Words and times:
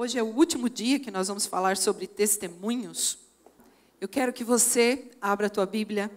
Hoje 0.00 0.16
é 0.16 0.22
o 0.22 0.26
último 0.26 0.70
dia 0.70 1.00
que 1.00 1.10
nós 1.10 1.26
vamos 1.26 1.44
falar 1.44 1.76
sobre 1.76 2.06
testemunhos. 2.06 3.18
Eu 4.00 4.06
quero 4.06 4.32
que 4.32 4.44
você 4.44 5.10
abra 5.20 5.48
a 5.48 5.50
tua 5.50 5.66
Bíblia 5.66 6.08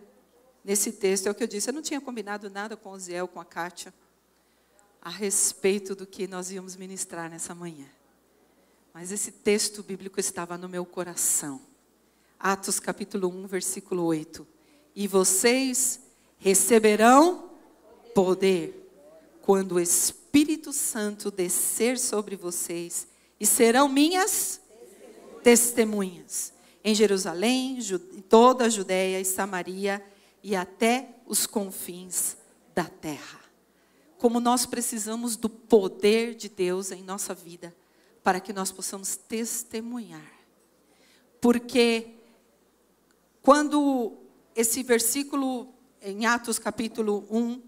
nesse 0.63 0.91
texto. 0.91 1.25
É 1.25 1.31
o 1.31 1.33
que 1.33 1.41
eu 1.41 1.47
disse. 1.47 1.71
Eu 1.71 1.73
não 1.73 1.81
tinha 1.81 1.99
combinado 1.99 2.47
nada 2.47 2.77
com 2.77 2.91
o 2.91 2.99
Ziel, 2.99 3.27
com 3.27 3.39
a 3.39 3.43
Kátia, 3.43 3.91
a 5.01 5.09
respeito 5.09 5.95
do 5.95 6.05
que 6.05 6.27
nós 6.27 6.51
íamos 6.51 6.75
ministrar 6.75 7.27
nessa 7.27 7.55
manhã. 7.55 7.87
Mas 8.93 9.11
esse 9.11 9.31
texto 9.31 9.81
bíblico 9.81 10.19
estava 10.19 10.59
no 10.59 10.69
meu 10.69 10.85
coração. 10.85 11.59
Atos 12.39 12.79
capítulo 12.79 13.29
1, 13.29 13.47
versículo 13.47 14.03
8. 14.03 14.45
E 14.95 15.07
vocês 15.07 15.99
receberão 16.37 17.49
poder 18.13 18.93
quando 19.41 19.71
o 19.71 19.79
Espírito 19.79 20.71
Santo 20.71 21.31
descer 21.31 21.97
sobre 21.97 22.35
vocês 22.35 23.09
e 23.41 23.45
serão 23.47 23.89
minhas 23.89 24.61
testemunhas 25.41 26.53
em 26.83 26.93
Jerusalém, 26.93 27.79
em 27.79 28.21
toda 28.21 28.65
a 28.65 28.69
Judéia 28.69 29.19
e 29.19 29.25
Samaria 29.25 29.99
e 30.43 30.55
até 30.55 31.15
os 31.25 31.47
confins 31.47 32.37
da 32.75 32.83
terra. 32.83 33.39
Como 34.19 34.39
nós 34.39 34.67
precisamos 34.67 35.35
do 35.35 35.49
poder 35.49 36.35
de 36.35 36.49
Deus 36.49 36.91
em 36.91 37.01
nossa 37.01 37.33
vida 37.33 37.75
para 38.23 38.39
que 38.39 38.53
nós 38.53 38.71
possamos 38.71 39.15
testemunhar. 39.15 40.31
Porque 41.41 42.13
quando 43.41 44.19
esse 44.55 44.83
versículo 44.83 45.73
em 45.99 46.27
Atos 46.27 46.59
capítulo 46.59 47.25
1, 47.31 47.59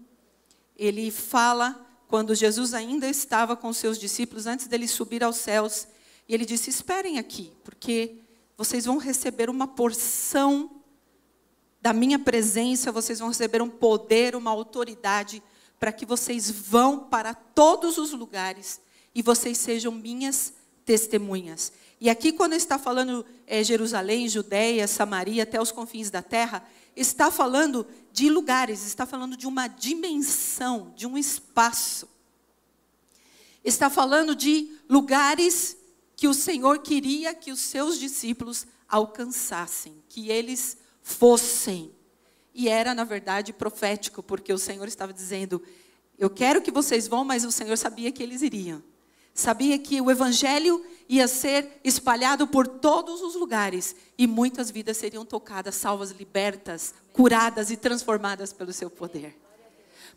ele 0.76 1.10
fala 1.10 1.83
quando 2.08 2.34
Jesus 2.34 2.74
ainda 2.74 3.08
estava 3.08 3.56
com 3.56 3.72
seus 3.72 3.98
discípulos, 3.98 4.46
antes 4.46 4.66
dele 4.66 4.86
subir 4.86 5.22
aos 5.24 5.36
céus, 5.36 5.86
e 6.28 6.34
ele 6.34 6.44
disse: 6.44 6.70
Esperem 6.70 7.18
aqui, 7.18 7.52
porque 7.64 8.16
vocês 8.56 8.84
vão 8.84 8.98
receber 8.98 9.50
uma 9.50 9.66
porção 9.66 10.70
da 11.80 11.92
minha 11.92 12.18
presença, 12.18 12.90
vocês 12.90 13.18
vão 13.18 13.28
receber 13.28 13.60
um 13.60 13.68
poder, 13.68 14.34
uma 14.34 14.50
autoridade, 14.50 15.42
para 15.78 15.92
que 15.92 16.06
vocês 16.06 16.50
vão 16.50 17.00
para 17.00 17.34
todos 17.34 17.98
os 17.98 18.12
lugares 18.12 18.80
e 19.14 19.20
vocês 19.20 19.58
sejam 19.58 19.92
minhas 19.92 20.54
testemunhas. 20.84 21.72
E 22.00 22.08
aqui, 22.08 22.32
quando 22.32 22.54
está 22.54 22.78
falando 22.78 23.24
é, 23.46 23.62
Jerusalém, 23.62 24.28
Judéia, 24.28 24.86
Samaria, 24.86 25.42
até 25.42 25.60
os 25.60 25.70
confins 25.70 26.10
da 26.10 26.22
terra, 26.22 26.66
está 26.96 27.30
falando 27.30 27.86
de 28.12 28.28
lugares, 28.30 28.86
está 28.86 29.04
falando 29.04 29.36
de 29.36 29.46
uma 29.46 29.66
dimensão, 29.66 30.92
de 30.96 31.06
um 31.06 31.18
espaço. 31.18 32.08
Está 33.64 33.90
falando 33.90 34.34
de 34.34 34.70
lugares 34.88 35.76
que 36.16 36.28
o 36.28 36.34
Senhor 36.34 36.78
queria 36.78 37.34
que 37.34 37.50
os 37.50 37.60
seus 37.60 37.98
discípulos 37.98 38.66
alcançassem, 38.88 40.02
que 40.08 40.30
eles 40.30 40.76
fossem. 41.02 41.92
E 42.54 42.68
era, 42.68 42.94
na 42.94 43.04
verdade, 43.04 43.52
profético, 43.52 44.22
porque 44.22 44.52
o 44.52 44.58
Senhor 44.58 44.86
estava 44.86 45.12
dizendo: 45.12 45.62
Eu 46.18 46.30
quero 46.30 46.62
que 46.62 46.70
vocês 46.70 47.08
vão, 47.08 47.24
mas 47.24 47.44
o 47.44 47.50
Senhor 47.50 47.76
sabia 47.76 48.12
que 48.12 48.22
eles 48.22 48.42
iriam. 48.42 48.82
Sabia 49.34 49.76
que 49.78 50.00
o 50.00 50.10
evangelho 50.10 50.84
ia 51.08 51.28
ser 51.28 51.80
espalhado 51.84 52.46
por 52.46 52.66
todos 52.66 53.20
os 53.20 53.34
lugares 53.34 53.94
e 54.16 54.26
muitas 54.26 54.70
vidas 54.70 54.96
seriam 54.96 55.24
tocadas, 55.24 55.74
salvas, 55.74 56.10
libertas, 56.10 56.94
curadas 57.12 57.70
e 57.70 57.76
transformadas 57.76 58.52
pelo 58.52 58.72
seu 58.72 58.88
poder. 58.88 59.36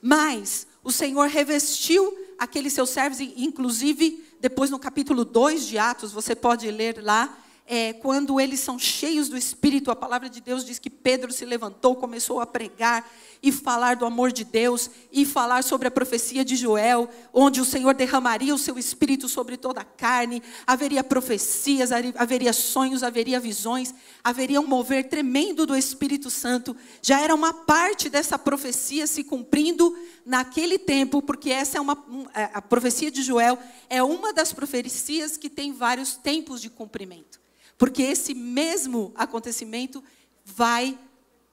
Mas 0.02 0.68
o 0.84 0.92
Senhor 0.92 1.28
revestiu 1.28 2.16
aqueles 2.38 2.74
seus 2.74 2.90
servos, 2.90 3.20
inclusive 3.20 4.24
depois 4.40 4.70
no 4.70 4.80
capítulo 4.80 5.26
2 5.26 5.66
de 5.66 5.78
Atos, 5.78 6.12
você 6.12 6.36
pode 6.36 6.70
ler 6.70 7.04
lá, 7.04 7.38
é, 7.66 7.94
quando 7.94 8.40
eles 8.40 8.60
são 8.60 8.80
cheios 8.80 9.28
do 9.28 9.36
Espírito, 9.36 9.92
a 9.92 9.96
palavra 9.96 10.30
de 10.30 10.40
Deus 10.40 10.64
diz 10.64 10.80
que 10.80 10.90
Pedro 10.90 11.34
se 11.34 11.44
levantou, 11.44 11.96
começou 11.96 12.40
a 12.40 12.46
pregar 12.46 13.10
e 13.42 13.52
falar 13.52 13.96
do 13.96 14.06
amor 14.06 14.32
de 14.32 14.44
Deus 14.44 14.90
e 15.12 15.26
falar 15.26 15.64
sobre 15.64 15.88
a 15.88 15.92
profecia 15.92 16.44
de 16.44 16.56
Joel, 16.56 17.10
onde 17.34 17.62
o 17.62 17.66
Senhor 17.66 17.94
derramaria 17.94 18.54
o 18.54 18.58
seu 18.58 18.78
Espírito 18.78 19.30
sobre 19.30 19.58
toda 19.58 19.82
a 19.82 19.86
carne, 19.86 20.42
haveria 20.66 21.04
profecias, 21.04 21.92
haveria 21.92 22.54
sonhos, 22.54 23.04
haveria 23.04 23.40
visões, 23.40 23.94
haveria 24.24 24.60
um 24.60 24.68
mover 24.68 25.08
tremendo 25.10 25.66
do 25.66 25.76
Espírito 25.76 26.30
Santo. 26.30 26.76
Já 27.02 27.22
era 27.22 27.34
uma 27.34 27.54
parte 27.54 28.10
dessa 28.10 28.38
profecia 28.38 29.08
se 29.08 29.24
cumprindo 29.24 29.98
naquele 30.26 30.78
tempo, 30.78 31.22
porque 31.22 31.50
essa 31.50 31.78
é 31.78 31.82
uma 31.82 31.98
é, 32.34 32.50
a 32.54 32.62
profecia 32.62 33.12
de 33.12 33.22
Joel 33.22 33.58
é 33.90 34.02
uma 34.02 34.34
das 34.34 34.54
profecias 34.54 35.38
que 35.38 35.50
tem 35.50 35.72
vários 35.72 36.16
tempos 36.16 36.62
de 36.62 36.70
cumprimento. 36.70 37.40
Porque 37.78 38.02
esse 38.02 38.34
mesmo 38.34 39.12
acontecimento 39.16 40.04
vai 40.44 40.98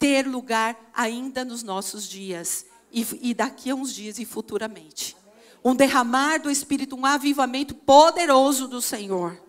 ter 0.05 0.27
lugar 0.27 0.79
ainda 0.93 1.47
nos 1.47 1.63
nossos 1.63 2.07
dias. 2.07 2.67
E, 2.93 3.07
e 3.23 3.33
daqui 3.33 3.71
a 3.71 3.75
uns 3.75 3.91
dias 3.91 4.19
e 4.19 4.27
futuramente. 4.27 5.17
Um 5.65 5.75
derramar 5.75 6.37
do 6.37 6.51
Espírito, 6.51 6.95
um 6.95 7.07
avivamento 7.07 7.75
poderoso 7.75 8.69
do 8.69 8.83
Senhor. 8.83 9.43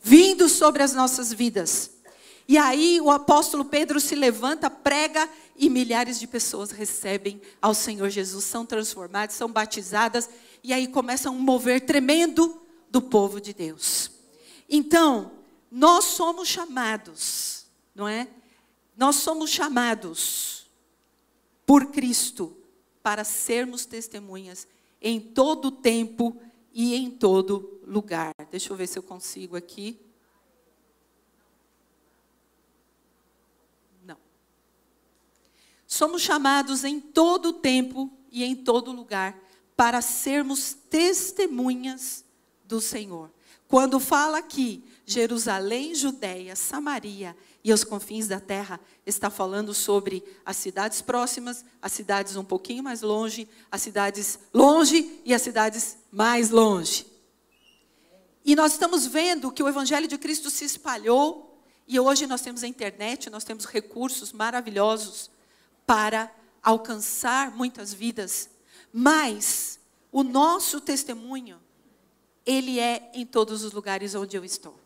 Vindo 0.00 0.48
sobre 0.48 0.82
as 0.82 0.94
nossas 0.94 1.30
vidas. 1.30 1.90
E 2.48 2.56
aí 2.56 3.02
o 3.02 3.10
apóstolo 3.10 3.66
Pedro 3.66 4.00
se 4.00 4.14
levanta, 4.14 4.70
prega 4.70 5.28
e 5.58 5.68
milhares 5.68 6.18
de 6.18 6.26
pessoas 6.26 6.70
recebem 6.70 7.42
ao 7.60 7.74
Senhor 7.74 8.08
Jesus, 8.08 8.44
são 8.44 8.64
transformadas, 8.64 9.36
são 9.36 9.52
batizadas 9.52 10.26
e 10.64 10.72
aí 10.72 10.86
começa 10.86 11.30
um 11.30 11.38
mover 11.38 11.82
tremendo 11.82 12.62
do 12.90 13.02
povo 13.02 13.42
de 13.42 13.52
Deus. 13.52 14.10
Então, 14.70 15.32
nós 15.70 16.06
somos 16.06 16.48
chamados, 16.48 17.66
não 17.94 18.08
é? 18.08 18.26
Nós 18.96 19.16
somos 19.16 19.50
chamados 19.50 20.66
por 21.66 21.86
Cristo 21.86 22.56
para 23.02 23.24
sermos 23.24 23.86
testemunhas 23.86 24.66
em 25.00 25.20
todo 25.20 25.70
tempo 25.70 26.40
e 26.72 26.94
em 26.94 27.10
todo 27.10 27.80
lugar. 27.84 28.32
Deixa 28.50 28.72
eu 28.72 28.76
ver 28.76 28.86
se 28.86 28.98
eu 28.98 29.02
consigo 29.02 29.56
aqui. 29.56 29.98
Não. 34.04 34.16
Somos 35.86 36.22
chamados 36.22 36.84
em 36.84 37.00
todo 37.00 37.52
tempo 37.52 38.10
e 38.30 38.44
em 38.44 38.54
todo 38.54 38.92
lugar 38.92 39.38
para 39.76 40.00
sermos 40.00 40.74
testemunhas 40.88 42.24
do 42.64 42.80
Senhor. 42.80 43.30
Quando 43.66 43.98
fala 43.98 44.38
aqui 44.38 44.84
Jerusalém, 45.04 45.94
Judéia, 45.94 46.54
Samaria 46.54 47.36
e 47.64 47.72
os 47.72 47.84
confins 47.84 48.26
da 48.26 48.40
terra, 48.40 48.80
está 49.06 49.30
falando 49.30 49.72
sobre 49.72 50.24
as 50.44 50.56
cidades 50.56 51.00
próximas, 51.00 51.64
as 51.80 51.92
cidades 51.92 52.36
um 52.36 52.44
pouquinho 52.44 52.82
mais 52.82 53.02
longe, 53.02 53.48
as 53.70 53.80
cidades 53.80 54.38
longe 54.52 55.20
e 55.24 55.32
as 55.32 55.42
cidades 55.42 55.96
mais 56.10 56.50
longe. 56.50 57.06
E 58.44 58.56
nós 58.56 58.72
estamos 58.72 59.06
vendo 59.06 59.52
que 59.52 59.62
o 59.62 59.68
evangelho 59.68 60.08
de 60.08 60.18
Cristo 60.18 60.50
se 60.50 60.64
espalhou 60.64 61.62
e 61.86 62.00
hoje 62.00 62.26
nós 62.26 62.40
temos 62.40 62.64
a 62.64 62.66
internet, 62.66 63.30
nós 63.30 63.44
temos 63.44 63.64
recursos 63.64 64.32
maravilhosos 64.32 65.30
para 65.86 66.32
alcançar 66.62 67.52
muitas 67.52 67.92
vidas, 67.92 68.48
mas 68.92 69.78
o 70.10 70.24
nosso 70.24 70.80
testemunho 70.80 71.60
ele 72.44 72.80
é 72.80 73.10
em 73.14 73.24
todos 73.24 73.62
os 73.62 73.72
lugares 73.72 74.14
onde 74.16 74.36
eu 74.36 74.44
estou. 74.44 74.81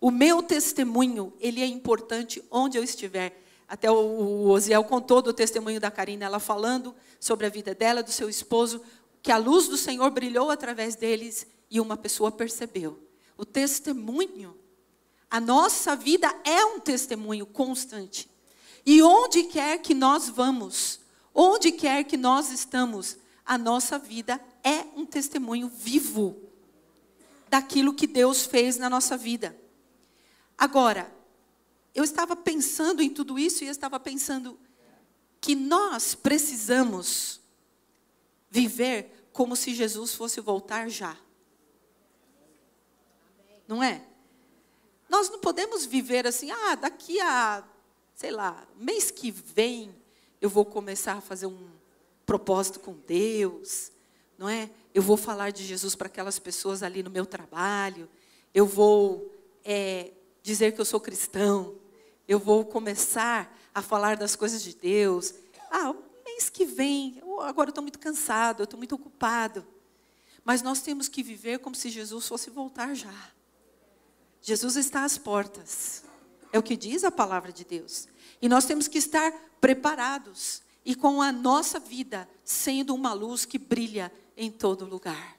O 0.00 0.10
meu 0.10 0.42
testemunho, 0.42 1.32
ele 1.40 1.62
é 1.62 1.66
importante 1.66 2.42
onde 2.50 2.78
eu 2.78 2.84
estiver. 2.84 3.42
Até 3.66 3.90
o 3.90 4.48
Osiel 4.48 4.84
contou 4.84 5.20
do 5.20 5.32
testemunho 5.32 5.80
da 5.80 5.90
Karina, 5.90 6.24
ela 6.24 6.38
falando 6.38 6.94
sobre 7.20 7.46
a 7.46 7.50
vida 7.50 7.74
dela, 7.74 8.02
do 8.02 8.12
seu 8.12 8.28
esposo, 8.28 8.80
que 9.22 9.32
a 9.32 9.36
luz 9.36 9.68
do 9.68 9.76
Senhor 9.76 10.10
brilhou 10.10 10.50
através 10.50 10.94
deles 10.94 11.46
e 11.70 11.80
uma 11.80 11.96
pessoa 11.96 12.30
percebeu. 12.30 12.98
O 13.36 13.44
testemunho, 13.44 14.56
a 15.30 15.40
nossa 15.40 15.94
vida 15.94 16.34
é 16.44 16.64
um 16.64 16.80
testemunho 16.80 17.44
constante. 17.44 18.28
E 18.86 19.02
onde 19.02 19.44
quer 19.44 19.78
que 19.78 19.94
nós 19.94 20.28
vamos, 20.28 21.00
onde 21.34 21.72
quer 21.72 22.04
que 22.04 22.16
nós 22.16 22.50
estamos, 22.50 23.18
a 23.44 23.58
nossa 23.58 23.98
vida 23.98 24.40
é 24.64 24.86
um 24.96 25.04
testemunho 25.04 25.68
vivo 25.68 26.36
daquilo 27.48 27.94
que 27.94 28.06
Deus 28.06 28.46
fez 28.46 28.78
na 28.78 28.88
nossa 28.88 29.16
vida. 29.16 29.56
Agora, 30.58 31.10
eu 31.94 32.02
estava 32.02 32.34
pensando 32.34 33.00
em 33.00 33.08
tudo 33.08 33.38
isso 33.38 33.62
e 33.62 33.68
eu 33.68 33.70
estava 33.70 34.00
pensando 34.00 34.58
que 35.40 35.54
nós 35.54 36.16
precisamos 36.16 37.40
viver 38.50 39.28
como 39.32 39.54
se 39.54 39.72
Jesus 39.72 40.14
fosse 40.14 40.40
voltar 40.40 40.88
já. 40.88 41.16
Não 43.68 43.82
é? 43.82 44.04
Nós 45.08 45.30
não 45.30 45.38
podemos 45.38 45.86
viver 45.86 46.26
assim, 46.26 46.50
ah, 46.50 46.74
daqui 46.74 47.20
a, 47.20 47.62
sei 48.14 48.32
lá, 48.32 48.66
mês 48.76 49.10
que 49.12 49.30
vem 49.30 49.94
eu 50.40 50.50
vou 50.50 50.64
começar 50.64 51.14
a 51.14 51.20
fazer 51.20 51.46
um 51.46 51.68
propósito 52.26 52.80
com 52.80 52.94
Deus, 53.06 53.90
não 54.36 54.48
é? 54.48 54.70
Eu 54.92 55.02
vou 55.02 55.16
falar 55.16 55.50
de 55.50 55.64
Jesus 55.64 55.94
para 55.94 56.08
aquelas 56.08 56.38
pessoas 56.38 56.82
ali 56.82 57.02
no 57.02 57.10
meu 57.10 57.24
trabalho, 57.24 58.08
eu 58.52 58.66
vou 58.66 59.32
é, 59.64 60.12
dizer 60.48 60.72
que 60.72 60.80
eu 60.80 60.84
sou 60.84 60.98
cristão, 60.98 61.74
eu 62.26 62.38
vou 62.38 62.64
começar 62.64 63.54
a 63.74 63.82
falar 63.82 64.16
das 64.16 64.34
coisas 64.34 64.62
de 64.62 64.74
Deus. 64.74 65.34
Ah, 65.70 65.94
mês 66.24 66.48
que 66.48 66.64
vem, 66.64 67.22
agora 67.42 67.68
eu 67.68 67.70
estou 67.70 67.82
muito 67.82 67.98
cansado, 67.98 68.60
eu 68.60 68.64
estou 68.64 68.78
muito 68.78 68.94
ocupado. 68.94 69.66
Mas 70.42 70.62
nós 70.62 70.80
temos 70.80 71.06
que 71.06 71.22
viver 71.22 71.58
como 71.58 71.76
se 71.76 71.90
Jesus 71.90 72.26
fosse 72.26 72.48
voltar 72.48 72.94
já. 72.94 73.14
Jesus 74.40 74.76
está 74.76 75.04
às 75.04 75.18
portas. 75.18 76.02
É 76.50 76.58
o 76.58 76.62
que 76.62 76.78
diz 76.78 77.04
a 77.04 77.10
palavra 77.10 77.52
de 77.52 77.62
Deus. 77.62 78.08
E 78.40 78.48
nós 78.48 78.64
temos 78.64 78.88
que 78.88 78.96
estar 78.96 79.30
preparados 79.60 80.62
e 80.82 80.94
com 80.94 81.20
a 81.20 81.30
nossa 81.30 81.78
vida 81.78 82.26
sendo 82.42 82.94
uma 82.94 83.12
luz 83.12 83.44
que 83.44 83.58
brilha 83.58 84.10
em 84.34 84.50
todo 84.50 84.86
lugar. 84.86 85.36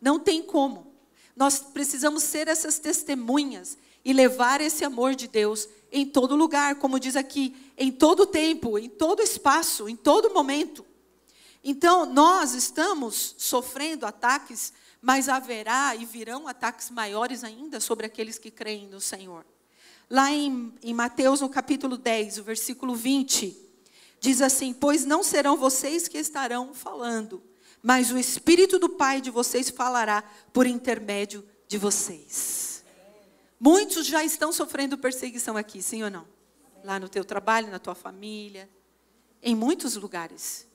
Não 0.00 0.18
tem 0.18 0.42
como. 0.42 0.92
Nós 1.36 1.60
precisamos 1.60 2.24
ser 2.24 2.48
essas 2.48 2.80
testemunhas 2.80 3.78
e 4.04 4.12
levar 4.12 4.60
esse 4.60 4.84
amor 4.84 5.14
de 5.14 5.28
Deus 5.28 5.68
em 5.92 6.06
todo 6.06 6.36
lugar, 6.36 6.76
como 6.76 7.00
diz 7.00 7.16
aqui, 7.16 7.54
em 7.76 7.90
todo 7.90 8.26
tempo, 8.26 8.78
em 8.78 8.88
todo 8.88 9.22
espaço, 9.22 9.88
em 9.88 9.96
todo 9.96 10.32
momento. 10.32 10.84
Então, 11.62 12.06
nós 12.06 12.54
estamos 12.54 13.34
sofrendo 13.36 14.06
ataques 14.06 14.72
mas 15.00 15.28
haverá 15.28 15.94
e 15.96 16.04
virão 16.04 16.46
ataques 16.46 16.90
maiores 16.90 17.42
ainda 17.42 17.80
sobre 17.80 18.06
aqueles 18.06 18.38
que 18.38 18.50
creem 18.50 18.86
no 18.86 19.00
Senhor. 19.00 19.46
Lá 20.08 20.30
em, 20.30 20.74
em 20.82 20.92
Mateus, 20.92 21.40
no 21.40 21.48
capítulo 21.48 21.96
10, 21.96 22.38
o 22.38 22.44
versículo 22.44 22.94
20, 22.94 23.56
diz 24.18 24.42
assim: 24.42 24.74
Pois 24.74 25.04
não 25.04 25.22
serão 25.22 25.56
vocês 25.56 26.08
que 26.08 26.18
estarão 26.18 26.74
falando, 26.74 27.42
mas 27.82 28.10
o 28.10 28.18
Espírito 28.18 28.78
do 28.78 28.90
Pai 28.90 29.20
de 29.20 29.30
vocês 29.30 29.70
falará 29.70 30.22
por 30.52 30.66
intermédio 30.66 31.46
de 31.66 31.78
vocês. 31.78 32.69
Muitos 33.60 34.06
já 34.06 34.24
estão 34.24 34.52
sofrendo 34.52 34.96
perseguição 34.98 35.56
aqui, 35.56 35.82
sim 35.82 36.02
ou 36.02 36.10
não? 36.10 36.26
Lá 36.82 36.98
no 36.98 37.08
teu 37.08 37.24
trabalho, 37.24 37.70
na 37.70 37.78
tua 37.78 37.94
família, 37.94 38.68
em 39.42 39.54
muitos 39.54 39.94
lugares. 39.96 40.66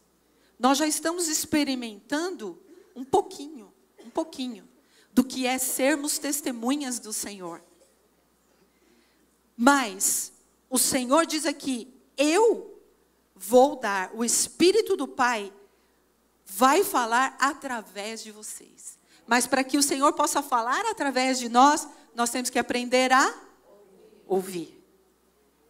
Nós 0.59 0.77
já 0.77 0.85
estamos 0.85 1.27
experimentando 1.27 2.61
um 2.95 3.03
pouquinho 3.03 3.73
um 4.05 4.09
pouquinho 4.09 4.67
do 5.11 5.23
que 5.23 5.47
é 5.47 5.57
sermos 5.57 6.19
testemunhas 6.19 6.99
do 6.99 7.11
Senhor. 7.11 7.61
Mas 9.57 10.31
o 10.69 10.77
Senhor 10.77 11.25
diz 11.25 11.45
aqui: 11.45 11.93
eu 12.15 12.79
vou 13.35 13.77
dar, 13.77 14.11
o 14.13 14.23
Espírito 14.23 14.95
do 14.95 15.07
Pai 15.07 15.51
vai 16.45 16.83
falar 16.83 17.35
através 17.39 18.21
de 18.21 18.31
vocês. 18.31 18.99
Mas 19.25 19.47
para 19.47 19.63
que 19.63 19.77
o 19.77 19.83
Senhor 19.83 20.13
possa 20.13 20.43
falar 20.43 20.85
através 20.85 21.39
de 21.39 21.49
nós, 21.49 21.87
nós 22.15 22.29
temos 22.29 22.49
que 22.49 22.57
aprender 22.57 23.11
a 23.11 23.33
ouvir. 24.25 24.81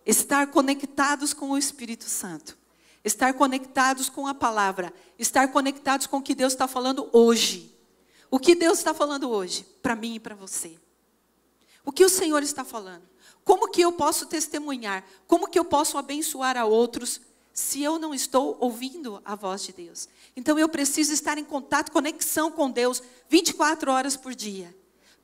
Estar 0.05 0.47
conectados 0.47 1.33
com 1.33 1.49
o 1.51 1.57
Espírito 1.57 2.05
Santo. 2.05 2.57
Estar 3.03 3.33
conectados 3.33 4.07
com 4.07 4.27
a 4.27 4.33
palavra. 4.33 4.93
Estar 5.17 5.47
conectados 5.49 6.05
com 6.07 6.17
o 6.17 6.21
que 6.21 6.35
Deus 6.35 6.53
está 6.53 6.67
falando 6.67 7.09
hoje. 7.11 7.75
O 8.29 8.39
que 8.39 8.55
Deus 8.55 8.77
está 8.77 8.93
falando 8.93 9.29
hoje 9.29 9.65
para 9.81 9.95
mim 9.95 10.15
e 10.15 10.19
para 10.19 10.35
você? 10.35 10.79
O 11.83 11.91
que 11.91 12.05
o 12.05 12.09
Senhor 12.09 12.41
está 12.43 12.63
falando? 12.63 13.03
Como 13.43 13.69
que 13.69 13.81
eu 13.81 13.91
posso 13.91 14.25
testemunhar? 14.25 15.03
Como 15.27 15.47
que 15.47 15.57
eu 15.57 15.65
posso 15.65 15.97
abençoar 15.97 16.57
a 16.57 16.65
outros 16.65 17.21
se 17.53 17.81
eu 17.81 17.97
não 17.97 18.13
estou 18.13 18.57
ouvindo 18.59 19.21
a 19.23 19.35
voz 19.35 19.63
de 19.63 19.71
Deus? 19.71 20.09
Então 20.35 20.57
eu 20.57 20.67
preciso 20.67 21.13
estar 21.13 21.37
em 21.37 21.43
contato, 21.43 21.91
conexão 21.91 22.51
com 22.51 22.69
Deus 22.69 23.01
24 23.29 23.91
horas 23.91 24.17
por 24.17 24.33
dia, 24.33 24.75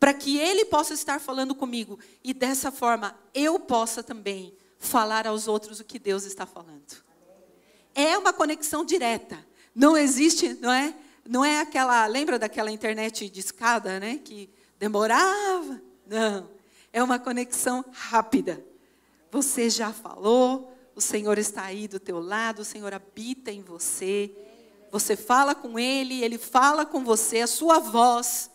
para 0.01 0.15
que 0.15 0.39
Ele 0.39 0.65
possa 0.65 0.95
estar 0.95 1.21
falando 1.21 1.53
comigo 1.53 1.99
e 2.23 2.33
dessa 2.33 2.71
forma 2.71 3.15
eu 3.35 3.59
possa 3.59 4.01
também 4.01 4.51
falar 4.79 5.27
aos 5.27 5.47
outros 5.47 5.79
o 5.79 5.83
que 5.83 5.99
Deus 5.99 6.25
está 6.25 6.47
falando. 6.47 7.03
É 7.93 8.17
uma 8.17 8.33
conexão 8.33 8.83
direta. 8.83 9.37
Não 9.75 9.95
existe, 9.95 10.57
não 10.59 10.71
é? 10.71 10.93
não 11.27 11.45
é 11.45 11.59
aquela, 11.59 12.05
lembra 12.07 12.39
daquela 12.39 12.71
internet 12.71 13.29
de 13.29 13.39
escada, 13.39 13.99
né, 13.99 14.19
que 14.23 14.49
demorava? 14.79 15.81
Não, 16.07 16.49
é 16.91 17.01
uma 17.01 17.19
conexão 17.19 17.85
rápida. 17.91 18.63
Você 19.31 19.69
já 19.69 19.93
falou, 19.93 20.75
o 20.95 20.99
Senhor 20.99 21.37
está 21.37 21.63
aí 21.63 21.87
do 21.87 21.99
teu 21.99 22.19
lado, 22.19 22.63
o 22.63 22.65
Senhor 22.65 22.93
habita 22.93 23.51
em 23.51 23.61
você. 23.61 24.31
Você 24.91 25.15
fala 25.15 25.55
com 25.55 25.79
ele, 25.79 26.23
ele 26.23 26.37
fala 26.37 26.85
com 26.85 27.03
você, 27.03 27.39
a 27.39 27.47
sua 27.47 27.79
voz. 27.79 28.50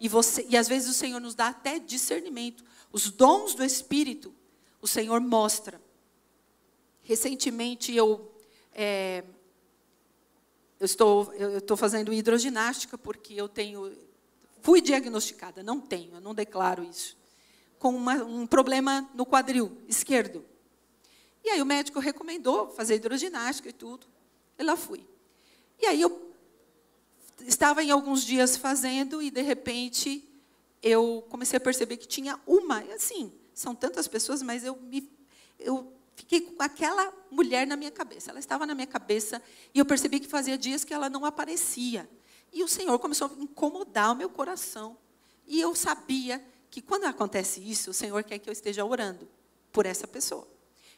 E 0.00 0.08
você, 0.08 0.46
e 0.48 0.56
às 0.56 0.66
vezes 0.66 0.88
o 0.88 0.94
Senhor 0.94 1.20
nos 1.20 1.34
dá 1.34 1.48
até 1.48 1.78
discernimento. 1.78 2.64
Os 2.90 3.10
dons 3.10 3.54
do 3.54 3.62
Espírito, 3.62 4.34
o 4.80 4.88
Senhor 4.88 5.20
mostra. 5.20 5.80
Recentemente 7.02 7.94
eu 7.94 8.30
é, 8.72 9.24
eu 10.80 10.86
estou, 10.86 11.32
eu 11.34 11.58
estou 11.58 11.76
fazendo 11.76 12.12
hidroginástica 12.12 12.96
porque 12.96 13.34
eu 13.34 13.46
tenho, 13.46 13.92
fui 14.62 14.80
diagnosticada, 14.80 15.62
não 15.62 15.78
tenho, 15.78 16.14
eu 16.14 16.20
não 16.22 16.34
declaro 16.34 16.82
isso, 16.82 17.18
com 17.78 17.90
uma, 17.90 18.14
um 18.24 18.46
problema 18.46 19.08
no 19.14 19.26
quadril 19.26 19.76
esquerdo. 19.86 20.42
E 21.44 21.50
aí 21.50 21.60
o 21.60 21.66
médico 21.66 22.00
recomendou 22.00 22.70
fazer 22.70 22.94
hidroginástica 22.94 23.68
e 23.68 23.72
tudo, 23.74 24.06
e 24.58 24.62
lá 24.62 24.74
fui. 24.74 25.06
E 25.78 25.84
aí 25.84 26.00
eu 26.00 26.29
estava 27.46 27.82
em 27.82 27.90
alguns 27.90 28.24
dias 28.24 28.56
fazendo 28.56 29.22
e 29.22 29.30
de 29.30 29.42
repente 29.42 30.26
eu 30.82 31.24
comecei 31.28 31.56
a 31.56 31.60
perceber 31.60 31.96
que 31.96 32.08
tinha 32.08 32.38
uma, 32.46 32.78
assim, 32.94 33.32
são 33.52 33.74
tantas 33.74 34.08
pessoas, 34.08 34.42
mas 34.42 34.64
eu 34.64 34.76
me 34.76 35.10
eu 35.58 35.92
fiquei 36.16 36.40
com 36.40 36.62
aquela 36.62 37.12
mulher 37.30 37.66
na 37.66 37.76
minha 37.76 37.90
cabeça. 37.90 38.30
Ela 38.30 38.40
estava 38.40 38.66
na 38.66 38.74
minha 38.74 38.86
cabeça 38.86 39.42
e 39.74 39.78
eu 39.78 39.84
percebi 39.84 40.20
que 40.20 40.26
fazia 40.26 40.56
dias 40.56 40.84
que 40.84 40.94
ela 40.94 41.10
não 41.10 41.24
aparecia. 41.24 42.08
E 42.52 42.62
o 42.62 42.68
Senhor 42.68 42.98
começou 42.98 43.28
a 43.28 43.42
incomodar 43.42 44.12
o 44.12 44.16
meu 44.16 44.28
coração. 44.28 44.96
E 45.46 45.60
eu 45.60 45.74
sabia 45.74 46.42
que 46.70 46.80
quando 46.80 47.04
acontece 47.04 47.60
isso, 47.60 47.90
o 47.90 47.94
Senhor 47.94 48.22
quer 48.22 48.38
que 48.38 48.48
eu 48.48 48.52
esteja 48.52 48.84
orando 48.84 49.28
por 49.72 49.86
essa 49.86 50.06
pessoa. 50.06 50.46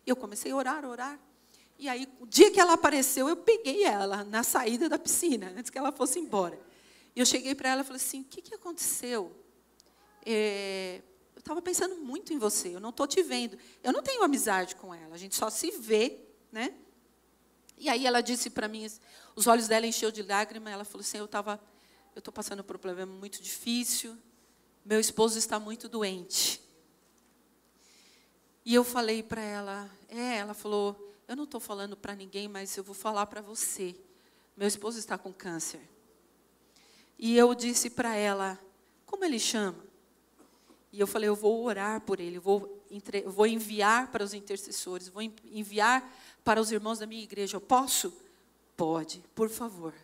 E 0.06 0.10
eu 0.10 0.16
comecei 0.16 0.52
a 0.52 0.56
orar, 0.56 0.84
orar. 0.84 1.18
E 1.82 1.88
aí, 1.88 2.08
o 2.20 2.26
dia 2.26 2.48
que 2.48 2.60
ela 2.60 2.74
apareceu, 2.74 3.28
eu 3.28 3.34
peguei 3.34 3.82
ela 3.82 4.22
na 4.22 4.44
saída 4.44 4.88
da 4.88 4.96
piscina, 4.96 5.52
antes 5.56 5.68
que 5.68 5.76
ela 5.76 5.90
fosse 5.90 6.16
embora. 6.16 6.56
E 7.12 7.18
eu 7.18 7.26
cheguei 7.26 7.56
para 7.56 7.70
ela 7.70 7.80
e 7.80 7.84
falei 7.84 8.00
assim: 8.00 8.20
o 8.20 8.24
que, 8.24 8.40
que 8.40 8.54
aconteceu? 8.54 9.36
É, 10.24 11.02
eu 11.34 11.40
estava 11.40 11.60
pensando 11.60 11.96
muito 11.96 12.32
em 12.32 12.38
você, 12.38 12.68
eu 12.68 12.78
não 12.78 12.90
estou 12.90 13.04
te 13.04 13.20
vendo. 13.20 13.58
Eu 13.82 13.92
não 13.92 14.00
tenho 14.00 14.22
amizade 14.22 14.76
com 14.76 14.94
ela, 14.94 15.12
a 15.12 15.18
gente 15.18 15.34
só 15.34 15.50
se 15.50 15.72
vê, 15.72 16.20
né? 16.52 16.72
E 17.76 17.88
aí 17.88 18.06
ela 18.06 18.20
disse 18.20 18.48
para 18.48 18.68
mim, 18.68 18.88
os 19.34 19.48
olhos 19.48 19.66
dela 19.66 19.84
encheu 19.84 20.12
de 20.12 20.22
lágrima, 20.22 20.70
ela 20.70 20.84
falou 20.84 21.00
assim, 21.00 21.18
eu 21.18 21.24
estava, 21.24 21.60
eu 22.14 22.20
estou 22.20 22.32
passando 22.32 22.62
por 22.62 22.76
um 22.76 22.78
problema 22.78 23.12
muito 23.12 23.42
difícil, 23.42 24.16
meu 24.84 25.00
esposo 25.00 25.36
está 25.36 25.58
muito 25.58 25.88
doente. 25.88 26.62
E 28.64 28.72
eu 28.72 28.84
falei 28.84 29.20
para 29.20 29.42
ela, 29.42 29.90
é, 30.08 30.36
ela 30.36 30.54
falou, 30.54 31.11
eu 31.28 31.36
não 31.36 31.44
estou 31.44 31.60
falando 31.60 31.96
para 31.96 32.14
ninguém, 32.14 32.48
mas 32.48 32.76
eu 32.76 32.84
vou 32.84 32.94
falar 32.94 33.26
para 33.26 33.40
você. 33.40 33.94
Meu 34.56 34.68
esposo 34.68 34.98
está 34.98 35.16
com 35.16 35.32
câncer. 35.32 35.80
E 37.18 37.36
eu 37.36 37.54
disse 37.54 37.88
para 37.88 38.16
ela, 38.16 38.58
como 39.06 39.24
ele 39.24 39.38
chama? 39.38 39.84
E 40.92 41.00
eu 41.00 41.06
falei, 41.06 41.28
eu 41.28 41.36
vou 41.36 41.64
orar 41.64 42.00
por 42.02 42.20
ele, 42.20 42.36
eu 42.36 42.42
vou, 42.42 42.84
entre, 42.90 43.22
vou 43.22 43.46
enviar 43.46 44.10
para 44.10 44.22
os 44.22 44.34
intercessores, 44.34 45.08
vou 45.08 45.22
enviar 45.22 46.12
para 46.44 46.60
os 46.60 46.70
irmãos 46.70 46.98
da 46.98 47.06
minha 47.06 47.22
igreja. 47.22 47.56
Eu 47.56 47.60
posso? 47.60 48.12
Pode, 48.76 49.24
por 49.34 49.48
favor. 49.48 49.94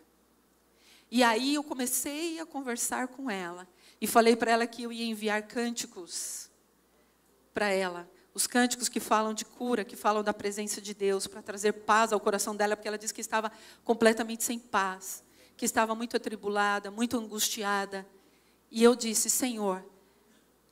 E 1.11 1.23
aí 1.23 1.55
eu 1.55 1.63
comecei 1.63 2.39
a 2.39 2.45
conversar 2.45 3.07
com 3.07 3.29
ela. 3.29 3.67
E 4.01 4.07
falei 4.07 4.35
para 4.35 4.51
ela 4.51 4.67
que 4.67 4.83
eu 4.83 4.91
ia 4.91 5.05
enviar 5.05 5.43
cânticos 5.43 6.49
para 7.53 7.69
ela. 7.69 8.09
Os 8.33 8.47
cânticos 8.47 8.87
que 8.87 8.99
falam 8.99 9.33
de 9.33 9.43
cura, 9.43 9.83
que 9.83 9.95
falam 9.95 10.23
da 10.23 10.33
presença 10.33 10.79
de 10.79 10.93
Deus, 10.93 11.27
para 11.27 11.41
trazer 11.41 11.73
paz 11.73 12.13
ao 12.13 12.19
coração 12.19 12.55
dela, 12.55 12.75
porque 12.75 12.87
ela 12.87 12.97
disse 12.97 13.13
que 13.13 13.21
estava 13.21 13.51
completamente 13.83 14.43
sem 14.43 14.59
paz, 14.59 15.23
que 15.57 15.65
estava 15.65 15.95
muito 15.95 16.15
atribulada, 16.15 16.91
muito 16.91 17.17
angustiada. 17.17 18.07
E 18.71 18.83
eu 18.83 18.95
disse: 18.95 19.29
Senhor, 19.29 19.83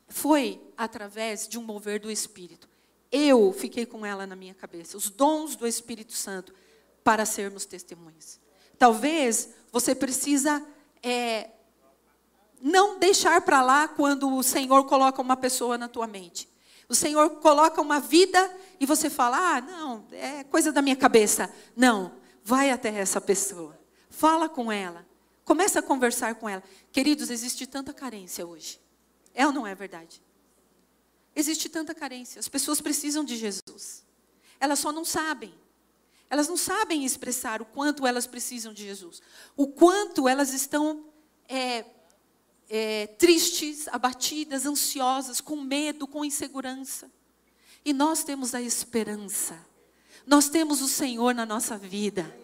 foi 0.07 0.61
através 0.77 1.47
de 1.47 1.57
um 1.57 1.63
mover 1.63 1.99
do 1.99 2.11
Espírito. 2.11 2.69
Eu 3.11 3.53
fiquei 3.53 3.85
com 3.85 4.05
ela 4.05 4.27
na 4.27 4.35
minha 4.35 4.53
cabeça, 4.53 4.97
os 4.97 5.09
dons 5.09 5.55
do 5.55 5.65
Espírito 5.65 6.13
Santo 6.13 6.53
para 7.03 7.25
sermos 7.25 7.65
testemunhas. 7.65 8.39
Talvez 8.77 9.49
você 9.71 9.95
precisa 9.95 10.65
é, 11.01 11.49
não 12.61 12.99
deixar 12.99 13.41
para 13.41 13.61
lá 13.61 13.87
quando 13.87 14.33
o 14.35 14.43
Senhor 14.43 14.83
coloca 14.85 15.21
uma 15.21 15.37
pessoa 15.37 15.77
na 15.77 15.87
tua 15.87 16.05
mente. 16.05 16.49
O 16.89 16.95
Senhor 16.95 17.29
coloca 17.41 17.81
uma 17.81 17.99
vida 17.99 18.55
e 18.79 18.85
você 18.85 19.09
fala: 19.09 19.57
ah, 19.57 19.61
não, 19.61 20.05
é 20.11 20.43
coisa 20.45 20.71
da 20.71 20.81
minha 20.81 20.95
cabeça. 20.95 21.53
Não, 21.75 22.13
vai 22.43 22.71
até 22.71 22.89
essa 22.89 23.19
pessoa, 23.19 23.77
fala 24.09 24.47
com 24.47 24.71
ela, 24.71 25.05
começa 25.43 25.79
a 25.79 25.83
conversar 25.83 26.35
com 26.35 26.47
ela. 26.47 26.63
Queridos, 26.91 27.29
existe 27.29 27.67
tanta 27.67 27.93
carência 27.93 28.45
hoje. 28.45 28.79
É 29.33 29.45
ou 29.45 29.51
não 29.51 29.67
é 29.67 29.75
verdade? 29.75 30.21
Existe 31.35 31.69
tanta 31.69 31.93
carência. 31.93 32.39
As 32.39 32.47
pessoas 32.47 32.81
precisam 32.81 33.23
de 33.23 33.35
Jesus. 33.35 34.03
Elas 34.59 34.79
só 34.79 34.91
não 34.91 35.05
sabem. 35.05 35.53
Elas 36.29 36.47
não 36.47 36.57
sabem 36.57 37.05
expressar 37.05 37.61
o 37.61 37.65
quanto 37.65 38.07
elas 38.07 38.25
precisam 38.25 38.73
de 38.73 38.83
Jesus. 38.83 39.21
O 39.55 39.67
quanto 39.67 40.27
elas 40.27 40.51
estão 40.53 41.05
é, 41.47 41.85
é, 42.69 43.07
tristes, 43.07 43.87
abatidas, 43.87 44.65
ansiosas, 44.65 45.41
com 45.41 45.55
medo, 45.55 46.07
com 46.07 46.25
insegurança. 46.25 47.09
E 47.85 47.93
nós 47.93 48.23
temos 48.23 48.53
a 48.53 48.61
esperança. 48.61 49.57
Nós 50.25 50.49
temos 50.49 50.81
o 50.81 50.87
Senhor 50.87 51.33
na 51.33 51.45
nossa 51.45 51.77
vida. 51.77 52.35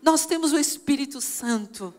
Nós 0.00 0.26
temos 0.26 0.52
o 0.52 0.58
Espírito 0.58 1.20
Santo. 1.20 1.92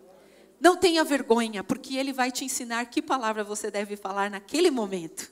Não 0.60 0.78
tenha 0.78 1.04
vergonha, 1.04 1.64
porque 1.64 1.98
Ele 1.98 2.14
vai 2.14 2.32
te 2.32 2.46
ensinar 2.46 2.86
que 2.86 3.02
palavra 3.02 3.44
você 3.44 3.70
deve 3.70 3.98
falar 3.98 4.32
naquele 4.32 4.72
momento. 4.72 5.30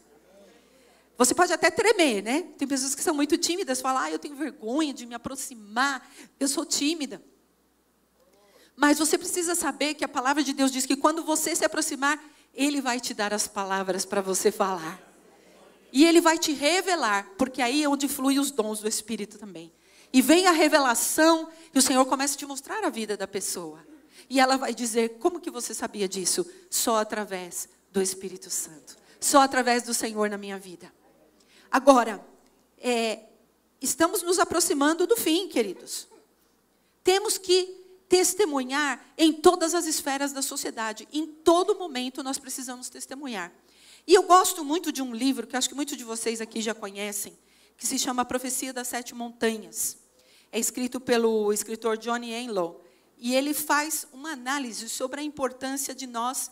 Você 1.17 1.33
pode 1.33 1.53
até 1.53 1.71
tremer, 1.71 2.21
né? 2.21 2.41
Tem 2.57 2.67
pessoas 2.67 2.93
que 2.93 3.01
são 3.01 3.15
muito 3.15 3.37
tímidas, 3.37 3.79
falam, 3.79 4.03
ah, 4.03 4.11
eu 4.11 4.19
tenho 4.19 4.35
vergonha 4.35 4.93
de 4.93 5.05
me 5.05 5.15
aproximar, 5.15 6.05
eu 6.37 6.47
sou 6.47 6.65
tímida. 6.65 7.21
Mas 8.75 8.99
você 8.99 9.17
precisa 9.17 9.55
saber 9.55 9.93
que 9.93 10.03
a 10.03 10.07
palavra 10.07 10.43
de 10.43 10.53
Deus 10.53 10.71
diz 10.71 10.85
que 10.85 10.95
quando 10.95 11.23
você 11.23 11.55
se 11.55 11.63
aproximar, 11.63 12.21
Ele 12.53 12.81
vai 12.81 12.99
te 12.99 13.13
dar 13.13 13.33
as 13.33 13.47
palavras 13.47 14.05
para 14.05 14.21
você 14.21 14.51
falar. 14.51 15.01
E 15.93 16.05
Ele 16.05 16.19
vai 16.19 16.37
te 16.37 16.51
revelar, 16.51 17.29
porque 17.37 17.61
aí 17.61 17.83
é 17.83 17.89
onde 17.89 18.07
fluem 18.07 18.37
os 18.37 18.51
dons 18.51 18.81
do 18.81 18.87
Espírito 18.87 19.37
também. 19.37 19.71
E 20.11 20.21
vem 20.21 20.47
a 20.47 20.51
revelação, 20.51 21.49
e 21.73 21.79
o 21.79 21.81
Senhor 21.81 22.05
começa 22.05 22.35
a 22.35 22.37
te 22.37 22.45
mostrar 22.45 22.83
a 22.83 22.89
vida 22.89 23.15
da 23.15 23.27
pessoa. 23.27 23.79
E 24.29 24.39
ela 24.39 24.57
vai 24.57 24.73
dizer: 24.73 25.17
Como 25.19 25.39
que 25.39 25.49
você 25.49 25.73
sabia 25.73 26.07
disso? 26.07 26.45
Só 26.69 26.97
através 26.97 27.69
do 27.91 28.01
Espírito 28.01 28.49
Santo. 28.49 28.97
Só 29.19 29.41
através 29.41 29.83
do 29.83 29.93
Senhor 29.93 30.29
na 30.29 30.37
minha 30.37 30.59
vida. 30.59 30.91
Agora, 31.71 32.23
é, 32.77 33.23
estamos 33.81 34.21
nos 34.21 34.39
aproximando 34.39 35.07
do 35.07 35.15
fim, 35.15 35.47
queridos. 35.47 36.07
Temos 37.03 37.37
que 37.37 37.84
testemunhar 38.07 39.03
em 39.17 39.33
todas 39.33 39.73
as 39.73 39.85
esferas 39.85 40.31
da 40.31 40.41
sociedade. 40.41 41.07
Em 41.11 41.25
todo 41.25 41.75
momento 41.75 42.23
nós 42.23 42.37
precisamos 42.37 42.89
testemunhar. 42.89 43.51
E 44.07 44.13
eu 44.13 44.23
gosto 44.23 44.63
muito 44.63 44.91
de 44.91 45.01
um 45.01 45.13
livro 45.13 45.47
que 45.47 45.57
acho 45.57 45.69
que 45.69 45.75
muitos 45.75 45.97
de 45.97 46.03
vocês 46.03 46.39
aqui 46.39 46.61
já 46.61 46.73
conhecem, 46.73 47.37
que 47.77 47.87
se 47.87 47.97
chama 47.97 48.21
A 48.21 48.25
Profecia 48.25 48.71
das 48.71 48.87
Sete 48.87 49.15
Montanhas. 49.15 49.97
É 50.51 50.59
escrito 50.59 50.99
pelo 50.99 51.51
escritor 51.51 51.97
Johnny 51.97 52.31
Enlow. 52.31 52.83
E 53.17 53.35
ele 53.35 53.53
faz 53.53 54.05
uma 54.13 54.31
análise 54.31 54.89
sobre 54.89 55.21
a 55.21 55.23
importância 55.23 55.95
de 55.95 56.05
nós 56.05 56.51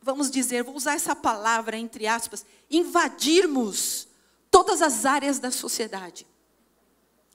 vamos 0.00 0.30
dizer, 0.30 0.62
vou 0.62 0.74
usar 0.74 0.94
essa 0.94 1.14
palavra 1.14 1.76
entre 1.76 2.06
aspas, 2.06 2.44
invadirmos 2.70 4.08
todas 4.50 4.80
as 4.80 5.04
áreas 5.04 5.38
da 5.38 5.50
sociedade 5.50 6.26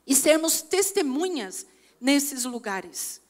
e 0.06 0.16
sermos 0.16 0.62
testemunhas 0.62 1.66
nesses 2.04 2.44
lugares. 2.44 3.22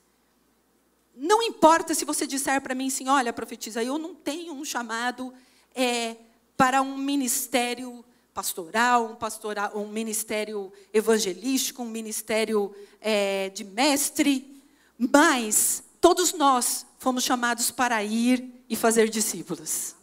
Não 1.16 1.44
importa 1.44 1.94
se 1.94 2.04
você 2.04 2.26
disser 2.26 2.60
para 2.60 2.74
mim 2.74 2.88
assim, 2.88 3.08
olha, 3.08 3.32
profetiza, 3.32 3.84
eu 3.84 4.00
não 4.00 4.16
tenho 4.16 4.52
um 4.52 4.66
chamado 4.66 5.32
é, 5.76 6.18
para 6.58 6.82
um 6.82 6.98
ministério 6.98 8.04
pastoral, 8.34 9.12
um, 9.12 9.16
pastoral, 9.16 9.72
um 9.76 9.88
ministério 9.88 10.74
evangelístico, 10.92 11.84
um 11.84 11.88
ministério 11.88 12.76
é, 13.00 13.50
de 13.50 13.64
mestre, 13.64 14.60
mas 14.98 15.84
todos 16.02 16.34
nós 16.34 16.84
fomos 16.98 17.24
chamados 17.24 17.70
para 17.70 18.04
ir 18.04 18.66
e 18.68 18.76
fazer 18.76 19.08
discípulos. 19.08 19.96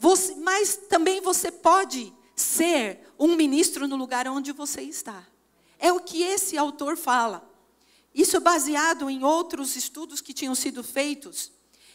Você, 0.00 0.34
mas 0.34 0.76
também 0.88 1.20
você 1.20 1.52
pode 1.52 2.12
ser 2.34 2.98
um 3.16 3.36
ministro 3.36 3.86
no 3.86 3.94
lugar 3.94 4.26
onde 4.26 4.50
você 4.50 4.80
está. 4.80 5.29
É 5.80 5.90
o 5.90 5.98
que 5.98 6.22
esse 6.22 6.58
autor 6.58 6.96
fala. 6.96 7.42
Isso 8.14 8.36
é 8.36 8.40
baseado 8.40 9.08
em 9.08 9.24
outros 9.24 9.74
estudos 9.76 10.20
que 10.20 10.34
tinham 10.34 10.54
sido 10.54 10.84
feitos. 10.84 11.50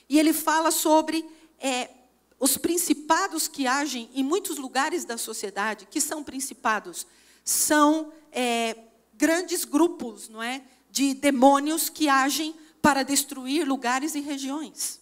E 0.09 0.17
ele 0.19 0.33
fala 0.33 0.71
sobre 0.71 1.23
é, 1.59 1.91
os 2.39 2.57
principados 2.57 3.47
que 3.47 3.67
agem 3.67 4.09
em 4.13 4.23
muitos 4.23 4.57
lugares 4.57 5.05
da 5.05 5.19
sociedade. 5.19 5.87
Que 5.89 6.01
são 6.01 6.23
principados? 6.23 7.05
São 7.43 8.11
é, 8.31 8.75
grandes 9.13 9.63
grupos, 9.63 10.29
não 10.29 10.41
é, 10.41 10.63
de 10.89 11.13
demônios 11.13 11.87
que 11.87 12.09
agem 12.09 12.55
para 12.81 13.03
destruir 13.03 13.67
lugares 13.67 14.15
e 14.15 14.19
regiões. 14.19 14.99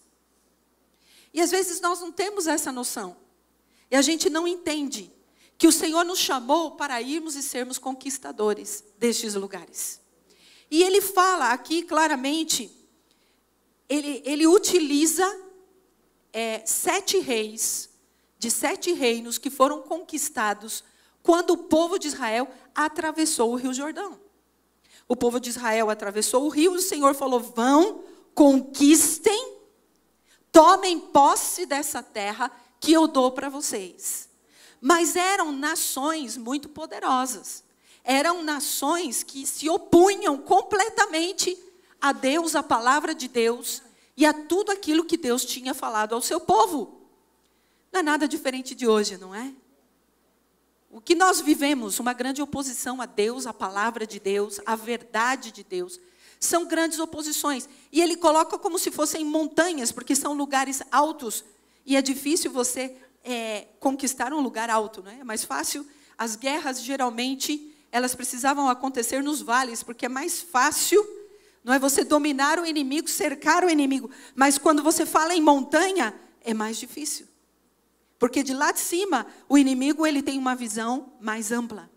E 1.32 1.40
às 1.40 1.50
vezes 1.50 1.80
nós 1.80 2.00
não 2.00 2.12
temos 2.12 2.46
essa 2.46 2.70
noção. 2.70 3.16
E 3.90 3.96
a 3.96 4.02
gente 4.02 4.28
não 4.28 4.46
entende 4.46 5.10
que 5.64 5.68
o 5.68 5.72
Senhor 5.72 6.04
nos 6.04 6.18
chamou 6.18 6.72
para 6.72 7.00
irmos 7.00 7.34
e 7.36 7.42
sermos 7.42 7.78
conquistadores 7.78 8.84
destes 8.98 9.34
lugares. 9.34 9.98
E 10.70 10.82
ele 10.82 11.00
fala 11.00 11.54
aqui 11.54 11.82
claramente, 11.82 12.70
ele, 13.88 14.20
ele 14.26 14.46
utiliza 14.46 15.24
é, 16.34 16.62
sete 16.66 17.18
reis, 17.18 17.88
de 18.38 18.50
sete 18.50 18.92
reinos 18.92 19.38
que 19.38 19.48
foram 19.48 19.80
conquistados 19.80 20.84
quando 21.22 21.52
o 21.52 21.56
povo 21.56 21.98
de 21.98 22.08
Israel 22.08 22.46
atravessou 22.74 23.50
o 23.50 23.56
Rio 23.56 23.72
Jordão. 23.72 24.20
O 25.08 25.16
povo 25.16 25.40
de 25.40 25.48
Israel 25.48 25.88
atravessou 25.88 26.44
o 26.44 26.50
rio 26.50 26.74
e 26.74 26.78
o 26.78 26.82
Senhor 26.82 27.14
falou: 27.14 27.40
vão, 27.40 28.04
conquistem 28.34 29.54
Tomem 30.52 31.00
posse 31.00 31.64
dessa 31.64 32.00
terra 32.00 32.48
que 32.78 32.92
eu 32.92 33.08
dou 33.08 33.32
para 33.32 33.48
vocês. 33.48 34.23
Mas 34.86 35.16
eram 35.16 35.50
nações 35.50 36.36
muito 36.36 36.68
poderosas. 36.68 37.64
Eram 38.04 38.42
nações 38.42 39.22
que 39.22 39.46
se 39.46 39.66
opunham 39.66 40.36
completamente 40.36 41.56
a 41.98 42.12
Deus, 42.12 42.54
a 42.54 42.62
palavra 42.62 43.14
de 43.14 43.26
Deus 43.26 43.80
e 44.14 44.26
a 44.26 44.34
tudo 44.34 44.70
aquilo 44.70 45.06
que 45.06 45.16
Deus 45.16 45.42
tinha 45.46 45.72
falado 45.72 46.14
ao 46.14 46.20
seu 46.20 46.38
povo. 46.38 47.00
Não 47.90 48.00
é 48.00 48.02
nada 48.02 48.28
diferente 48.28 48.74
de 48.74 48.86
hoje, 48.86 49.16
não 49.16 49.34
é? 49.34 49.54
O 50.90 51.00
que 51.00 51.14
nós 51.14 51.40
vivemos, 51.40 51.98
uma 51.98 52.12
grande 52.12 52.42
oposição 52.42 53.00
a 53.00 53.06
Deus, 53.06 53.46
a 53.46 53.54
palavra 53.54 54.06
de 54.06 54.20
Deus, 54.20 54.60
a 54.66 54.76
verdade 54.76 55.50
de 55.50 55.64
Deus. 55.64 55.98
São 56.38 56.66
grandes 56.66 56.98
oposições. 56.98 57.66
E 57.90 58.02
ele 58.02 58.18
coloca 58.18 58.58
como 58.58 58.78
se 58.78 58.90
fossem 58.90 59.24
montanhas, 59.24 59.90
porque 59.90 60.14
são 60.14 60.34
lugares 60.34 60.82
altos. 60.92 61.42
E 61.86 61.96
é 61.96 62.02
difícil 62.02 62.50
você 62.50 62.94
é, 63.24 63.66
conquistar 63.80 64.32
um 64.32 64.40
lugar 64.40 64.68
alto, 64.68 65.02
não 65.02 65.10
é? 65.10 65.20
É 65.20 65.24
mais 65.24 65.42
fácil. 65.42 65.86
As 66.16 66.36
guerras, 66.36 66.80
geralmente, 66.82 67.74
elas 67.90 68.14
precisavam 68.14 68.68
acontecer 68.68 69.22
nos 69.22 69.40
vales, 69.40 69.82
porque 69.82 70.06
é 70.06 70.08
mais 70.08 70.42
fácil, 70.42 71.04
não 71.64 71.72
é 71.72 71.78
você 71.78 72.04
dominar 72.04 72.60
o 72.60 72.66
inimigo, 72.66 73.08
cercar 73.08 73.64
o 73.64 73.70
inimigo. 73.70 74.10
Mas 74.34 74.58
quando 74.58 74.82
você 74.82 75.06
fala 75.06 75.34
em 75.34 75.40
montanha, 75.40 76.14
é 76.42 76.52
mais 76.52 76.76
difícil. 76.76 77.26
Porque 78.18 78.42
de 78.42 78.52
lá 78.52 78.70
de 78.70 78.80
cima, 78.80 79.26
o 79.48 79.56
inimigo 79.58 80.06
ele 80.06 80.22
tem 80.22 80.38
uma 80.38 80.54
visão 80.54 81.12
mais 81.20 81.50
ampla. 81.50 81.90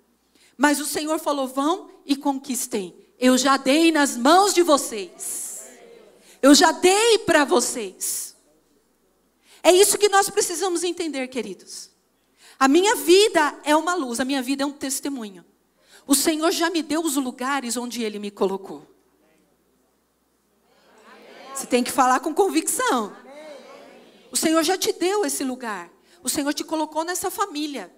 Mas 0.58 0.80
o 0.80 0.86
Senhor 0.86 1.20
falou: 1.20 1.48
vão 1.48 1.90
e 2.06 2.16
conquistem. 2.16 2.96
Eu 3.20 3.38
já 3.38 3.58
dei 3.58 3.92
nas 3.92 4.16
mãos 4.16 4.54
de 4.54 4.64
vocês. 4.64 5.68
Eu 6.42 6.56
já 6.56 6.72
dei 6.72 7.20
para 7.20 7.44
vocês. 7.44 8.27
É 9.64 9.72
isso 9.72 9.98
que 9.98 10.10
nós 10.10 10.30
precisamos 10.30 10.84
entender, 10.84 11.28
queridos. 11.28 11.90
A 12.60 12.68
minha 12.68 12.96
vida 12.96 13.60
é 13.64 13.76
uma 13.76 13.94
luz, 13.94 14.20
a 14.20 14.26
minha 14.26 14.42
vida 14.42 14.64
é 14.64 14.66
um 14.66 14.72
testemunho. 14.72 15.46
O 16.06 16.16
Senhor 16.16 16.52
já 16.52 16.70
me 16.70 16.82
deu 16.82 17.02
os 17.02 17.16
lugares 17.16 17.78
onde 17.78 18.02
Ele 18.02 18.18
me 18.18 18.32
colocou. 18.32 18.88
Você 21.54 21.68
tem 21.68 21.84
que 21.84 21.92
falar 21.92 22.20
com 22.20 22.34
convicção. 22.34 23.16
O 24.32 24.38
Senhor 24.38 24.64
já 24.64 24.78
te 24.78 24.94
deu 24.94 25.26
esse 25.26 25.44
lugar. 25.44 25.90
O 26.24 26.30
Senhor 26.30 26.54
te 26.54 26.64
colocou 26.64 27.04
nessa 27.04 27.30
família. 27.30 27.92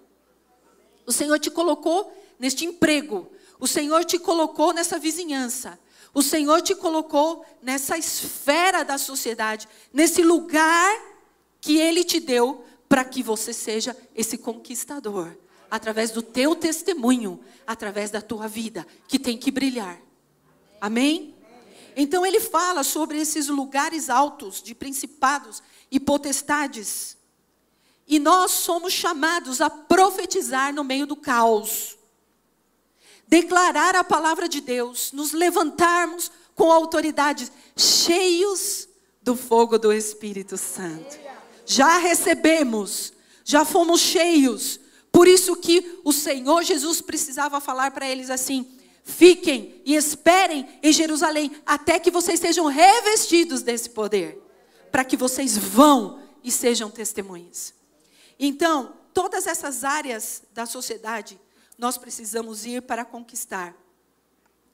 O 1.06 1.12
Senhor 1.12 1.38
te 1.38 1.50
colocou 1.50 2.12
neste 2.38 2.64
emprego. 2.64 3.30
O 3.58 3.66
Senhor 3.66 4.04
te 4.04 4.18
colocou 4.18 4.72
nessa 4.72 4.98
vizinhança. 4.98 5.78
O 6.12 6.22
Senhor 6.22 6.62
te 6.62 6.74
colocou 6.74 7.44
nessa 7.62 7.96
esfera 7.96 8.82
da 8.82 8.98
sociedade, 8.98 9.68
nesse 9.92 10.22
lugar 10.22 11.09
que 11.60 11.78
Ele 11.78 12.04
te 12.04 12.18
deu 12.20 12.64
para 12.88 13.04
que 13.04 13.22
você 13.22 13.52
seja 13.52 13.96
esse 14.16 14.36
conquistador, 14.36 15.36
através 15.70 16.10
do 16.10 16.22
teu 16.22 16.56
testemunho, 16.56 17.40
através 17.66 18.10
da 18.10 18.20
tua 18.20 18.48
vida, 18.48 18.86
que 19.06 19.18
tem 19.18 19.38
que 19.38 19.50
brilhar. 19.50 20.00
Amém? 20.80 21.34
Então 21.96 22.24
ele 22.24 22.40
fala 22.40 22.82
sobre 22.82 23.20
esses 23.20 23.48
lugares 23.48 24.10
altos 24.10 24.62
de 24.62 24.74
principados 24.74 25.62
e 25.90 26.00
potestades. 26.00 27.16
E 28.08 28.18
nós 28.18 28.50
somos 28.50 28.92
chamados 28.92 29.60
a 29.60 29.70
profetizar 29.70 30.74
no 30.74 30.82
meio 30.82 31.06
do 31.06 31.14
caos. 31.14 31.96
Declarar 33.28 33.94
a 33.94 34.02
palavra 34.02 34.48
de 34.48 34.60
Deus, 34.60 35.12
nos 35.12 35.32
levantarmos 35.32 36.32
com 36.56 36.72
autoridade, 36.72 37.50
cheios 37.76 38.88
do 39.22 39.36
fogo 39.36 39.78
do 39.78 39.92
Espírito 39.92 40.56
Santo. 40.56 41.29
Já 41.70 41.98
recebemos, 41.98 43.12
já 43.44 43.64
fomos 43.64 44.00
cheios. 44.00 44.80
Por 45.12 45.28
isso 45.28 45.54
que 45.54 46.00
o 46.02 46.12
Senhor 46.12 46.64
Jesus 46.64 47.00
precisava 47.00 47.60
falar 47.60 47.92
para 47.92 48.08
eles 48.08 48.28
assim: 48.28 48.76
fiquem 49.04 49.80
e 49.84 49.94
esperem 49.94 50.68
em 50.82 50.92
Jerusalém 50.92 51.52
até 51.64 52.00
que 52.00 52.10
vocês 52.10 52.40
sejam 52.40 52.66
revestidos 52.66 53.62
desse 53.62 53.90
poder, 53.90 54.36
para 54.90 55.04
que 55.04 55.16
vocês 55.16 55.56
vão 55.56 56.20
e 56.42 56.50
sejam 56.50 56.90
testemunhas. 56.90 57.72
Então, 58.36 58.92
todas 59.14 59.46
essas 59.46 59.84
áreas 59.84 60.42
da 60.52 60.66
sociedade 60.66 61.40
nós 61.78 61.96
precisamos 61.96 62.66
ir 62.66 62.82
para 62.82 63.04
conquistar. 63.04 63.76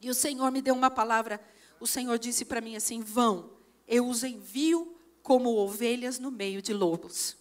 E 0.00 0.08
o 0.08 0.14
Senhor 0.14 0.50
me 0.50 0.62
deu 0.62 0.74
uma 0.74 0.90
palavra. 0.90 1.38
O 1.78 1.86
Senhor 1.86 2.18
disse 2.18 2.46
para 2.46 2.62
mim 2.62 2.74
assim: 2.74 3.02
vão, 3.02 3.50
eu 3.86 4.08
os 4.08 4.24
envio 4.24 4.95
como 5.26 5.56
ovelhas 5.56 6.21
no 6.21 6.30
meio 6.30 6.62
de 6.62 6.73
lobos. 6.73 7.37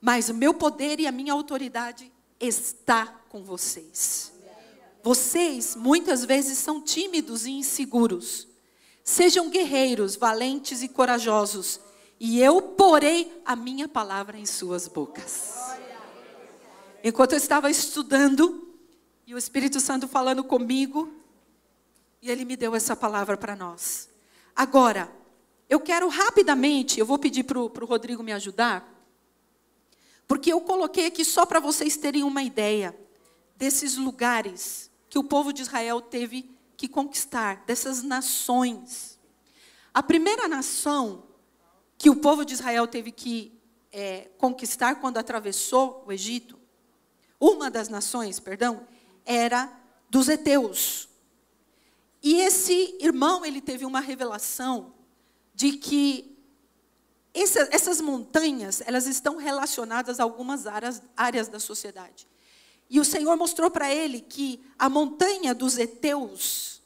Mas 0.00 0.28
o 0.28 0.34
meu 0.34 0.54
poder 0.54 1.00
e 1.00 1.06
a 1.08 1.10
minha 1.10 1.32
autoridade 1.32 2.12
está 2.38 3.06
com 3.28 3.42
vocês. 3.42 4.32
Vocês 5.02 5.74
muitas 5.74 6.24
vezes 6.24 6.58
são 6.58 6.80
tímidos 6.80 7.44
e 7.44 7.50
inseguros. 7.50 8.46
Sejam 9.02 9.50
guerreiros, 9.50 10.14
valentes 10.14 10.80
e 10.80 10.88
corajosos, 10.88 11.80
e 12.20 12.40
eu 12.40 12.62
porei 12.62 13.42
a 13.44 13.56
minha 13.56 13.88
palavra 13.88 14.38
em 14.38 14.46
suas 14.46 14.86
bocas. 14.86 15.56
Enquanto 17.02 17.32
eu 17.32 17.38
estava 17.38 17.68
estudando, 17.68 18.76
e 19.26 19.34
o 19.34 19.38
Espírito 19.38 19.80
Santo 19.80 20.06
falando 20.06 20.44
comigo, 20.44 21.12
e 22.22 22.30
ele 22.30 22.44
me 22.44 22.56
deu 22.56 22.76
essa 22.76 22.94
palavra 22.94 23.36
para 23.36 23.56
nós. 23.56 24.08
Agora, 24.54 25.19
eu 25.70 25.78
quero 25.78 26.08
rapidamente, 26.08 26.98
eu 26.98 27.06
vou 27.06 27.16
pedir 27.16 27.44
para 27.44 27.60
o 27.60 27.86
Rodrigo 27.86 28.24
me 28.24 28.32
ajudar, 28.32 28.92
porque 30.26 30.52
eu 30.52 30.60
coloquei 30.60 31.06
aqui 31.06 31.24
só 31.24 31.46
para 31.46 31.60
vocês 31.60 31.96
terem 31.96 32.24
uma 32.24 32.42
ideia 32.42 32.98
desses 33.54 33.96
lugares 33.96 34.90
que 35.08 35.16
o 35.16 35.22
povo 35.22 35.52
de 35.52 35.62
Israel 35.62 36.00
teve 36.00 36.50
que 36.76 36.88
conquistar, 36.88 37.64
dessas 37.66 38.02
nações. 38.02 39.16
A 39.94 40.02
primeira 40.02 40.48
nação 40.48 41.22
que 41.96 42.10
o 42.10 42.16
povo 42.16 42.44
de 42.44 42.54
Israel 42.54 42.88
teve 42.88 43.12
que 43.12 43.56
é, 43.92 44.28
conquistar 44.38 44.96
quando 44.96 45.18
atravessou 45.18 46.02
o 46.04 46.10
Egito, 46.10 46.58
uma 47.38 47.70
das 47.70 47.88
nações, 47.88 48.40
perdão, 48.40 48.88
era 49.24 49.72
dos 50.08 50.28
heteus. 50.28 51.08
E 52.20 52.40
esse 52.40 52.96
irmão, 53.00 53.46
ele 53.46 53.60
teve 53.60 53.84
uma 53.84 54.00
revelação 54.00 54.98
de 55.60 55.72
que 55.72 56.38
essa, 57.34 57.68
essas 57.70 58.00
montanhas, 58.00 58.80
elas 58.86 59.06
estão 59.06 59.36
relacionadas 59.36 60.18
a 60.18 60.22
algumas 60.22 60.66
áreas, 60.66 61.02
áreas 61.14 61.48
da 61.48 61.60
sociedade. 61.60 62.26
E 62.88 62.98
o 62.98 63.04
Senhor 63.04 63.36
mostrou 63.36 63.70
para 63.70 63.94
ele 63.94 64.22
que 64.22 64.64
a 64.78 64.88
montanha 64.88 65.54
dos 65.54 65.76
heteus 65.76 66.80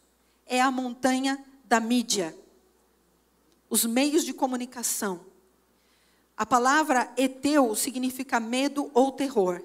é 0.45 0.61
a 0.61 0.73
montanha 0.73 1.43
da 1.65 1.79
mídia, 1.79 2.37
os 3.71 3.85
meios 3.85 4.25
de 4.25 4.35
comunicação. 4.35 5.25
A 6.37 6.45
palavra 6.45 7.13
eteu 7.17 7.77
significa 7.77 8.41
medo 8.41 8.91
ou 8.93 9.13
terror. 9.13 9.63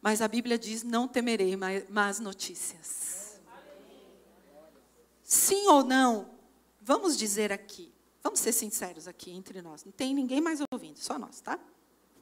Mas 0.00 0.22
a 0.22 0.28
Bíblia 0.28 0.58
diz: 0.58 0.82
não 0.82 1.06
temerei 1.06 1.54
más 1.90 2.20
notícias. 2.20 3.38
Sim 5.22 5.66
ou 5.66 5.84
não? 5.84 6.30
Vamos 6.80 7.14
dizer 7.14 7.52
aqui. 7.52 7.97
Vamos 8.22 8.40
ser 8.40 8.52
sinceros 8.52 9.06
aqui 9.06 9.30
entre 9.30 9.62
nós. 9.62 9.84
Não 9.84 9.92
tem 9.92 10.14
ninguém 10.14 10.40
mais 10.40 10.60
ouvindo, 10.72 10.98
só 10.98 11.18
nós, 11.18 11.40
tá? 11.40 11.58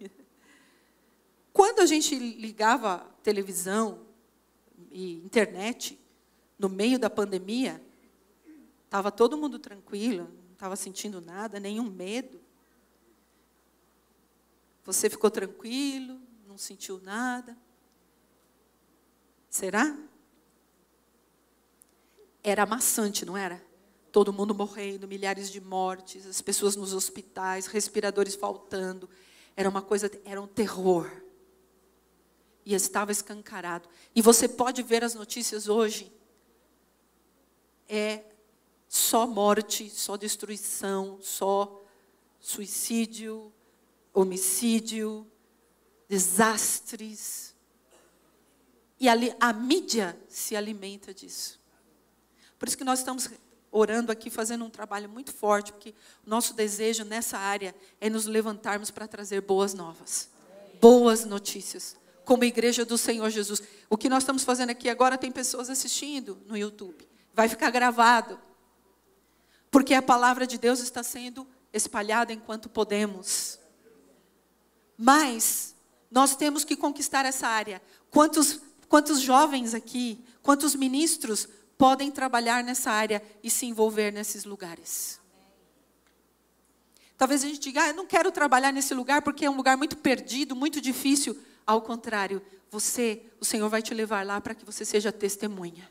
Quando 1.53 1.81
a 1.81 1.87
gente 1.87 2.15
ligava 2.19 2.99
televisão 3.23 4.07
e 4.91 5.15
internet 5.25 5.99
no 6.59 6.69
meio 6.69 6.99
da 6.99 7.09
pandemia, 7.09 7.83
estava 8.85 9.11
todo 9.11 9.37
mundo 9.37 9.59
tranquilo, 9.59 10.31
não 10.45 10.53
estava 10.53 10.77
sentindo 10.77 11.21
nada, 11.21 11.59
nenhum 11.59 11.91
medo. 11.91 12.41
Você 14.85 15.11
ficou 15.11 15.31
tranquilo, 15.31 16.21
não 16.47 16.57
sentiu 16.57 17.01
nada. 17.01 17.57
Será? 19.51 19.99
Era 22.43 22.65
maçante, 22.65 23.25
não 23.25 23.37
era? 23.37 23.65
Todo 24.17 24.33
mundo 24.33 24.55
morrendo, 24.55 25.07
milhares 25.07 25.51
de 25.51 25.61
mortes, 25.61 26.25
as 26.25 26.41
pessoas 26.41 26.75
nos 26.75 26.95
hospitais, 26.95 27.67
respiradores 27.67 28.35
faltando. 28.35 29.11
Era 29.55 29.69
uma 29.69 29.83
coisa, 29.83 30.11
era 30.25 30.41
um 30.41 30.47
terror. 30.47 31.11
E 32.65 32.73
estava 32.73 33.13
escancarado. 33.13 33.87
E 34.15 34.23
você 34.23 34.49
pode 34.49 34.83
ver 34.83 35.05
as 35.05 35.15
notícias 35.15 35.69
hoje. 35.69 36.11
É 37.87 38.25
só 38.89 39.27
morte, 39.27 39.91
só 39.91 40.17
destruição, 40.17 41.19
só 41.21 41.85
suicídio, 42.41 43.53
homicídio, 44.15 45.31
desastres. 46.09 47.55
E 48.99 49.11
a, 49.11 49.15
a 49.41 49.53
mídia 49.53 50.19
se 50.27 50.57
alimenta 50.57 51.13
disso. 51.13 51.61
Por 52.59 52.67
isso 52.67 52.79
que 52.79 52.85
nós 52.85 53.01
estamos 53.01 53.29
orando 53.77 54.11
aqui, 54.11 54.31
fazendo 54.31 54.65
um 54.65 54.71
trabalho 54.71 55.09
muito 55.09 55.33
forte, 55.33 55.73
porque 55.73 55.95
o 56.27 56.31
nosso 56.31 56.55
desejo 56.55 57.05
nessa 57.05 57.37
área 57.37 57.75
é 58.01 58.09
nos 58.09 58.27
levantarmos 58.27 58.91
para 58.91 59.07
trazer 59.07 59.43
boas 59.43 59.75
novas, 59.75 60.31
boas 60.81 61.25
notícias, 61.25 61.97
como 62.25 62.45
igreja 62.45 62.85
do 62.85 62.97
Senhor 62.97 63.29
Jesus. 63.29 63.63
O 63.91 63.97
que 63.97 64.09
nós 64.09 64.23
estamos 64.23 64.45
fazendo 64.45 64.71
aqui 64.71 64.89
agora 64.89 65.19
tem 65.19 65.31
pessoas 65.31 65.69
assistindo 65.69 66.39
no 66.47 66.57
YouTube, 66.57 67.07
vai 67.35 67.49
ficar 67.49 67.71
gravado, 67.71 68.39
porque 69.71 69.93
a 69.93 70.03
palavra 70.03 70.47
de 70.47 70.57
Deus 70.57 70.81
está 70.81 71.03
sendo 71.03 71.47
espalhada 71.73 72.33
enquanto 72.33 72.71
podemos. 72.71 73.59
Mas 74.97 75.75
nós 76.11 76.35
temos 76.35 76.65
que 76.65 76.77
conquistar 76.77 77.27
essa 77.27 77.47
área. 77.47 77.83
Quantos, 78.11 78.61
quantos 78.89 79.21
jovens 79.21 79.75
aqui, 79.75 80.25
quantos 80.43 80.75
ministros 80.75 81.47
podem 81.79 82.11
trabalhar 82.11 82.65
nessa 82.65 82.91
área 82.91 83.23
e 83.43 83.51
se 83.51 83.67
envolver 83.67 84.13
nesses 84.13 84.45
lugares. 84.45 85.21
Talvez 87.17 87.43
a 87.45 87.47
gente 87.47 87.61
diga, 87.61 87.83
ah, 87.83 87.89
eu 87.89 87.95
não 87.95 88.07
quero 88.07 88.31
trabalhar 88.31 88.73
nesse 88.73 88.93
lugar 88.93 89.23
porque 89.23 89.45
é 89.45 89.51
um 89.51 89.57
lugar 89.57 89.77
muito 89.77 89.97
perdido, 89.97 90.55
muito 90.55 90.81
difícil. 90.81 91.37
Ao 91.67 91.81
contrário, 91.81 92.43
você, 92.71 93.23
o 93.41 93.45
Senhor 93.45 93.69
vai 93.69 93.81
te 93.81 93.95
levar 93.95 94.25
lá 94.25 94.41
para 94.41 94.55
que 94.55 94.65
você 94.65 94.85
seja 94.85 95.11
testemunha, 95.11 95.89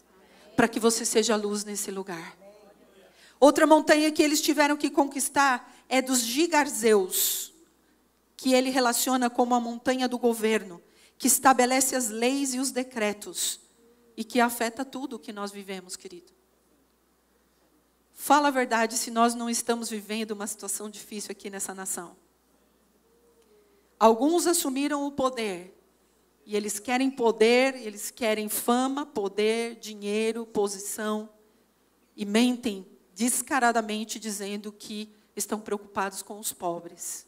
para 0.56 0.68
que 0.68 0.80
você 0.80 1.04
seja 1.04 1.36
luz 1.36 1.64
nesse 1.64 1.90
lugar. 1.90 2.38
Outra 3.40 3.66
montanha 3.66 4.12
que 4.12 4.22
eles 4.22 4.42
tiveram 4.42 4.78
que 4.78 4.90
conquistar 4.90 5.74
é 5.90 6.02
dos 6.02 6.20
gigarzeus, 6.20 7.52
que 8.38 8.54
ele 8.54 8.70
relaciona 8.70 9.30
como 9.30 9.56
a 9.56 9.60
montanha 9.60 10.08
do 10.08 10.18
governo, 10.18 10.82
que 11.18 11.28
estabelece 11.28 11.96
as 11.96 12.10
leis 12.10 12.54
e 12.54 12.60
os 12.60 12.72
decretos 12.72 13.65
e 14.16 14.24
que 14.24 14.40
afeta 14.40 14.86
tudo 14.86 15.16
o 15.16 15.20
que 15.20 15.34
nós 15.34 15.52
vivemos, 15.52 15.96
querido. 15.96 16.32
Fala 18.14 18.48
a 18.48 18.52
verdade 18.52 18.98
se 18.98 19.12
nós 19.12 19.36
não 19.36 19.50
estamos 19.50 19.90
vivendo 19.90 20.32
uma 20.32 20.48
situação 20.48 20.90
difícil 20.90 21.32
aqui 21.32 21.50
nessa 21.50 21.74
nação. 21.74 22.16
Alguns 24.00 24.48
assumiram 24.48 25.06
o 25.06 25.12
poder. 25.12 25.74
E 26.46 26.56
eles 26.56 26.80
querem 26.80 27.10
poder, 27.10 27.76
eles 27.76 28.12
querem 28.12 28.48
fama, 28.48 29.06
poder, 29.06 29.76
dinheiro, 29.76 30.46
posição. 30.46 31.30
E 32.16 32.26
mentem 32.26 32.88
descaradamente 33.14 34.20
dizendo 34.20 34.72
que 34.72 35.14
estão 35.36 35.60
preocupados 35.60 36.22
com 36.22 36.40
os 36.40 36.54
pobres. 36.54 37.28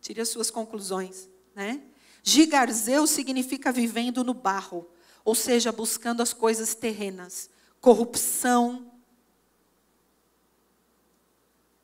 Tire 0.00 0.20
as 0.20 0.28
suas 0.28 0.50
conclusões, 0.50 1.28
né? 1.54 1.82
Gigarzeu 2.22 3.06
significa 3.06 3.72
vivendo 3.72 4.22
no 4.22 4.32
barro, 4.32 4.88
ou 5.24 5.34
seja, 5.34 5.72
buscando 5.72 6.22
as 6.22 6.32
coisas 6.32 6.74
terrenas. 6.74 7.50
Corrupção. 7.80 8.90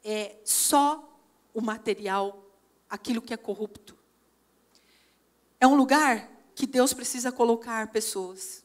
É 0.04 0.36
só 0.44 1.20
o 1.52 1.60
material 1.60 2.44
aquilo 2.88 3.20
que 3.20 3.34
é 3.34 3.36
corrupto. 3.36 3.96
É 5.60 5.66
um 5.66 5.74
lugar 5.74 6.30
que 6.54 6.66
Deus 6.66 6.92
precisa 6.92 7.32
colocar 7.32 7.88
pessoas. 7.88 8.64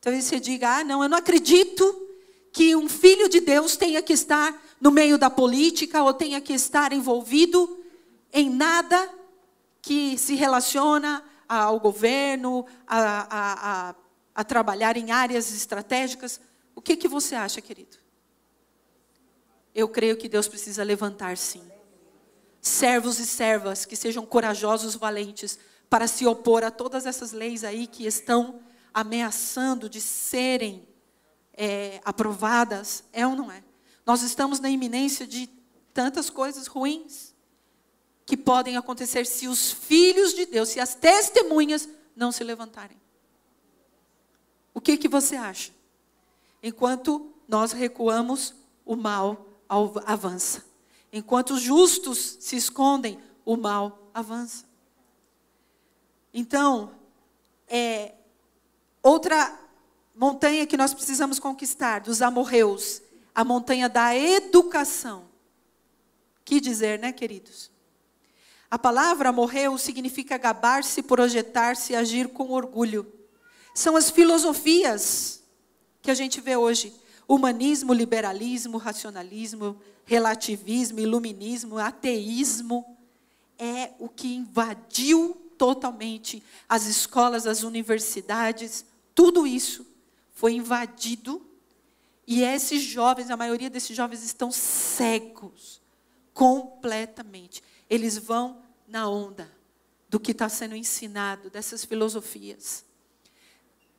Talvez 0.00 0.24
você 0.24 0.40
diga: 0.40 0.78
ah, 0.78 0.84
não, 0.84 1.02
eu 1.02 1.08
não 1.08 1.18
acredito 1.18 2.08
que 2.52 2.74
um 2.76 2.88
filho 2.88 3.28
de 3.28 3.40
Deus 3.40 3.76
tenha 3.76 4.02
que 4.02 4.12
estar 4.12 4.60
no 4.80 4.90
meio 4.90 5.16
da 5.16 5.30
política 5.30 6.02
ou 6.02 6.12
tenha 6.12 6.40
que 6.40 6.52
estar 6.52 6.92
envolvido 6.92 7.80
em 8.32 8.50
nada 8.50 9.08
que 9.82 10.16
se 10.16 10.36
relaciona 10.36 11.24
ao 11.48 11.78
governo, 11.80 12.64
a, 12.86 13.00
a, 13.00 13.90
a, 13.90 13.94
a 14.36 14.44
trabalhar 14.44 14.96
em 14.96 15.10
áreas 15.10 15.52
estratégicas. 15.52 16.40
O 16.74 16.80
que, 16.80 16.96
que 16.96 17.08
você 17.08 17.34
acha, 17.34 17.60
querido? 17.60 17.98
Eu 19.74 19.88
creio 19.88 20.16
que 20.16 20.28
Deus 20.28 20.46
precisa 20.46 20.84
levantar, 20.84 21.36
sim. 21.36 21.62
Servos 22.60 23.18
e 23.18 23.26
servas 23.26 23.84
que 23.84 23.96
sejam 23.96 24.24
corajosos, 24.24 24.94
valentes, 24.94 25.58
para 25.90 26.06
se 26.06 26.24
opor 26.24 26.62
a 26.62 26.70
todas 26.70 27.04
essas 27.04 27.32
leis 27.32 27.64
aí 27.64 27.86
que 27.86 28.06
estão 28.06 28.60
ameaçando 28.94 29.88
de 29.88 30.00
serem 30.00 30.88
é, 31.54 32.00
aprovadas. 32.04 33.02
É 33.12 33.26
ou 33.26 33.34
não 33.34 33.50
é? 33.50 33.64
Nós 34.06 34.22
estamos 34.22 34.60
na 34.60 34.70
iminência 34.70 35.26
de 35.26 35.50
tantas 35.92 36.30
coisas 36.30 36.66
ruins 36.66 37.31
que 38.32 38.36
podem 38.38 38.78
acontecer 38.78 39.26
se 39.26 39.46
os 39.46 39.72
filhos 39.72 40.32
de 40.32 40.46
Deus, 40.46 40.70
se 40.70 40.80
as 40.80 40.94
testemunhas 40.94 41.86
não 42.16 42.32
se 42.32 42.42
levantarem. 42.42 42.96
O 44.72 44.80
que, 44.80 44.96
que 44.96 45.06
você 45.06 45.36
acha? 45.36 45.70
Enquanto 46.62 47.30
nós 47.46 47.72
recuamos, 47.72 48.54
o 48.86 48.96
mal 48.96 49.46
avança. 50.06 50.64
Enquanto 51.12 51.50
os 51.50 51.60
justos 51.60 52.38
se 52.40 52.56
escondem, 52.56 53.18
o 53.44 53.54
mal 53.54 54.10
avança. 54.14 54.64
Então, 56.32 56.94
é, 57.68 58.14
outra 59.02 59.60
montanha 60.16 60.66
que 60.66 60.78
nós 60.78 60.94
precisamos 60.94 61.38
conquistar, 61.38 62.00
dos 62.00 62.22
amorreus, 62.22 63.02
a 63.34 63.44
montanha 63.44 63.90
da 63.90 64.16
educação. 64.16 65.28
Que 66.46 66.62
dizer, 66.62 66.98
né, 66.98 67.12
queridos? 67.12 67.70
A 68.72 68.78
palavra 68.78 69.28
amorreu 69.28 69.76
significa 69.76 70.38
gabar-se, 70.38 71.02
projetar-se, 71.02 71.94
agir 71.94 72.28
com 72.28 72.52
orgulho. 72.52 73.06
São 73.74 73.98
as 73.98 74.08
filosofias 74.08 75.42
que 76.00 76.10
a 76.10 76.14
gente 76.14 76.40
vê 76.40 76.56
hoje. 76.56 76.90
Humanismo, 77.28 77.92
liberalismo, 77.92 78.78
racionalismo, 78.78 79.78
relativismo, 80.06 81.00
iluminismo, 81.00 81.76
ateísmo. 81.76 82.96
É 83.58 83.90
o 83.98 84.08
que 84.08 84.36
invadiu 84.36 85.36
totalmente 85.58 86.42
as 86.66 86.86
escolas, 86.86 87.46
as 87.46 87.64
universidades. 87.64 88.86
Tudo 89.14 89.46
isso 89.46 89.86
foi 90.32 90.54
invadido. 90.54 91.46
E 92.26 92.42
esses 92.42 92.80
jovens, 92.80 93.28
a 93.28 93.36
maioria 93.36 93.68
desses 93.68 93.94
jovens 93.94 94.24
estão 94.24 94.50
cegos. 94.50 95.78
Completamente. 96.32 97.62
Eles 97.90 98.16
vão 98.16 98.61
na 98.92 99.08
onda 99.08 99.50
do 100.06 100.20
que 100.20 100.32
está 100.32 100.50
sendo 100.50 100.76
ensinado, 100.76 101.48
dessas 101.48 101.82
filosofias. 101.82 102.84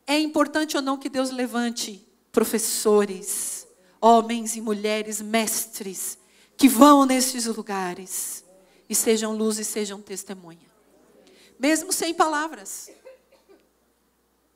É 0.05 0.19
importante 0.19 0.77
ou 0.77 0.83
não 0.83 0.99
que 0.99 1.09
Deus 1.09 1.31
levante 1.31 2.07
professores, 2.31 3.67
homens 3.99 4.55
e 4.55 4.61
mulheres, 4.61 5.19
mestres, 5.19 6.19
que 6.55 6.69
vão 6.69 7.07
nesses 7.07 7.47
lugares 7.47 8.45
e 8.87 8.93
sejam 8.93 9.35
luz 9.35 9.57
e 9.57 9.65
sejam 9.65 9.99
testemunha. 9.99 10.71
Mesmo 11.57 11.91
sem 11.91 12.13
palavras. 12.13 12.91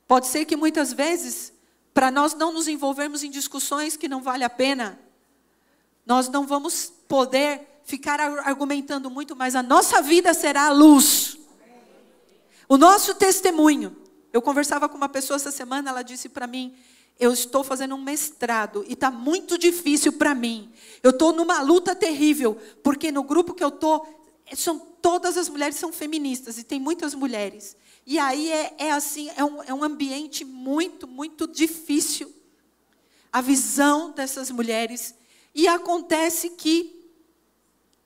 Pode 0.07 0.27
ser 0.27 0.45
que 0.45 0.55
muitas 0.55 0.93
vezes, 0.93 1.51
para 1.95 2.11
nós 2.11 2.35
não 2.35 2.53
nos 2.53 2.67
envolvermos 2.67 3.23
em 3.23 3.31
discussões 3.31 3.97
que 3.97 4.07
não 4.07 4.21
vale 4.21 4.43
a 4.43 4.49
pena, 4.51 4.99
nós 6.05 6.29
não 6.29 6.45
vamos 6.45 6.93
poder 7.07 7.76
ficar 7.87 8.19
argumentando 8.19 9.09
muito, 9.09 9.33
mas 9.33 9.55
a 9.55 9.63
nossa 9.63 10.01
vida 10.01 10.33
será 10.33 10.67
a 10.67 10.73
luz. 10.73 11.37
O 12.67 12.77
nosso 12.77 13.15
testemunho. 13.15 13.95
Eu 14.33 14.41
conversava 14.41 14.89
com 14.89 14.97
uma 14.97 15.07
pessoa 15.07 15.37
essa 15.37 15.51
semana, 15.51 15.89
ela 15.89 16.01
disse 16.03 16.27
para 16.27 16.45
mim 16.45 16.75
eu 17.19 17.33
estou 17.33 17.63
fazendo 17.63 17.95
um 17.95 18.01
mestrado 18.01 18.85
e 18.87 18.93
está 18.93 19.09
muito 19.09 19.57
difícil 19.57 20.13
para 20.13 20.35
mim. 20.35 20.71
Eu 21.01 21.11
estou 21.11 21.33
numa 21.33 21.61
luta 21.61 21.95
terrível, 21.95 22.55
porque 22.83 23.11
no 23.11 23.23
grupo 23.23 23.55
que 23.55 23.63
eu 23.63 23.69
estou, 23.69 24.07
são, 24.55 24.77
todas 25.01 25.35
as 25.35 25.49
mulheres 25.49 25.77
são 25.77 25.91
feministas 25.91 26.59
e 26.59 26.63
tem 26.63 26.79
muitas 26.79 27.15
mulheres. 27.15 27.75
E 28.05 28.19
aí 28.19 28.51
é, 28.51 28.75
é 28.77 28.91
assim, 28.91 29.31
é 29.35 29.43
um, 29.43 29.63
é 29.63 29.73
um 29.73 29.83
ambiente 29.83 30.45
muito, 30.45 31.07
muito 31.07 31.47
difícil. 31.47 32.31
A 33.31 33.41
visão 33.41 34.11
dessas 34.11 34.51
mulheres. 34.51 35.15
E 35.55 35.67
acontece 35.67 36.51
que 36.51 36.96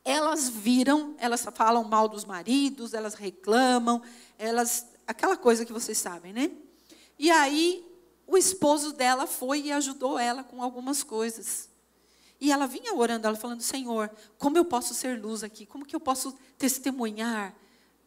elas 0.03 0.49
viram, 0.49 1.15
elas 1.17 1.45
falam 1.53 1.83
mal 1.83 2.07
dos 2.07 2.25
maridos, 2.25 2.93
elas 2.93 3.13
reclamam, 3.13 4.01
elas. 4.37 4.87
aquela 5.05 5.37
coisa 5.37 5.65
que 5.65 5.73
vocês 5.73 5.97
sabem, 5.97 6.33
né? 6.33 6.51
E 7.19 7.29
aí 7.29 7.85
o 8.25 8.37
esposo 8.37 8.93
dela 8.93 9.27
foi 9.27 9.61
e 9.61 9.71
ajudou 9.71 10.17
ela 10.17 10.43
com 10.43 10.63
algumas 10.63 11.03
coisas. 11.03 11.69
E 12.39 12.51
ela 12.51 12.65
vinha 12.65 12.95
orando, 12.95 13.27
ela 13.27 13.35
falando: 13.35 13.61
Senhor, 13.61 14.09
como 14.39 14.57
eu 14.57 14.65
posso 14.65 14.93
ser 14.95 15.21
luz 15.21 15.43
aqui? 15.43 15.65
Como 15.65 15.85
que 15.85 15.95
eu 15.95 15.99
posso 15.99 16.35
testemunhar 16.57 17.53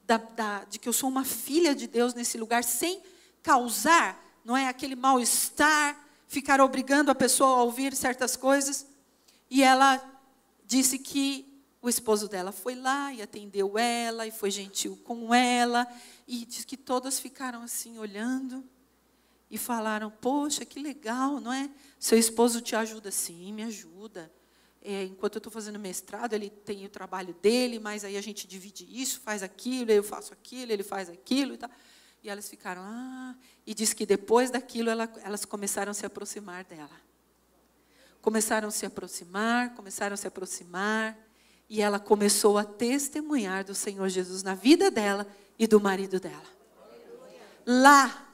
da, 0.04 0.16
da, 0.16 0.64
de 0.64 0.78
que 0.78 0.88
eu 0.88 0.92
sou 0.92 1.08
uma 1.08 1.24
filha 1.24 1.74
de 1.74 1.86
Deus 1.86 2.12
nesse 2.12 2.36
lugar 2.36 2.64
sem 2.64 3.00
causar, 3.42 4.20
não 4.44 4.56
é, 4.56 4.66
aquele 4.66 4.96
mal-estar, 4.96 6.04
ficar 6.26 6.60
obrigando 6.60 7.10
a 7.10 7.14
pessoa 7.14 7.60
a 7.60 7.62
ouvir 7.62 7.94
certas 7.94 8.36
coisas? 8.36 8.86
E 9.48 9.62
ela 9.62 10.02
disse 10.66 10.98
que 10.98 11.53
o 11.84 11.88
esposo 11.90 12.28
dela 12.28 12.50
foi 12.50 12.74
lá 12.74 13.12
e 13.12 13.20
atendeu 13.20 13.76
ela 13.76 14.26
e 14.26 14.30
foi 14.30 14.50
gentil 14.50 14.96
com 15.04 15.34
ela 15.34 15.86
e 16.26 16.46
diz 16.46 16.64
que 16.64 16.78
todas 16.78 17.20
ficaram 17.20 17.60
assim 17.60 17.98
olhando 17.98 18.64
e 19.50 19.58
falaram: 19.58 20.10
Poxa, 20.10 20.64
que 20.64 20.80
legal, 20.80 21.40
não 21.40 21.52
é? 21.52 21.70
Seu 21.98 22.18
esposo 22.18 22.62
te 22.62 22.74
ajuda? 22.74 23.10
Sim, 23.10 23.52
me 23.52 23.62
ajuda. 23.64 24.32
É, 24.80 25.04
enquanto 25.04 25.34
eu 25.34 25.40
estou 25.40 25.52
fazendo 25.52 25.78
mestrado, 25.78 26.32
ele 26.32 26.48
tem 26.48 26.86
o 26.86 26.88
trabalho 26.88 27.34
dele, 27.34 27.78
mas 27.78 28.02
aí 28.02 28.16
a 28.16 28.22
gente 28.22 28.46
divide 28.46 28.88
isso, 28.90 29.20
faz 29.20 29.42
aquilo, 29.42 29.90
eu 29.90 30.02
faço 30.02 30.32
aquilo, 30.32 30.72
ele 30.72 30.82
faz 30.82 31.10
aquilo 31.10 31.52
e 31.52 31.58
tal. 31.58 31.70
E 32.22 32.30
elas 32.30 32.48
ficaram, 32.48 32.80
ah, 32.82 33.34
e 33.66 33.74
diz 33.74 33.92
que 33.92 34.06
depois 34.06 34.50
daquilo 34.50 34.88
ela, 34.88 35.12
elas 35.22 35.44
começaram 35.44 35.90
a 35.90 35.94
se 35.94 36.06
aproximar 36.06 36.64
dela. 36.64 36.98
Começaram 38.22 38.68
a 38.68 38.70
se 38.70 38.86
aproximar, 38.86 39.74
começaram 39.74 40.14
a 40.14 40.16
se 40.16 40.26
aproximar, 40.26 41.18
e 41.68 41.80
ela 41.80 41.98
começou 41.98 42.58
a 42.58 42.64
testemunhar 42.64 43.64
do 43.64 43.74
Senhor 43.74 44.08
Jesus 44.08 44.42
na 44.42 44.54
vida 44.54 44.90
dela 44.90 45.26
e 45.58 45.66
do 45.66 45.80
marido 45.80 46.20
dela. 46.20 46.54
Lá 47.66 48.24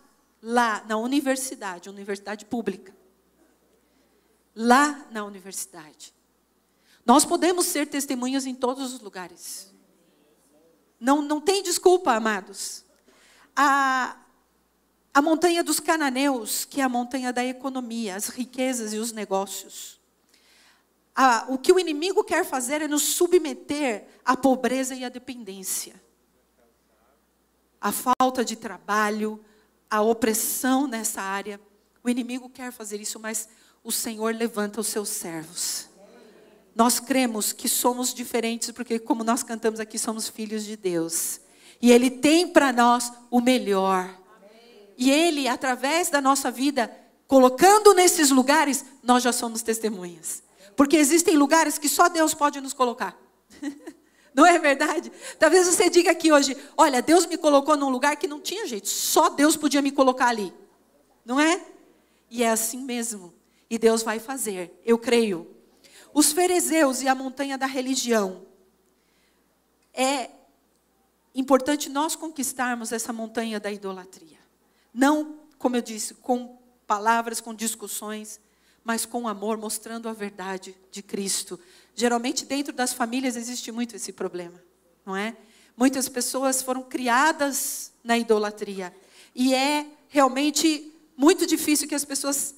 lá 0.43 0.85
na 0.87 0.97
universidade, 0.97 1.89
universidade 1.89 2.45
pública. 2.45 2.95
Lá 4.55 5.07
na 5.11 5.25
universidade. 5.25 6.15
Nós 7.05 7.25
podemos 7.25 7.67
ser 7.67 7.87
testemunhas 7.87 8.47
em 8.47 8.55
todos 8.55 8.93
os 8.93 9.01
lugares. 9.01 9.73
Não, 10.99 11.23
não 11.23 11.41
tem 11.41 11.63
desculpa, 11.63 12.13
amados. 12.13 12.85
A, 13.57 14.17
a 15.13 15.23
montanha 15.23 15.65
dos 15.65 15.81
cananeus, 15.81 16.65
que 16.65 16.81
é 16.81 16.85
a 16.85 16.89
montanha 16.89 17.33
da 17.33 17.45
economia, 17.45 18.17
as 18.17 18.29
riquezas 18.29 18.93
e 18.93 18.99
os 18.99 19.13
negócios. 19.13 20.00
A, 21.15 21.47
o 21.49 21.59
que 21.59 21.73
o 21.73 21.79
inimigo 21.79 22.23
quer 22.25 22.45
fazer 22.45 22.83
é 22.83 22.89
nos 22.89 23.03
submeter 23.03 24.07
à 24.25 24.37
pobreza 24.37 24.95
e 24.95 25.05
à 25.05 25.09
dependência. 25.09 26.01
A 27.81 27.93
falta 27.93 28.45
de 28.45 28.57
trabalho, 28.57 29.43
a 29.89 30.01
opressão 30.01 30.87
nessa 30.87 31.21
área. 31.21 31.61
O 32.03 32.09
inimigo 32.09 32.49
quer 32.49 32.73
fazer 32.73 33.01
isso, 33.01 33.19
mas 33.19 33.49
o 33.83 33.91
Senhor 33.91 34.35
levanta 34.35 34.81
os 34.81 34.87
seus 34.87 35.09
servos. 35.09 35.89
Nós 36.75 37.01
cremos 37.01 37.53
que 37.53 37.69
somos 37.69 38.15
diferentes, 38.15 38.71
porque, 38.71 38.99
como 38.99 39.25
nós 39.25 39.43
cantamos 39.43 39.81
aqui, 39.81 39.99
somos 39.99 40.29
filhos 40.29 40.65
de 40.65 40.77
Deus. 40.77 41.41
E 41.83 41.91
Ele 41.91 42.11
tem 42.11 42.47
para 42.47 42.73
nós 42.73 43.13
o 43.31 43.41
melhor. 43.41 44.17
E 44.97 45.11
Ele, 45.11 45.49
através 45.49 46.09
da 46.11 46.21
nossa 46.21 46.51
vida, 46.51 46.95
colocando 47.27 47.95
nesses 47.95 48.31
lugares, 48.31 48.85
nós 49.03 49.23
já 49.23 49.33
somos 49.33 49.63
testemunhas. 49.63 50.43
Porque 50.77 50.97
existem 50.97 51.37
lugares 51.37 51.79
que 51.79 51.89
só 51.89 52.09
Deus 52.09 52.35
pode 52.35 52.61
nos 52.61 52.73
colocar. 52.73 53.17
Não 54.35 54.47
é 54.47 54.59
verdade? 54.59 55.11
Talvez 55.39 55.67
você 55.67 55.91
diga 55.91 56.11
aqui 56.11 56.33
hoje: 56.33 56.57
olha, 56.77 57.03
Deus 57.03 57.27
me 57.27 57.37
colocou 57.37 57.77
num 57.77 57.89
lugar 57.89 58.17
que 58.17 58.29
não 58.29 58.41
tinha 58.41 58.67
jeito, 58.67 58.89
só 58.89 59.29
Deus 59.29 59.57
podia 59.57 59.83
me 59.83 59.91
colocar 59.91 60.29
ali. 60.29 60.55
Não 61.25 61.39
é? 61.41 61.61
E 62.31 62.43
é 62.43 62.51
assim 62.51 62.83
mesmo. 62.83 63.35
E 63.69 63.79
Deus 63.79 64.03
vai 64.03 64.19
fazer, 64.19 64.73
eu 64.85 64.99
creio. 64.99 65.49
Os 66.13 66.33
fariseus 66.33 67.03
e 67.03 67.09
a 67.09 67.15
montanha 67.15 67.57
da 67.57 67.67
religião 67.67 68.47
é 69.93 70.31
importante 71.35 71.89
nós 71.89 72.17
conquistarmos 72.17 72.93
essa 72.93 73.13
montanha 73.13 73.61
da 73.61 73.71
idolatria. 73.71 74.39
Não, 74.93 75.39
como 75.59 75.77
eu 75.77 75.83
disse, 75.83 76.15
com 76.15 76.59
palavras, 76.87 77.41
com 77.41 77.55
discussões, 77.55 78.41
mas 78.85 79.05
com 79.05 79.29
amor, 79.29 79.59
mostrando 79.59 80.09
a 80.09 80.13
verdade 80.13 80.77
de 80.91 81.03
Cristo. 81.03 81.59
Geralmente, 81.95 82.45
dentro 82.45 82.73
das 82.73 82.93
famílias, 82.93 83.37
existe 83.37 83.71
muito 83.71 83.97
esse 83.97 84.13
problema, 84.13 84.63
não 85.05 85.17
é? 85.17 85.37
Muitas 85.77 86.09
pessoas 86.09 86.63
foram 86.63 86.83
criadas 86.83 87.93
na 88.03 88.19
idolatria. 88.19 88.95
E 89.35 89.55
é 89.55 89.87
realmente 90.09 90.93
muito 91.17 91.47
difícil 91.47 91.89
que 91.89 91.95
as 91.95 92.05
pessoas 92.05 92.55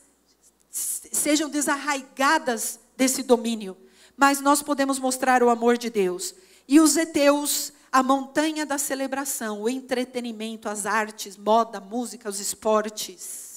sejam 0.70 1.48
desarraigadas 1.48 2.80
desse 2.96 3.22
domínio. 3.22 3.76
Mas 4.16 4.40
nós 4.40 4.62
podemos 4.62 4.98
mostrar 4.98 5.42
o 5.42 5.50
amor 5.50 5.76
de 5.76 5.90
Deus. 5.90 6.34
E 6.66 6.80
os 6.80 6.96
heteus, 6.96 7.72
a 7.90 8.02
montanha 8.02 8.64
da 8.64 8.78
celebração, 8.78 9.62
o 9.62 9.68
entretenimento, 9.68 10.68
as 10.68 10.86
artes, 10.86 11.36
moda, 11.36 11.80
música, 11.80 12.28
os 12.28 12.40
esportes. 12.40 13.51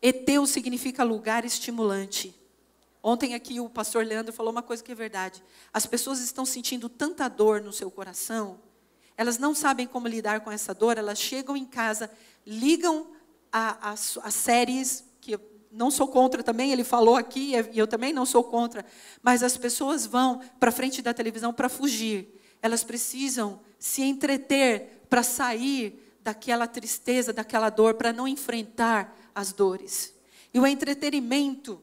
Eteu 0.00 0.46
significa 0.46 1.02
lugar 1.02 1.44
estimulante. 1.44 2.34
Ontem 3.02 3.34
aqui 3.34 3.60
o 3.60 3.68
pastor 3.68 4.04
Leandro 4.04 4.32
falou 4.32 4.52
uma 4.52 4.62
coisa 4.62 4.82
que 4.82 4.92
é 4.92 4.94
verdade. 4.94 5.42
As 5.72 5.86
pessoas 5.86 6.20
estão 6.20 6.44
sentindo 6.44 6.88
tanta 6.88 7.28
dor 7.28 7.60
no 7.60 7.72
seu 7.72 7.90
coração, 7.90 8.60
elas 9.16 9.36
não 9.36 9.52
sabem 9.52 9.86
como 9.86 10.06
lidar 10.06 10.40
com 10.40 10.50
essa 10.52 10.72
dor, 10.72 10.96
elas 10.96 11.18
chegam 11.18 11.56
em 11.56 11.64
casa, 11.64 12.08
ligam 12.46 13.08
as 13.50 14.16
séries, 14.30 15.04
que 15.20 15.32
eu 15.32 15.40
não 15.72 15.90
sou 15.90 16.06
contra 16.06 16.40
também, 16.40 16.70
ele 16.70 16.84
falou 16.84 17.16
aqui, 17.16 17.52
e 17.72 17.78
eu 17.78 17.88
também 17.88 18.12
não 18.12 18.24
sou 18.24 18.44
contra, 18.44 18.86
mas 19.20 19.42
as 19.42 19.56
pessoas 19.56 20.06
vão 20.06 20.40
para 20.60 20.70
frente 20.70 21.02
da 21.02 21.12
televisão 21.12 21.52
para 21.52 21.68
fugir. 21.68 22.40
Elas 22.62 22.84
precisam 22.84 23.58
se 23.76 24.02
entreter 24.02 25.04
para 25.10 25.24
sair 25.24 26.16
daquela 26.22 26.68
tristeza, 26.68 27.32
daquela 27.32 27.70
dor, 27.70 27.94
para 27.94 28.12
não 28.12 28.28
enfrentar 28.28 29.16
as 29.38 29.52
dores. 29.52 30.14
E 30.52 30.58
o 30.58 30.66
entretenimento, 30.66 31.80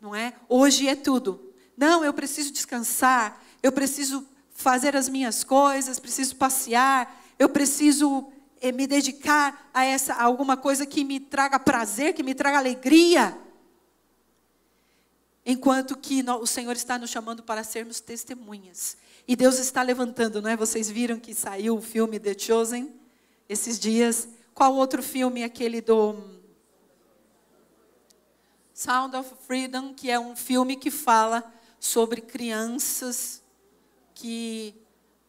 não 0.00 0.14
é? 0.14 0.34
Hoje 0.48 0.86
é 0.86 0.94
tudo. 0.94 1.52
Não, 1.76 2.04
eu 2.04 2.12
preciso 2.12 2.52
descansar, 2.52 3.42
eu 3.62 3.72
preciso 3.72 4.26
fazer 4.52 4.94
as 4.94 5.08
minhas 5.08 5.42
coisas, 5.42 5.98
preciso 5.98 6.36
passear, 6.36 7.20
eu 7.38 7.48
preciso 7.48 8.30
eh, 8.60 8.70
me 8.70 8.86
dedicar 8.86 9.70
a 9.74 9.84
essa 9.84 10.14
a 10.14 10.22
alguma 10.22 10.56
coisa 10.56 10.86
que 10.86 11.02
me 11.02 11.18
traga 11.18 11.58
prazer, 11.58 12.14
que 12.14 12.22
me 12.22 12.34
traga 12.34 12.58
alegria. 12.58 13.36
Enquanto 15.44 15.96
que 15.96 16.24
o 16.40 16.46
Senhor 16.46 16.72
está 16.76 16.96
nos 16.96 17.10
chamando 17.10 17.42
para 17.42 17.64
sermos 17.64 18.00
testemunhas. 18.00 18.96
E 19.26 19.34
Deus 19.34 19.58
está 19.58 19.82
levantando, 19.82 20.40
não 20.40 20.48
é? 20.48 20.56
Vocês 20.56 20.88
viram 20.88 21.18
que 21.18 21.34
saiu 21.34 21.76
o 21.76 21.82
filme 21.82 22.20
The 22.20 22.38
Chosen 22.38 22.94
esses 23.48 23.78
dias. 23.78 24.28
Qual 24.54 24.74
outro 24.74 25.02
filme 25.02 25.42
aquele 25.42 25.80
do 25.80 26.33
Sound 28.74 29.16
of 29.16 29.32
Freedom, 29.46 29.94
que 29.94 30.10
é 30.10 30.18
um 30.18 30.34
filme 30.34 30.76
que 30.76 30.90
fala 30.90 31.44
sobre 31.78 32.20
crianças 32.20 33.40
que 34.12 34.74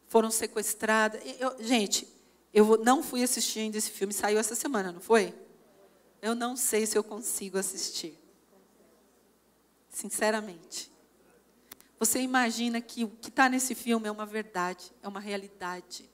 foram 0.07 0.31
sequestradas. 0.31 1.21
Eu, 1.39 1.55
gente, 1.63 2.07
eu 2.51 2.77
não 2.83 3.03
fui 3.03 3.21
assistir 3.21 3.59
ainda 3.59 3.77
esse 3.77 3.91
filme, 3.91 4.11
saiu 4.11 4.39
essa 4.39 4.55
semana, 4.55 4.91
não 4.91 4.99
foi? 4.99 5.31
Eu 6.23 6.33
não 6.33 6.57
sei 6.57 6.87
se 6.87 6.97
eu 6.97 7.03
consigo 7.03 7.59
assistir. 7.59 8.19
Sinceramente. 9.89 10.91
Você 11.99 12.19
imagina 12.19 12.81
que 12.81 13.03
o 13.03 13.09
que 13.09 13.29
está 13.29 13.47
nesse 13.47 13.75
filme 13.75 14.07
é 14.07 14.11
uma 14.11 14.25
verdade, 14.25 14.91
é 15.03 15.07
uma 15.07 15.19
realidade. 15.19 16.09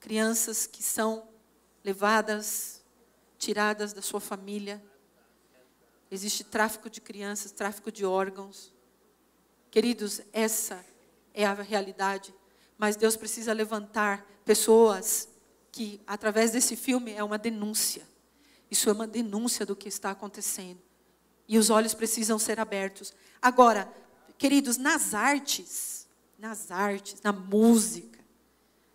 Crianças 0.00 0.66
que 0.66 0.82
são 0.82 1.28
levadas, 1.84 2.82
tiradas 3.38 3.92
da 3.92 4.00
sua 4.00 4.20
família, 4.20 4.82
Existe 6.10 6.42
tráfico 6.42 6.90
de 6.90 7.00
crianças, 7.00 7.52
tráfico 7.52 7.92
de 7.92 8.04
órgãos. 8.04 8.72
Queridos, 9.70 10.20
essa 10.32 10.84
é 11.32 11.46
a 11.46 11.54
realidade. 11.54 12.34
Mas 12.76 12.96
Deus 12.96 13.16
precisa 13.16 13.52
levantar 13.52 14.26
pessoas 14.44 15.28
que, 15.70 16.00
através 16.06 16.50
desse 16.50 16.74
filme, 16.74 17.12
é 17.12 17.22
uma 17.22 17.38
denúncia. 17.38 18.08
Isso 18.70 18.88
é 18.88 18.92
uma 18.92 19.06
denúncia 19.06 19.64
do 19.64 19.76
que 19.76 19.88
está 19.88 20.10
acontecendo. 20.10 20.80
E 21.46 21.58
os 21.58 21.70
olhos 21.70 21.94
precisam 21.94 22.38
ser 22.38 22.58
abertos. 22.58 23.12
Agora, 23.40 23.92
queridos, 24.38 24.76
nas 24.76 25.14
artes, 25.14 26.08
nas 26.38 26.70
artes, 26.70 27.20
na 27.22 27.32
música, 27.32 28.18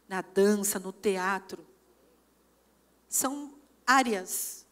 na 0.08 0.21
dança, 0.21 0.80
no 0.80 0.91
teatro, 0.91 1.65
são 3.08 3.54
áreas 3.86 4.65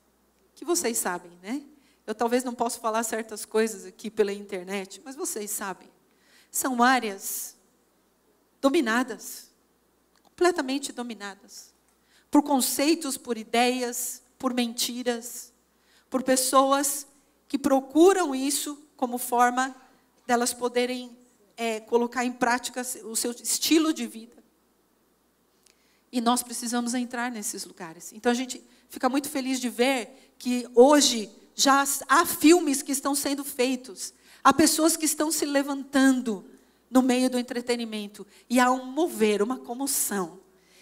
que 0.55 0.65
vocês 0.65 0.97
sabem, 0.97 1.37
né? 1.41 1.63
Eu 2.05 2.13
talvez 2.13 2.43
não 2.43 2.53
possa 2.53 2.79
falar 2.79 3.03
certas 3.03 3.45
coisas 3.45 3.85
aqui 3.85 4.11
pela 4.11 4.33
internet, 4.33 5.01
mas 5.05 5.15
vocês 5.15 5.49
sabem. 5.51 5.89
São 6.51 6.83
áreas 6.83 7.55
dominadas, 8.61 9.49
completamente 10.21 10.91
dominadas, 10.91 11.73
por 12.29 12.43
conceitos, 12.43 13.17
por 13.17 13.37
ideias, 13.37 14.21
por 14.37 14.53
mentiras, 14.53 15.53
por 16.09 16.23
pessoas 16.23 17.07
que 17.47 17.57
procuram 17.57 18.35
isso 18.35 18.81
como 18.97 19.17
forma 19.17 19.75
delas 20.25 20.53
poderem 20.53 21.17
é, 21.55 21.79
colocar 21.79 22.25
em 22.25 22.31
prática 22.31 22.81
o 23.03 23.15
seu 23.15 23.31
estilo 23.31 23.93
de 23.93 24.07
vida. 24.07 24.43
E 26.11 26.21
nós 26.21 26.43
precisamos 26.43 26.93
entrar 26.93 27.31
nesses 27.31 27.65
lugares. 27.65 28.13
Então 28.13 28.31
a 28.31 28.35
gente 28.35 28.63
fica 28.89 29.09
muito 29.09 29.29
feliz 29.29 29.59
de 29.59 29.69
ver 29.69 30.33
que 30.37 30.67
hoje 30.75 31.29
já 31.55 31.83
há 32.07 32.25
filmes 32.25 32.81
que 32.81 32.91
estão 32.91 33.13
sendo 33.13 33.43
feitos, 33.43 34.13
há 34.43 34.51
pessoas 34.51 34.97
que 34.97 35.05
estão 35.05 35.31
se 35.31 35.45
levantando 35.45 36.45
no 36.89 37.01
meio 37.01 37.29
do 37.29 37.39
entretenimento 37.39 38.25
e 38.49 38.59
há 38.59 38.71
um 38.71 38.85
mover, 38.85 39.41
uma 39.41 39.57
comoção. 39.57 40.39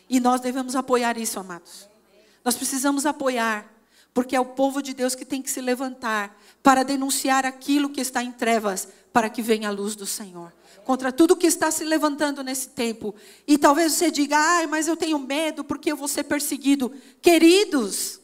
E 0.09 0.19
nós 0.19 0.41
devemos 0.41 0.75
apoiar 0.75 1.17
isso, 1.17 1.39
amados. 1.39 1.89
Nós 2.43 2.55
precisamos 2.55 3.05
apoiar, 3.05 3.71
porque 4.13 4.35
é 4.35 4.39
o 4.39 4.45
povo 4.45 4.81
de 4.81 4.93
Deus 4.93 5.15
que 5.15 5.23
tem 5.23 5.41
que 5.41 5.49
se 5.49 5.61
levantar 5.61 6.37
para 6.61 6.83
denunciar 6.83 7.45
aquilo 7.45 7.89
que 7.89 8.01
está 8.01 8.23
em 8.23 8.31
trevas, 8.31 8.87
para 9.13 9.29
que 9.29 9.41
venha 9.41 9.69
a 9.69 9.71
luz 9.71 9.95
do 9.95 10.05
Senhor. 10.05 10.53
Contra 10.83 11.11
tudo 11.11 11.35
que 11.35 11.47
está 11.47 11.69
se 11.69 11.83
levantando 11.83 12.43
nesse 12.43 12.69
tempo. 12.69 13.13
E 13.47 13.57
talvez 13.57 13.93
você 13.93 14.09
diga, 14.09 14.37
ah, 14.37 14.67
mas 14.67 14.87
eu 14.87 14.97
tenho 14.97 15.19
medo 15.19 15.63
porque 15.63 15.91
eu 15.91 15.97
vou 15.97 16.07
ser 16.07 16.23
perseguido. 16.23 16.91
Queridos, 17.21 18.20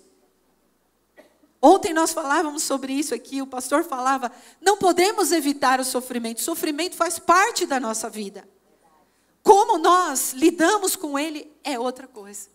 Ontem 1.68 1.94
nós 1.94 2.14
falávamos 2.14 2.64
sobre 2.64 2.94
isso 2.94 3.14
aqui, 3.14 3.42
o 3.42 3.46
pastor 3.46 3.84
falava, 3.84 4.32
não 4.62 4.78
podemos 4.78 5.34
evitar 5.34 5.82
o 5.82 5.84
sofrimento, 5.84 6.38
o 6.38 6.44
sofrimento 6.44 6.96
faz 6.96 7.20
parte 7.20 7.66
da 7.66 7.78
nossa 7.78 8.10
vida. 8.10 8.48
Como 9.44 9.78
nós 9.78 10.32
lidamos 10.32 10.96
com 10.96 11.20
ele 11.20 11.52
é 11.66 11.78
outra 11.78 12.08
coisa. 12.08 12.48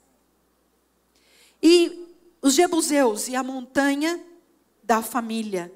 E 1.62 2.08
os 2.40 2.54
Jebuseus 2.54 3.28
e 3.28 3.36
a 3.36 3.42
montanha 3.42 4.18
da 4.82 5.02
família. 5.02 5.70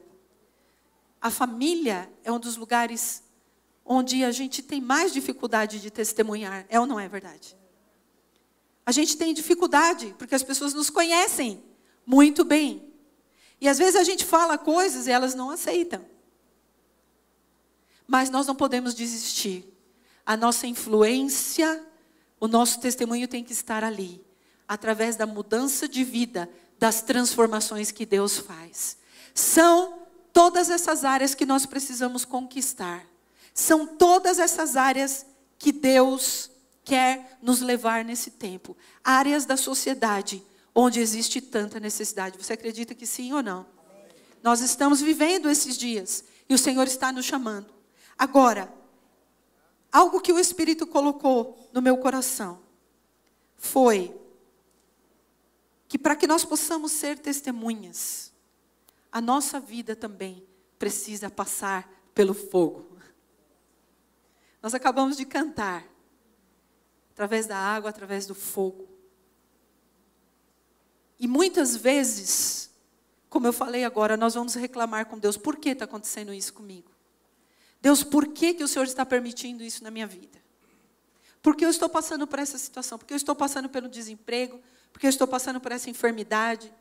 A 1.21 1.31
família 1.31 2.11
é 2.25 2.33
um 2.33 2.41
dos 2.41 2.57
lugares 2.57 3.23
onde 3.85 4.25
a 4.25 4.31
gente 4.31 4.63
tem 4.63 4.81
mais 4.81 5.13
dificuldade 5.13 5.79
de 5.79 5.91
testemunhar, 5.91 6.65
é 6.71 6.81
ou 6.81 6.87
não 6.87 6.99
é 6.99 7.07
verdade? 7.07 7.55
A 8.87 8.93
gente 8.93 9.15
tem 9.15 9.35
dificuldade 9.35 10.15
porque 10.17 10.35
as 10.35 10.43
pessoas 10.43 10.73
nos 10.73 10.89
conhecem 10.89 11.63
muito 12.07 12.43
bem. 12.43 12.96
E 13.61 13.69
às 13.69 13.79
vezes 13.79 13.97
a 13.97 14.05
gente 14.05 14.25
fala 14.25 14.59
coisas 14.59 15.07
e 15.07 15.11
elas 15.11 15.35
não 15.35 15.51
aceitam. 15.51 16.05
Mas 18.07 18.31
nós 18.31 18.47
não 18.47 18.55
podemos 18.55 18.95
desistir. 18.95 19.65
A 20.25 20.37
nossa 20.37 20.67
influência, 20.67 21.83
o 22.39 22.47
nosso 22.47 22.81
testemunho 22.81 23.27
tem 23.27 23.43
que 23.43 23.53
estar 23.53 23.83
ali, 23.83 24.25
através 24.67 25.17
da 25.17 25.27
mudança 25.27 25.89
de 25.89 26.05
vida, 26.05 26.49
das 26.79 27.01
transformações 27.03 27.91
que 27.91 28.05
Deus 28.05 28.39
faz. 28.39 28.99
São 29.35 30.01
todas 30.33 30.69
essas 30.69 31.05
áreas 31.05 31.35
que 31.35 31.47
nós 31.47 31.65
precisamos 31.65 32.25
conquistar. 32.25 33.07
São 33.55 33.87
todas 33.87 34.39
essas 34.39 34.77
áreas 34.77 35.25
que 35.59 35.73
Deus 35.73 36.51
quer 36.85 37.39
nos 37.41 37.61
levar 37.61 38.05
nesse 38.05 38.31
tempo. 38.31 38.77
Áreas 39.03 39.47
da 39.47 39.57
sociedade 39.57 40.43
onde 40.79 41.01
existe 41.01 41.41
tanta 41.41 41.81
necessidade. 41.81 42.37
Você 42.37 42.53
acredita 42.53 42.95
que 42.95 43.07
sim 43.07 43.33
ou 43.33 43.43
não? 43.43 43.67
Nós 44.43 44.61
estamos 44.61 45.01
vivendo 45.01 45.49
esses 45.49 45.79
dias 45.79 46.23
e 46.47 46.55
o 46.55 46.59
Senhor 46.59 46.87
está 46.87 47.11
nos 47.11 47.25
chamando. 47.25 47.73
Agora, 48.19 48.71
algo 49.91 50.21
que 50.21 50.35
o 50.35 50.39
Espírito 50.39 50.87
colocou 50.87 51.71
no 51.73 51.81
meu 51.81 51.97
coração 51.97 52.61
foi 53.57 54.15
que 55.89 55.99
para 55.99 56.15
que 56.15 56.27
nós 56.27 56.45
possamos 56.45 56.93
ser 56.93 57.19
testemunhas, 57.19 58.31
a 59.11 59.21
nossa 59.21 59.59
vida 59.59 59.97
também 59.97 60.47
precisa 60.79 61.31
passar 61.31 61.91
pelo 62.15 62.35
fogo. 62.35 62.99
Nós 64.63 64.75
acabamos 64.75 65.17
de 65.17 65.25
cantar. 65.25 65.87
através 67.13 67.47
da 67.47 67.57
água, 67.57 67.89
através 67.89 68.27
do 68.27 68.35
fogo. 68.35 68.96
E 71.19 71.27
muitas 71.27 71.77
vezes, 71.77 72.71
como 73.29 73.47
eu 73.47 73.53
falei 73.53 73.85
agora, 73.85 74.17
nós 74.17 74.35
vamos 74.35 74.55
reclamar 74.55 75.07
com 75.07 75.19
Deus: 75.19 75.37
por 75.37 75.57
que 75.57 75.71
está 75.71 75.85
acontecendo 75.85 76.33
isso 76.33 76.53
comigo? 76.53 76.91
Deus, 77.81 78.03
por 78.03 78.29
que, 78.29 78.55
que 78.55 78.65
o 78.65 78.69
Senhor 78.69 78.85
está 78.85 79.05
permitindo 79.07 79.63
isso 79.63 79.83
na 79.83 79.91
minha 79.91 80.07
vida? 80.07 80.45
Por 81.43 81.55
que 81.55 81.65
eu 81.65 81.71
estou 81.71 81.89
passando 81.89 82.27
por 82.27 82.39
essa 82.39 82.59
situação? 82.59 82.99
Por 82.99 83.07
que 83.07 83.13
eu 83.13 83.17
estou 83.17 83.35
passando 83.35 83.69
pelo 83.69 83.89
desemprego? 83.89 84.61
Por 84.93 84.99
que 84.99 85.07
eu 85.07 85.11
estou 85.11 85.27
passando 85.27 85.61
por 85.61 85.71
essa 85.71 85.89
enfermidade? 85.89 86.73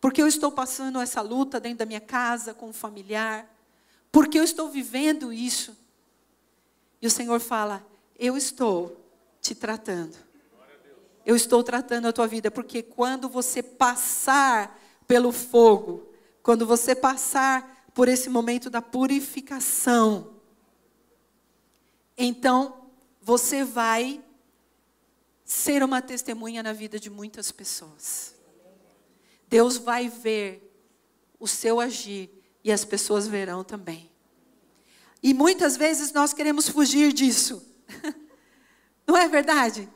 Por 0.00 0.12
que 0.12 0.22
eu 0.22 0.26
estou 0.26 0.50
passando 0.50 1.00
essa 1.00 1.20
luta 1.20 1.60
dentro 1.60 1.78
da 1.78 1.86
minha 1.86 2.00
casa, 2.00 2.54
com 2.54 2.70
o 2.70 2.72
familiar? 2.72 3.46
Por 4.10 4.28
que 4.28 4.38
eu 4.38 4.44
estou 4.44 4.68
vivendo 4.68 5.32
isso? 5.32 5.76
E 7.02 7.06
o 7.06 7.10
Senhor 7.10 7.40
fala: 7.40 7.84
Eu 8.18 8.36
estou 8.36 8.98
te 9.40 9.54
tratando. 9.54 10.16
Eu 11.24 11.34
estou 11.34 11.62
tratando 11.62 12.06
a 12.06 12.12
tua 12.12 12.26
vida, 12.26 12.50
porque 12.50 12.82
quando 12.82 13.28
você 13.28 13.62
passar 13.62 14.80
pelo 15.06 15.32
fogo, 15.32 16.08
quando 16.42 16.66
você 16.66 16.94
passar 16.94 17.88
por 17.94 18.08
esse 18.08 18.28
momento 18.28 18.68
da 18.68 18.82
purificação, 18.82 20.34
então 22.16 22.90
você 23.20 23.64
vai 23.64 24.22
ser 25.44 25.82
uma 25.82 26.02
testemunha 26.02 26.62
na 26.62 26.72
vida 26.72 26.98
de 26.98 27.08
muitas 27.08 27.50
pessoas. 27.50 28.34
Deus 29.48 29.76
vai 29.76 30.08
ver 30.08 30.72
o 31.38 31.46
seu 31.46 31.80
agir 31.80 32.30
e 32.62 32.72
as 32.72 32.84
pessoas 32.84 33.26
verão 33.26 33.62
também. 33.62 34.10
E 35.22 35.32
muitas 35.32 35.76
vezes 35.76 36.12
nós 36.12 36.32
queremos 36.32 36.68
fugir 36.68 37.12
disso. 37.12 37.64
Não 39.06 39.16
é 39.16 39.28
verdade? 39.28 39.88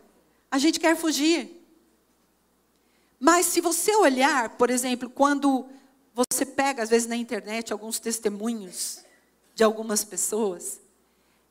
A 0.51 0.59
gente 0.59 0.81
quer 0.81 0.97
fugir. 0.97 1.59
Mas 3.21 3.47
se 3.47 3.61
você 3.61 3.95
olhar, 3.97 4.51
por 4.51 4.71
exemplo, 4.71 5.11
quando 5.11 5.67
você 6.15 6.47
pega, 6.47 6.83
às 6.83 6.91
vezes 6.91 7.09
na 7.09 7.17
internet, 7.17 7.73
alguns 7.73 7.99
testemunhos 7.99 9.01
de 9.55 9.65
algumas 9.65 10.05
pessoas, 10.05 10.81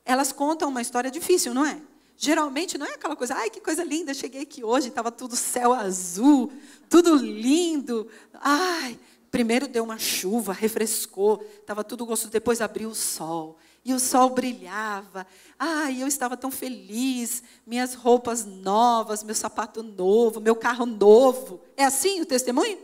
elas 0.04 0.32
contam 0.32 0.68
uma 0.68 0.80
história 0.80 1.10
difícil, 1.10 1.52
não 1.52 1.64
é? 1.64 1.80
Geralmente 2.16 2.76
não 2.76 2.86
é 2.86 2.94
aquela 2.94 3.14
coisa, 3.14 3.34
ai 3.34 3.48
que 3.48 3.60
coisa 3.60 3.84
linda, 3.84 4.12
cheguei 4.12 4.42
aqui 4.42 4.64
hoje, 4.64 4.88
estava 4.88 5.12
tudo 5.12 5.36
céu 5.36 5.72
azul, 5.72 6.52
tudo 6.88 7.14
lindo. 7.14 8.10
Ai, 8.34 8.98
primeiro 9.30 9.68
deu 9.68 9.84
uma 9.84 9.98
chuva, 9.98 10.52
refrescou, 10.52 11.44
estava 11.60 11.84
tudo 11.84 12.04
gostoso, 12.04 12.32
depois 12.32 12.60
abriu 12.60 12.90
o 12.90 12.94
sol. 12.94 13.56
E 13.88 13.94
o 13.94 13.98
sol 13.98 14.30
brilhava. 14.30 15.26
Ai, 15.58 16.02
eu 16.02 16.06
estava 16.06 16.36
tão 16.36 16.50
feliz. 16.50 17.42
Minhas 17.66 17.94
roupas 17.94 18.44
novas, 18.44 19.22
meu 19.22 19.34
sapato 19.34 19.82
novo, 19.82 20.40
meu 20.40 20.54
carro 20.54 20.84
novo. 20.84 21.60
É 21.76 21.84
assim 21.84 22.20
o 22.20 22.26
testemunho? 22.26 22.78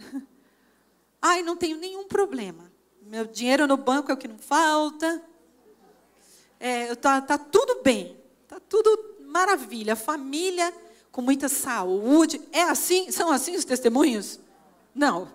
Ai, 1.20 1.42
não 1.42 1.56
tenho 1.56 1.76
nenhum 1.76 2.08
problema. 2.08 2.70
Meu 3.02 3.26
dinheiro 3.26 3.66
no 3.66 3.76
banco 3.76 4.10
é 4.10 4.14
o 4.14 4.16
que 4.16 4.28
não 4.28 4.38
falta 4.38 5.22
é, 6.60 6.94
tá, 6.94 7.22
tá 7.22 7.38
tudo 7.38 7.80
bem, 7.82 8.14
tá 8.46 8.60
tudo 8.60 9.16
maravilha, 9.22 9.96
família 9.96 10.72
com 11.10 11.22
muita 11.22 11.48
saúde. 11.48 12.38
É 12.52 12.62
assim? 12.64 13.10
São 13.10 13.32
assim 13.32 13.56
os 13.56 13.64
testemunhos? 13.64 14.38
Não. 14.94 15.32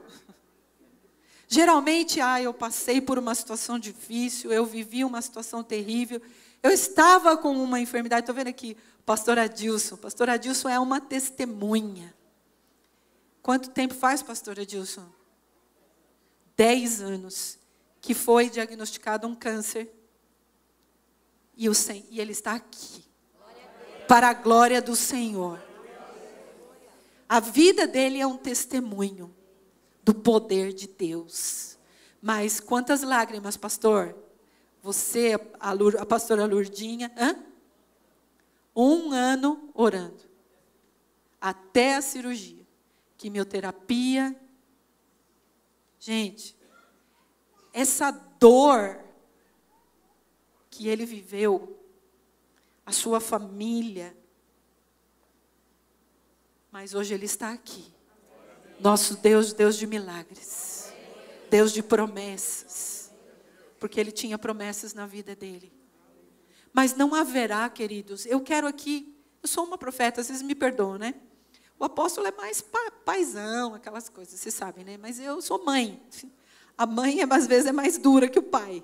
Geralmente, 1.48 2.20
ah, 2.20 2.42
eu 2.42 2.54
passei 2.54 3.00
por 3.00 3.20
uma 3.20 3.36
situação 3.36 3.78
difícil, 3.78 4.52
eu 4.52 4.66
vivi 4.66 5.04
uma 5.04 5.22
situação 5.22 5.64
terrível, 5.64 6.22
eu 6.64 6.72
estava 6.72 7.38
com 7.38 7.52
uma 7.52 7.80
enfermidade. 7.80 8.22
Estou 8.22 8.36
vendo 8.36 8.48
aqui, 8.48 8.76
pastor 9.06 9.38
Adilson. 9.38 9.96
Pastor 9.98 10.30
Adilson 10.30 10.70
é 10.70 10.80
uma 10.80 11.00
testemunha. 11.00 12.14
Quanto 13.42 13.70
tempo 13.70 13.94
faz, 13.94 14.24
pastor 14.24 14.60
Adilson? 14.60 15.08
Dez 16.58 17.02
anos 17.02 17.60
que 18.02 18.14
foi 18.14 18.50
diagnosticado 18.50 19.28
um 19.28 19.36
câncer 19.36 19.92
e, 21.56 21.70
o, 21.70 21.74
e 22.10 22.20
Ele 22.20 22.32
está 22.32 22.54
aqui. 22.54 23.04
Para 24.08 24.30
a 24.30 24.34
glória 24.34 24.82
do 24.82 24.96
Senhor. 24.96 25.60
A 27.28 27.40
vida 27.40 27.88
dele 27.88 28.20
é 28.20 28.28
um 28.28 28.38
testemunho 28.38 29.36
do 30.06 30.14
poder 30.14 30.72
de 30.72 30.88
Deus. 30.88 31.78
Mas 32.22 32.60
quantas 32.60 33.02
lágrimas, 33.02 33.58
pastor? 33.58 34.16
Você, 34.84 35.34
a, 35.60 35.72
a 35.72 36.06
pastora 36.06 36.46
Lurdinha, 36.46 37.12
hã? 37.18 37.36
um 38.76 39.12
ano 39.12 39.70
orando. 39.74 40.24
Até 41.42 41.96
a 41.96 42.02
cirurgia. 42.02 42.66
Quimioterapia. 43.18 44.40
Gente, 46.00 46.56
essa 47.74 48.12
dor 48.12 49.04
que 50.70 50.88
ele 50.88 51.06
viveu, 51.06 51.80
a 52.86 52.92
sua 52.92 53.20
família. 53.20 54.16
Mas 56.72 56.94
hoje 56.94 57.14
ele 57.14 57.26
está 57.26 57.54
aqui. 57.54 57.95
Nosso 58.80 59.18
Deus, 59.18 59.54
Deus 59.54 59.78
de 59.78 59.88
milagres. 59.88 60.94
Deus 61.50 61.72
de 61.72 61.82
promessas. 61.82 63.12
Porque 63.80 64.00
ele 64.00 64.12
tinha 64.12 64.38
promessas 64.38 64.94
na 64.94 65.06
vida 65.06 65.36
dele. 65.36 65.72
Mas 66.74 66.96
não 66.96 67.16
haverá, 67.16 67.70
queridos. 67.70 68.26
Eu 68.26 68.42
quero 68.42 68.68
aqui. 68.68 69.16
Eu 69.42 69.48
sou 69.48 69.66
uma 69.66 69.78
profeta, 69.78 70.24
vocês 70.24 70.42
me 70.42 70.56
perdoam, 70.56 70.98
né? 70.98 71.16
O 71.80 71.84
apóstolo 71.86 72.28
é 72.28 72.32
mais 72.32 72.62
pa, 72.62 72.92
paizão, 73.04 73.74
aquelas 73.74 74.10
coisas, 74.10 74.40
vocês 74.40 74.56
sabem, 74.56 74.84
né? 74.84 74.98
Mas 74.98 75.20
eu 75.20 75.42
sou 75.42 75.64
mãe. 75.64 76.02
A 76.78 76.86
mãe, 76.86 77.20
às 77.30 77.48
vezes, 77.48 77.68
é 77.68 77.72
mais 77.72 77.98
dura 77.98 78.28
que 78.28 78.40
o 78.40 78.44
pai. 78.44 78.84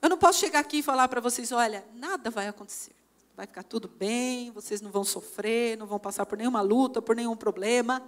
Eu 0.00 0.08
não 0.08 0.16
posso 0.16 0.38
chegar 0.38 0.60
aqui 0.60 0.78
e 0.78 0.82
falar 0.82 1.08
para 1.08 1.20
vocês: 1.20 1.52
olha, 1.52 1.84
nada 1.94 2.30
vai 2.30 2.48
acontecer. 2.48 2.92
Vai 3.36 3.46
ficar 3.46 3.62
tudo 3.62 3.86
bem, 3.88 4.50
vocês 4.50 4.80
não 4.80 4.90
vão 4.90 5.04
sofrer, 5.04 5.76
não 5.76 5.86
vão 5.86 5.98
passar 5.98 6.26
por 6.26 6.36
nenhuma 6.36 6.60
luta, 6.60 7.00
por 7.00 7.14
nenhum 7.14 7.36
problema. 7.36 8.02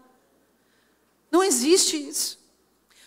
Não 1.31 1.43
existe 1.43 1.97
isso. 1.97 2.39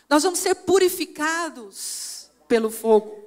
Nós 0.10 0.24
vamos 0.24 0.40
ser 0.40 0.56
purificados 0.56 2.30
pelo 2.48 2.70
fogo. 2.70 3.24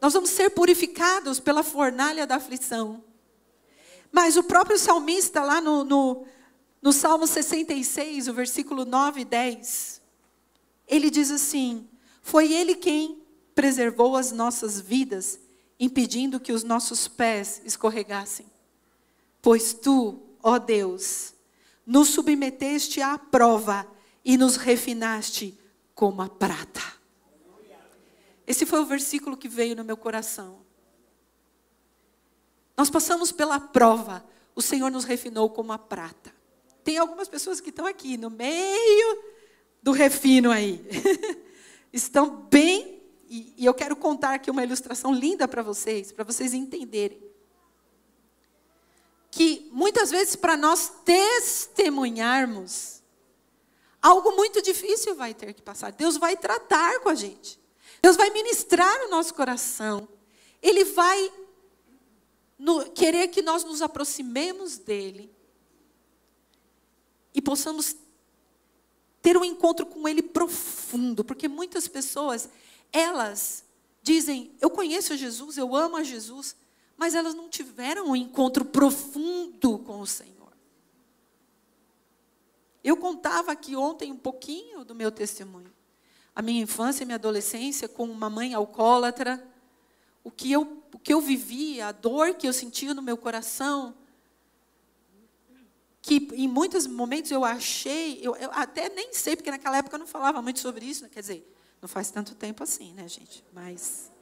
Nós 0.00 0.12
vamos 0.12 0.30
ser 0.30 0.50
purificados 0.50 1.38
pela 1.38 1.62
fornalha 1.62 2.26
da 2.26 2.36
aflição. 2.36 3.02
Mas 4.10 4.36
o 4.36 4.42
próprio 4.42 4.78
salmista, 4.78 5.42
lá 5.42 5.60
no, 5.60 5.84
no, 5.84 6.26
no 6.80 6.92
Salmo 6.92 7.26
66, 7.26 8.28
o 8.28 8.32
versículo 8.32 8.84
9 8.84 9.22
e 9.22 9.24
10, 9.24 10.00
ele 10.86 11.10
diz 11.10 11.30
assim: 11.30 11.88
Foi 12.22 12.52
ele 12.52 12.74
quem 12.74 13.22
preservou 13.54 14.16
as 14.16 14.32
nossas 14.32 14.80
vidas, 14.80 15.38
impedindo 15.78 16.40
que 16.40 16.52
os 16.52 16.62
nossos 16.62 17.08
pés 17.08 17.60
escorregassem. 17.64 18.46
Pois 19.40 19.72
tu, 19.72 20.20
ó 20.42 20.58
Deus, 20.58 21.34
nos 21.86 22.08
submeteste 22.08 23.00
à 23.00 23.18
prova 23.18 23.86
e 24.24 24.36
nos 24.36 24.56
refinaste 24.56 25.58
como 25.94 26.22
a 26.22 26.28
prata. 26.28 26.80
Esse 28.46 28.66
foi 28.66 28.80
o 28.80 28.86
versículo 28.86 29.36
que 29.36 29.48
veio 29.48 29.76
no 29.76 29.84
meu 29.84 29.96
coração. 29.96 30.64
Nós 32.76 32.90
passamos 32.90 33.30
pela 33.30 33.60
prova, 33.60 34.24
o 34.54 34.62
Senhor 34.62 34.90
nos 34.90 35.04
refinou 35.04 35.48
como 35.50 35.72
a 35.72 35.78
prata. 35.78 36.34
Tem 36.82 36.98
algumas 36.98 37.28
pessoas 37.28 37.60
que 37.60 37.70
estão 37.70 37.86
aqui 37.86 38.16
no 38.16 38.30
meio 38.30 39.24
do 39.82 39.92
refino 39.92 40.50
aí. 40.50 40.84
Estão 41.92 42.42
bem 42.50 43.02
e, 43.28 43.54
e 43.56 43.64
eu 43.64 43.72
quero 43.72 43.96
contar 43.96 44.34
aqui 44.34 44.50
uma 44.50 44.62
ilustração 44.62 45.12
linda 45.12 45.48
para 45.48 45.62
vocês, 45.62 46.12
para 46.12 46.24
vocês 46.24 46.52
entenderem. 46.52 47.22
Que 49.30 49.68
muitas 49.72 50.10
vezes, 50.10 50.36
para 50.36 50.56
nós 50.56 50.92
testemunharmos, 51.04 53.02
algo 54.04 54.32
muito 54.36 54.60
difícil 54.60 55.14
vai 55.14 55.32
ter 55.32 55.54
que 55.54 55.62
passar. 55.62 55.90
Deus 55.90 56.18
vai 56.18 56.36
tratar 56.36 57.00
com 57.00 57.08
a 57.08 57.14
gente. 57.14 57.58
Deus 58.02 58.16
vai 58.16 58.28
ministrar 58.28 59.06
o 59.06 59.08
nosso 59.08 59.32
coração. 59.32 60.06
Ele 60.60 60.84
vai 60.84 61.32
no, 62.58 62.90
querer 62.90 63.28
que 63.28 63.40
nós 63.40 63.64
nos 63.64 63.80
aproximemos 63.80 64.76
dele 64.76 65.32
e 67.32 67.40
possamos 67.40 67.96
ter 69.22 69.38
um 69.38 69.44
encontro 69.44 69.86
com 69.86 70.06
ele 70.06 70.20
profundo, 70.20 71.24
porque 71.24 71.48
muitas 71.48 71.88
pessoas 71.88 72.50
elas 72.92 73.64
dizem: 74.02 74.54
Eu 74.60 74.68
conheço 74.68 75.16
Jesus, 75.16 75.56
eu 75.56 75.74
amo 75.74 75.96
a 75.96 76.02
Jesus, 76.02 76.54
mas 76.94 77.14
elas 77.14 77.34
não 77.34 77.48
tiveram 77.48 78.10
um 78.10 78.16
encontro 78.16 78.66
profundo 78.66 79.78
com 79.78 80.00
o 80.00 80.06
Senhor. 80.06 80.33
Eu 82.84 82.98
contava 82.98 83.50
aqui 83.50 83.74
ontem 83.74 84.12
um 84.12 84.16
pouquinho 84.16 84.84
do 84.84 84.94
meu 84.94 85.10
testemunho. 85.10 85.72
A 86.36 86.42
minha 86.42 86.62
infância 86.62 87.02
e 87.02 87.06
minha 87.06 87.16
adolescência 87.16 87.88
com 87.88 88.04
uma 88.04 88.28
mãe 88.28 88.52
alcoólatra, 88.52 89.42
o 90.22 90.30
que 90.30 90.52
eu, 90.52 90.82
o 90.92 90.98
que 90.98 91.12
eu 91.12 91.20
vivia, 91.20 91.86
a 91.86 91.92
dor 91.92 92.34
que 92.34 92.46
eu 92.46 92.52
sentia 92.52 92.92
no 92.92 93.00
meu 93.00 93.16
coração, 93.16 93.94
que 96.02 96.28
em 96.34 96.46
muitos 96.46 96.86
momentos 96.86 97.30
eu 97.30 97.42
achei, 97.42 98.18
eu, 98.20 98.36
eu, 98.36 98.50
até 98.52 98.90
nem 98.90 99.14
sei, 99.14 99.34
porque 99.34 99.50
naquela 99.50 99.78
época 99.78 99.94
eu 99.96 100.00
não 100.00 100.06
falava 100.06 100.42
muito 100.42 100.60
sobre 100.60 100.84
isso, 100.84 101.08
quer 101.08 101.20
dizer, 101.20 101.50
não 101.80 101.88
faz 101.88 102.10
tanto 102.10 102.34
tempo 102.34 102.62
assim, 102.62 102.92
né, 102.92 103.08
gente? 103.08 103.42
Mas 103.52 104.12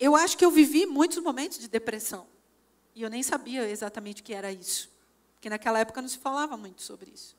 eu 0.00 0.16
acho 0.16 0.36
que 0.36 0.44
eu 0.44 0.50
vivi 0.50 0.86
muitos 0.86 1.18
momentos 1.18 1.58
de 1.58 1.68
depressão. 1.68 2.26
E 2.94 3.02
eu 3.02 3.10
nem 3.10 3.22
sabia 3.22 3.68
exatamente 3.68 4.22
o 4.22 4.24
que 4.24 4.34
era 4.34 4.50
isso. 4.50 4.90
Porque 5.38 5.48
naquela 5.48 5.78
época 5.78 6.02
não 6.02 6.08
se 6.08 6.18
falava 6.18 6.56
muito 6.56 6.82
sobre 6.82 7.12
isso. 7.12 7.36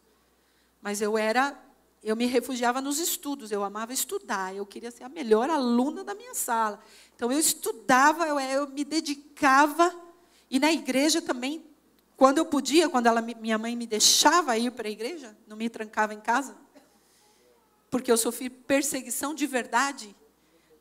Mas 0.81 1.01
eu 1.01 1.17
era, 1.17 1.61
eu 2.01 2.15
me 2.15 2.25
refugiava 2.25 2.79
nos 2.79 2.97
estudos, 2.97 3.51
eu 3.51 3.61
amava 3.61 3.91
estudar, 3.91 4.55
eu 4.55 4.65
queria 4.65 4.89
ser 4.89 5.03
a 5.03 5.09
melhor 5.09 5.49
aluna 5.49 6.01
da 6.01 6.15
minha 6.15 6.33
sala. 6.33 6.79
Então 7.13 7.29
eu 7.29 7.37
estudava, 7.37 8.25
eu, 8.25 8.39
eu 8.39 8.69
me 8.69 8.85
dedicava, 8.85 9.93
e 10.49 10.61
na 10.61 10.71
igreja 10.71 11.21
também, 11.21 11.65
quando 12.15 12.37
eu 12.37 12.45
podia, 12.45 12.87
quando 12.87 13.07
ela, 13.07 13.21
minha 13.21 13.57
mãe 13.57 13.75
me 13.75 13.85
deixava 13.85 14.57
ir 14.57 14.71
para 14.71 14.87
a 14.87 14.91
igreja, 14.91 15.37
não 15.45 15.57
me 15.57 15.69
trancava 15.69 16.13
em 16.13 16.21
casa, 16.21 16.55
porque 17.91 18.09
eu 18.09 18.17
sofri 18.17 18.49
perseguição 18.49 19.35
de 19.35 19.45
verdade, 19.45 20.15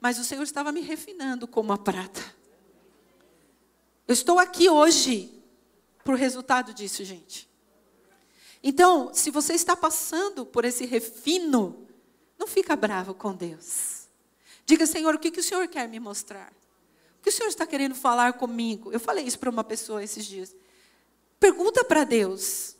mas 0.01 0.21
o 0.21 0.25
Senhor 0.25 0.45
estava 0.45 0.71
me 0.71 0.83
refinando 0.83 1.49
como 1.49 1.73
a 1.73 1.79
prata. 1.79 2.23
Eu 4.07 4.13
estou 4.13 4.39
aqui 4.39 4.71
hoje 4.71 5.38
por 6.09 6.17
resultado 6.17 6.73
disso, 6.73 7.05
gente. 7.05 7.47
Então, 8.63 9.13
se 9.13 9.31
você 9.31 9.53
está 9.53 9.77
passando 9.77 10.47
por 10.47 10.65
esse 10.65 10.87
refino, 10.87 11.87
não 12.39 12.47
fica 12.47 12.75
bravo 12.75 13.13
com 13.13 13.35
Deus. 13.35 14.09
Diga, 14.65 14.87
Senhor, 14.87 15.15
o 15.15 15.19
que, 15.19 15.31
que 15.31 15.41
o 15.41 15.43
Senhor 15.43 15.69
quer 15.69 15.87
me 15.87 16.01
mostrar? 16.01 16.51
O 17.19 17.23
que 17.23 17.29
o 17.29 17.33
Senhor 17.33 17.51
está 17.51 17.67
querendo 17.67 17.95
falar 17.95 18.33
comigo? 18.33 18.91
Eu 18.91 18.99
falei 18.99 19.27
isso 19.27 19.39
para 19.39 19.51
uma 19.51 19.63
pessoa 19.63 20.03
esses 20.03 20.25
dias. 20.25 20.57
Pergunta 21.39 21.85
para 21.85 22.05
Deus. 22.05 22.75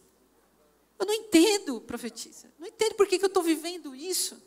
Eu 0.99 1.05
não 1.05 1.13
entendo, 1.13 1.83
profetisa. 1.83 2.51
Não 2.59 2.67
entendo 2.67 2.95
por 2.95 3.07
que, 3.07 3.19
que 3.19 3.27
eu 3.27 3.29
estou 3.29 3.43
vivendo 3.43 3.95
isso. 3.95 4.43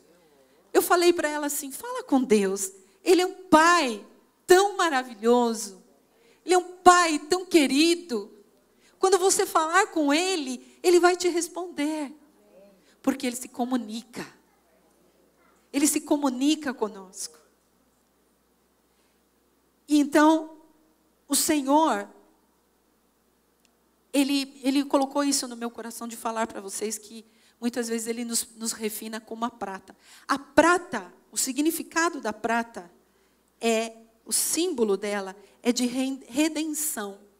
Eu 0.72 0.82
falei 0.82 1.12
para 1.12 1.28
ela 1.28 1.46
assim: 1.46 1.70
fala 1.70 2.02
com 2.02 2.20
Deus. 2.20 2.72
Ele 3.04 3.22
é 3.22 3.26
um 3.26 3.44
pai 3.44 4.04
tão 4.44 4.76
maravilhoso. 4.76 5.80
Ele 6.44 6.54
é 6.54 6.58
um 6.58 6.78
pai 6.78 7.20
tão 7.20 7.46
querido. 7.46 8.41
Quando 9.02 9.18
você 9.18 9.44
falar 9.44 9.88
com 9.88 10.14
ele, 10.14 10.78
ele 10.80 11.00
vai 11.00 11.16
te 11.16 11.28
responder. 11.28 12.14
Porque 13.02 13.26
ele 13.26 13.34
se 13.34 13.48
comunica. 13.48 14.24
Ele 15.72 15.88
se 15.88 16.02
comunica 16.02 16.72
conosco. 16.72 17.36
E 19.88 19.98
então, 19.98 20.56
o 21.26 21.34
Senhor, 21.34 22.08
ele, 24.12 24.60
ele 24.62 24.84
colocou 24.84 25.24
isso 25.24 25.48
no 25.48 25.56
meu 25.56 25.68
coração 25.68 26.06
de 26.06 26.16
falar 26.16 26.46
para 26.46 26.60
vocês 26.60 26.96
que 26.96 27.26
muitas 27.60 27.88
vezes 27.88 28.06
ele 28.06 28.24
nos, 28.24 28.54
nos 28.54 28.70
refina 28.70 29.20
como 29.20 29.44
a 29.44 29.50
prata. 29.50 29.96
A 30.28 30.38
prata, 30.38 31.12
o 31.32 31.36
significado 31.36 32.20
da 32.20 32.32
prata 32.32 32.88
é, 33.60 33.96
o 34.24 34.32
símbolo 34.32 34.96
dela 34.96 35.34
é 35.60 35.72
de 35.72 35.86
redenção. 35.86 37.31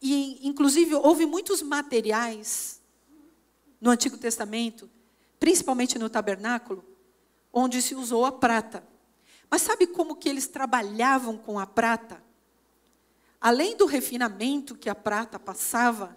E, 0.00 0.46
inclusive, 0.46 0.94
houve 0.94 1.26
muitos 1.26 1.62
materiais 1.62 2.80
no 3.80 3.90
Antigo 3.90 4.16
Testamento, 4.16 4.88
principalmente 5.38 5.98
no 5.98 6.08
tabernáculo, 6.08 6.84
onde 7.52 7.82
se 7.82 7.94
usou 7.94 8.24
a 8.24 8.32
prata. 8.32 8.82
Mas 9.50 9.62
sabe 9.62 9.86
como 9.86 10.16
que 10.16 10.28
eles 10.28 10.46
trabalhavam 10.46 11.36
com 11.36 11.58
a 11.58 11.66
prata? 11.66 12.22
Além 13.40 13.76
do 13.76 13.86
refinamento 13.86 14.74
que 14.74 14.88
a 14.88 14.94
prata 14.94 15.38
passava, 15.38 16.16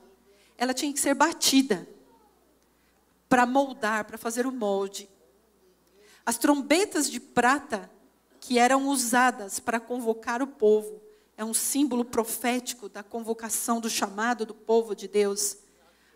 ela 0.57 0.73
tinha 0.73 0.93
que 0.93 0.99
ser 0.99 1.13
batida 1.13 1.87
para 3.27 3.45
moldar, 3.45 4.05
para 4.05 4.17
fazer 4.17 4.45
o 4.45 4.51
molde. 4.51 5.09
As 6.25 6.37
trombetas 6.37 7.09
de 7.09 7.19
prata 7.19 7.89
que 8.39 8.59
eram 8.59 8.87
usadas 8.87 9.59
para 9.59 9.79
convocar 9.79 10.41
o 10.41 10.47
povo, 10.47 11.01
é 11.43 11.45
um 11.45 11.53
símbolo 11.53 12.05
profético 12.05 12.87
da 12.87 13.03
convocação, 13.03 13.81
do 13.81 13.89
chamado 13.89 14.45
do 14.45 14.53
povo 14.53 14.95
de 14.95 15.07
Deus. 15.09 15.57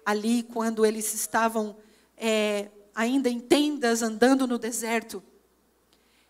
Ali, 0.06 0.42
quando 0.42 0.86
eles 0.86 1.14
estavam 1.14 1.76
é, 2.16 2.70
ainda 2.96 3.30
em 3.30 3.40
tendas, 3.40 4.02
andando 4.02 4.48
no 4.48 4.58
deserto. 4.58 5.22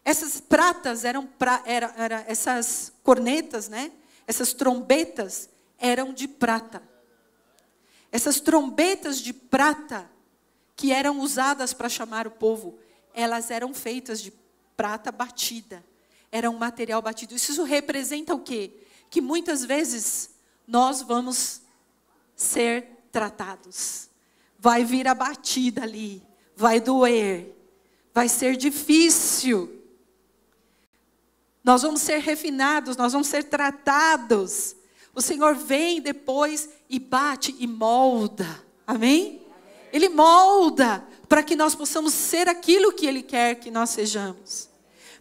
Essas 0.03 0.41
pratas 0.41 1.05
eram, 1.05 1.27
pra, 1.27 1.61
era, 1.65 1.93
era, 1.95 2.25
essas 2.27 2.91
cornetas, 3.03 3.69
né? 3.69 3.91
Essas 4.25 4.51
trombetas 4.53 5.47
eram 5.77 6.11
de 6.11 6.27
prata. 6.27 6.81
Essas 8.11 8.39
trombetas 8.39 9.21
de 9.21 9.31
prata 9.31 10.09
que 10.75 10.91
eram 10.91 11.19
usadas 11.19 11.71
para 11.71 11.87
chamar 11.87 12.25
o 12.25 12.31
povo, 12.31 12.79
elas 13.13 13.51
eram 13.51 13.75
feitas 13.75 14.21
de 14.21 14.33
prata 14.75 15.11
batida. 15.11 15.85
Era 16.31 16.49
um 16.49 16.57
material 16.57 17.01
batido. 17.01 17.35
Isso 17.35 17.63
representa 17.63 18.33
o 18.33 18.39
quê? 18.39 18.86
Que 19.09 19.21
muitas 19.21 19.63
vezes 19.63 20.29
nós 20.67 21.01
vamos 21.01 21.61
ser 22.35 22.87
tratados. 23.11 24.09
Vai 24.59 24.83
vir 24.83 25.07
a 25.07 25.13
batida 25.13 25.83
ali, 25.83 26.21
vai 26.55 26.79
doer, 26.79 27.55
vai 28.13 28.27
ser 28.27 28.55
difícil. 28.57 29.73
Nós 31.63 31.81
vamos 31.81 32.01
ser 32.01 32.19
refinados, 32.19 32.95
nós 32.95 33.13
vamos 33.13 33.27
ser 33.27 33.43
tratados. 33.43 34.75
O 35.13 35.21
Senhor 35.21 35.55
vem 35.55 36.01
depois 36.01 36.69
e 36.89 36.99
bate 36.99 37.55
e 37.59 37.67
molda. 37.67 38.63
Amém? 38.85 39.41
Ele 39.91 40.09
molda 40.09 41.05
para 41.27 41.43
que 41.43 41.55
nós 41.55 41.75
possamos 41.75 42.13
ser 42.13 42.47
aquilo 42.47 42.93
que 42.93 43.05
Ele 43.05 43.21
quer 43.21 43.55
que 43.55 43.69
nós 43.69 43.89
sejamos. 43.89 44.69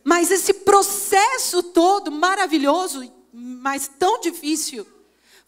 Mas 0.05 0.31
esse 0.31 0.53
processo 0.55 1.63
todo 1.63 2.13
maravilhoso, 2.13 3.11
mas 3.67 3.89
tão 3.89 4.21
difícil, 4.21 4.87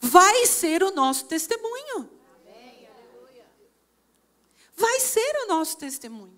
vai 0.00 0.44
ser 0.44 0.82
o 0.82 0.90
nosso 0.90 1.26
testemunho. 1.26 2.10
Vai 4.74 4.98
ser 4.98 5.44
o 5.44 5.46
nosso 5.46 5.78
testemunho. 5.78 6.36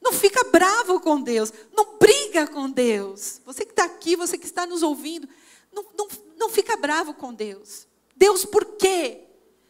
Não 0.00 0.12
fica 0.12 0.44
bravo 0.44 1.00
com 1.00 1.20
Deus, 1.20 1.52
não 1.72 1.98
briga 1.98 2.46
com 2.46 2.70
Deus. 2.70 3.40
Você 3.44 3.64
que 3.64 3.72
está 3.72 3.82
aqui, 3.82 4.14
você 4.14 4.38
que 4.38 4.46
está 4.46 4.64
nos 4.64 4.84
ouvindo, 4.84 5.28
não, 5.72 5.84
não, 5.98 6.08
não 6.36 6.48
fica 6.48 6.76
bravo 6.76 7.12
com 7.12 7.34
Deus. 7.34 7.88
Deus, 8.14 8.44
por 8.44 8.64
quê? 8.76 9.24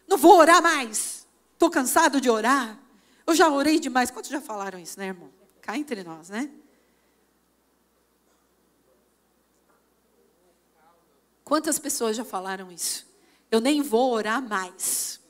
Não 0.06 0.18
vou 0.18 0.36
orar 0.36 0.62
mais. 0.62 1.26
Estou 1.54 1.70
cansado 1.70 2.20
de 2.20 2.28
orar. 2.28 2.78
Eu 3.26 3.34
já 3.34 3.48
orei 3.48 3.80
demais. 3.80 4.10
Quantos 4.10 4.30
já 4.30 4.42
falaram 4.42 4.78
isso, 4.78 4.98
né, 4.98 5.06
irmão? 5.06 5.32
Cá 5.62 5.74
entre 5.74 6.04
nós, 6.04 6.28
né? 6.28 6.50
Quantas 11.52 11.78
pessoas 11.78 12.16
já 12.16 12.24
falaram 12.24 12.72
isso? 12.72 13.06
Eu 13.50 13.60
nem 13.60 13.82
vou 13.82 14.12
orar 14.12 14.40
mais. 14.40 15.20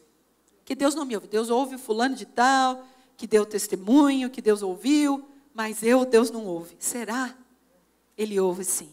Que 0.64 0.72
Deus 0.72 0.94
não 0.94 1.04
me 1.04 1.16
ouve. 1.16 1.26
Deus 1.26 1.50
ouve 1.50 1.76
fulano 1.76 2.14
de 2.14 2.24
tal, 2.24 2.86
que 3.16 3.26
deu 3.26 3.44
testemunho, 3.44 4.30
que 4.30 4.40
Deus 4.40 4.62
ouviu, 4.62 5.28
mas 5.52 5.82
eu, 5.82 6.04
Deus 6.04 6.30
não 6.30 6.46
ouve. 6.46 6.76
Será? 6.78 7.36
Ele 8.16 8.38
ouve 8.38 8.64
sim. 8.64 8.88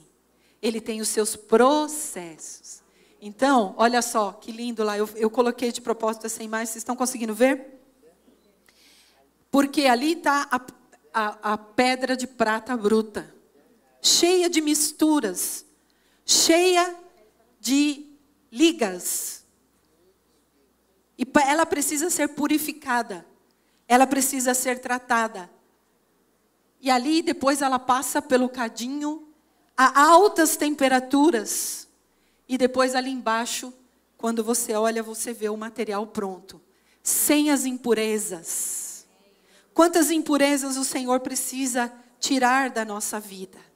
Ele 0.60 0.82
tem 0.82 1.02
os 1.02 1.08
seus 1.10 1.36
processos. 1.36 2.82
Então, 3.22 3.76
olha 3.78 4.02
só, 4.02 4.32
que 4.32 4.52
lindo 4.52 4.84
lá. 4.84 4.98
Eu, 4.98 5.08
eu 5.16 5.30
coloquei 5.30 5.72
de 5.72 5.82
propósito 5.82 6.26
essa 6.26 6.42
imagem, 6.42 6.66
vocês 6.66 6.78
estão 6.78 6.96
conseguindo 6.96 7.36
ver? 7.36 7.80
Porque 9.52 9.86
ali 9.86 10.14
está 10.14 10.48
a, 10.50 10.60
a, 11.14 11.54
a 11.54 11.58
pedra 11.60 12.18
de 12.18 12.26
prata 12.26 12.76
bruta, 12.76 13.32
cheia 14.02 14.50
de 14.50 14.62
misturas, 14.62 15.64
cheia 16.26 17.08
de 17.60 18.06
ligas. 18.52 19.46
E 21.18 21.28
ela 21.46 21.66
precisa 21.66 22.10
ser 22.10 22.30
purificada, 22.30 23.26
ela 23.88 24.08
precisa 24.08 24.54
ser 24.54 24.80
tratada. 24.80 25.50
E 26.80 26.90
ali 26.90 27.22
depois 27.22 27.62
ela 27.62 27.78
passa 27.78 28.22
pelo 28.22 28.48
cadinho 28.48 29.28
a 29.76 30.02
altas 30.02 30.56
temperaturas. 30.56 31.88
E 32.48 32.58
depois 32.58 32.96
ali 32.96 33.12
embaixo, 33.12 33.74
quando 34.18 34.44
você 34.44 34.74
olha, 34.74 35.04
você 35.04 35.34
vê 35.34 35.50
o 35.50 35.58
material 35.58 36.08
pronto, 36.08 36.62
sem 37.04 37.52
as 37.52 37.66
impurezas. 37.66 39.06
Quantas 39.74 40.10
impurezas 40.12 40.78
o 40.78 40.84
Senhor 40.84 41.20
precisa 41.20 41.94
tirar 42.20 42.70
da 42.70 42.84
nossa 42.84 43.20
vida? 43.20 43.69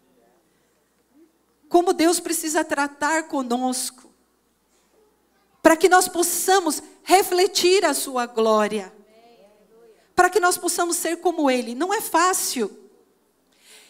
Como 1.73 1.91
Deus 1.91 2.19
precisa 2.19 2.63
tratar 2.63 3.23
conosco, 3.23 4.07
para 5.59 5.75
que 5.75 5.89
nós 5.89 6.07
possamos 6.07 6.83
refletir 7.01 7.83
a 7.83 7.95
Sua 7.95 8.27
glória, 8.27 8.93
para 10.15 10.29
que 10.29 10.39
nós 10.39 10.55
possamos 10.55 10.97
ser 10.97 11.17
como 11.17 11.49
Ele. 11.49 11.73
Não 11.73 11.91
é 11.91 11.99
fácil 11.99 12.69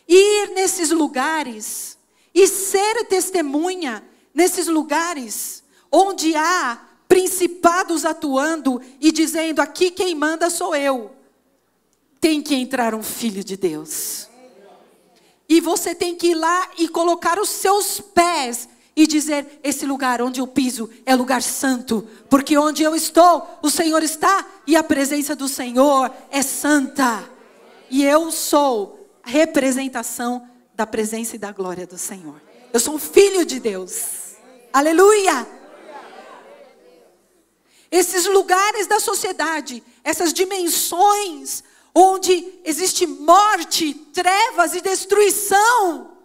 ir 0.07 0.51
nesses 0.51 0.91
lugares 0.91 1.97
e 2.33 2.47
ser 2.47 3.03
testemunha 3.07 4.01
nesses 4.33 4.67
lugares 4.67 5.61
onde 5.91 6.33
há 6.37 6.81
principados 7.05 8.05
atuando 8.05 8.81
e 9.01 9.11
dizendo: 9.11 9.59
aqui 9.59 9.91
quem 9.91 10.15
manda 10.15 10.49
sou 10.49 10.73
eu, 10.73 11.11
tem 12.21 12.41
que 12.41 12.55
entrar 12.55 12.95
um 12.95 13.03
filho 13.03 13.43
de 13.43 13.57
Deus. 13.57 14.29
E 15.47 15.59
você 15.59 15.93
tem 15.93 16.15
que 16.15 16.27
ir 16.27 16.35
lá 16.35 16.69
e 16.77 16.87
colocar 16.87 17.39
os 17.39 17.49
seus 17.49 17.99
pés 17.99 18.67
e 18.95 19.07
dizer: 19.07 19.59
esse 19.63 19.85
lugar 19.85 20.21
onde 20.21 20.39
eu 20.39 20.47
piso 20.47 20.89
é 21.05 21.15
lugar 21.15 21.41
santo, 21.41 22.07
porque 22.29 22.57
onde 22.57 22.83
eu 22.83 22.95
estou, 22.95 23.59
o 23.61 23.69
Senhor 23.69 24.03
está 24.03 24.45
e 24.65 24.75
a 24.75 24.83
presença 24.83 25.35
do 25.35 25.47
Senhor 25.47 26.11
é 26.31 26.41
santa. 26.41 27.29
E 27.89 28.03
eu 28.03 28.31
sou 28.31 29.09
a 29.23 29.29
representação 29.29 30.47
da 30.73 30.87
presença 30.87 31.35
e 31.35 31.39
da 31.39 31.51
glória 31.51 31.85
do 31.85 31.97
Senhor. 31.97 32.41
Eu 32.71 32.79
sou 32.79 32.95
um 32.95 32.99
filho 32.99 33.45
de 33.45 33.59
Deus. 33.59 34.35
Aleluia! 34.71 35.47
Esses 37.91 38.25
lugares 38.25 38.87
da 38.87 38.99
sociedade, 38.99 39.83
essas 40.03 40.33
dimensões 40.33 41.63
onde 41.93 42.59
existe 42.63 43.05
morte, 43.05 43.93
trevas 43.93 44.73
e 44.73 44.81
destruição. 44.81 46.17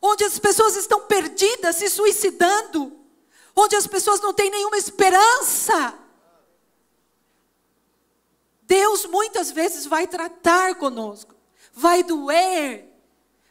Onde 0.00 0.24
as 0.24 0.38
pessoas 0.38 0.76
estão 0.76 1.06
perdidas, 1.06 1.76
se 1.76 1.88
suicidando, 1.88 2.92
onde 3.54 3.76
as 3.76 3.86
pessoas 3.86 4.20
não 4.20 4.32
têm 4.32 4.50
nenhuma 4.50 4.76
esperança. 4.76 5.98
Deus 8.62 9.04
muitas 9.06 9.50
vezes 9.50 9.84
vai 9.84 10.06
tratar 10.06 10.76
conosco, 10.76 11.34
vai 11.72 12.02
doer, 12.02 12.88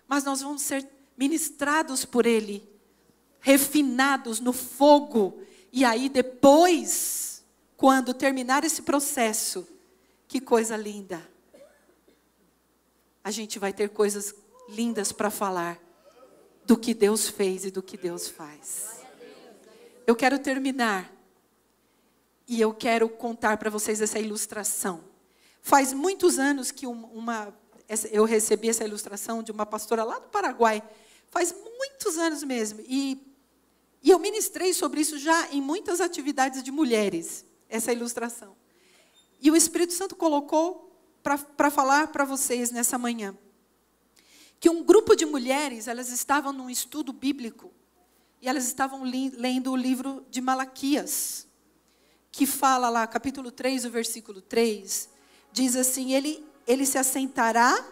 mas 0.08 0.24
nós 0.24 0.42
vamos 0.42 0.62
ser 0.62 0.88
ministrados 1.16 2.06
por 2.06 2.26
Ele, 2.26 2.68
refinados 3.40 4.40
no 4.40 4.52
fogo, 4.52 5.42
e 5.72 5.86
aí 5.86 6.10
depois, 6.10 7.44
quando 7.78 8.14
terminar 8.14 8.64
esse 8.64 8.82
processo, 8.82 9.68
que 10.32 10.40
coisa 10.40 10.78
linda, 10.78 11.22
a 13.22 13.30
gente 13.30 13.60
vai 13.60 13.74
ter 13.74 13.90
coisas 13.90 14.34
lindas 14.70 15.12
para 15.12 15.30
falar 15.30 15.78
do 16.66 16.78
que 16.78 16.94
Deus 16.94 17.28
fez 17.28 17.66
e 17.66 17.70
do 17.70 17.84
que 17.84 17.98
Deus 17.98 18.30
faz. 18.30 19.02
Eu 20.08 20.16
quero 20.16 20.40
terminar 20.40 21.14
e 22.48 22.62
eu 22.62 22.74
quero 22.74 23.10
contar 23.10 23.58
para 23.58 23.70
vocês 23.70 24.00
essa 24.00 24.20
ilustração. 24.20 25.04
Faz 25.62 25.92
muitos 25.92 26.40
anos 26.40 26.72
que 26.72 26.88
uma, 26.88 27.54
eu 28.10 28.24
recebi 28.24 28.70
essa 28.70 28.86
ilustração 28.86 29.44
de 29.44 29.52
uma 29.52 29.66
pastora 29.66 30.06
lá 30.06 30.18
do 30.18 30.30
Paraguai. 30.30 30.82
Faz 31.30 31.54
muitos 31.78 32.18
anos 32.18 32.42
mesmo. 32.42 32.80
E, 32.88 33.22
e 34.02 34.10
eu 34.10 34.18
ministrei 34.18 34.74
sobre 34.74 35.02
isso 35.02 35.18
já 35.18 35.50
em 35.52 35.62
muitas 35.62 36.00
atividades 36.00 36.64
de 36.64 36.72
mulheres, 36.72 37.44
essa 37.68 37.92
ilustração. 37.92 38.61
E 39.42 39.50
o 39.50 39.56
Espírito 39.56 39.94
Santo 39.94 40.16
colocou 40.16 40.96
para 41.24 41.72
falar 41.72 42.08
para 42.08 42.24
vocês 42.24 42.72
nessa 42.72 42.98
manhã 42.98 43.36
que 44.62 44.70
um 44.70 44.84
grupo 44.84 45.16
de 45.16 45.26
mulheres, 45.26 45.88
elas 45.88 46.10
estavam 46.10 46.54
num 46.54 46.70
estudo 46.70 47.12
bíblico 47.12 47.74
e 48.40 48.48
elas 48.48 48.66
estavam 48.66 49.02
lendo 49.04 49.72
o 49.72 49.76
livro 49.76 50.24
de 50.30 50.40
Malaquias, 50.40 51.48
que 52.32 52.46
fala 52.46 52.88
lá, 52.88 53.08
capítulo 53.08 53.52
3, 53.52 53.86
o 53.86 53.90
versículo 53.90 54.40
3, 54.40 55.10
diz 55.52 55.76
assim: 55.76 56.14
ele, 56.14 56.46
ele 56.68 56.86
se 56.86 57.00
assentará 57.00 57.84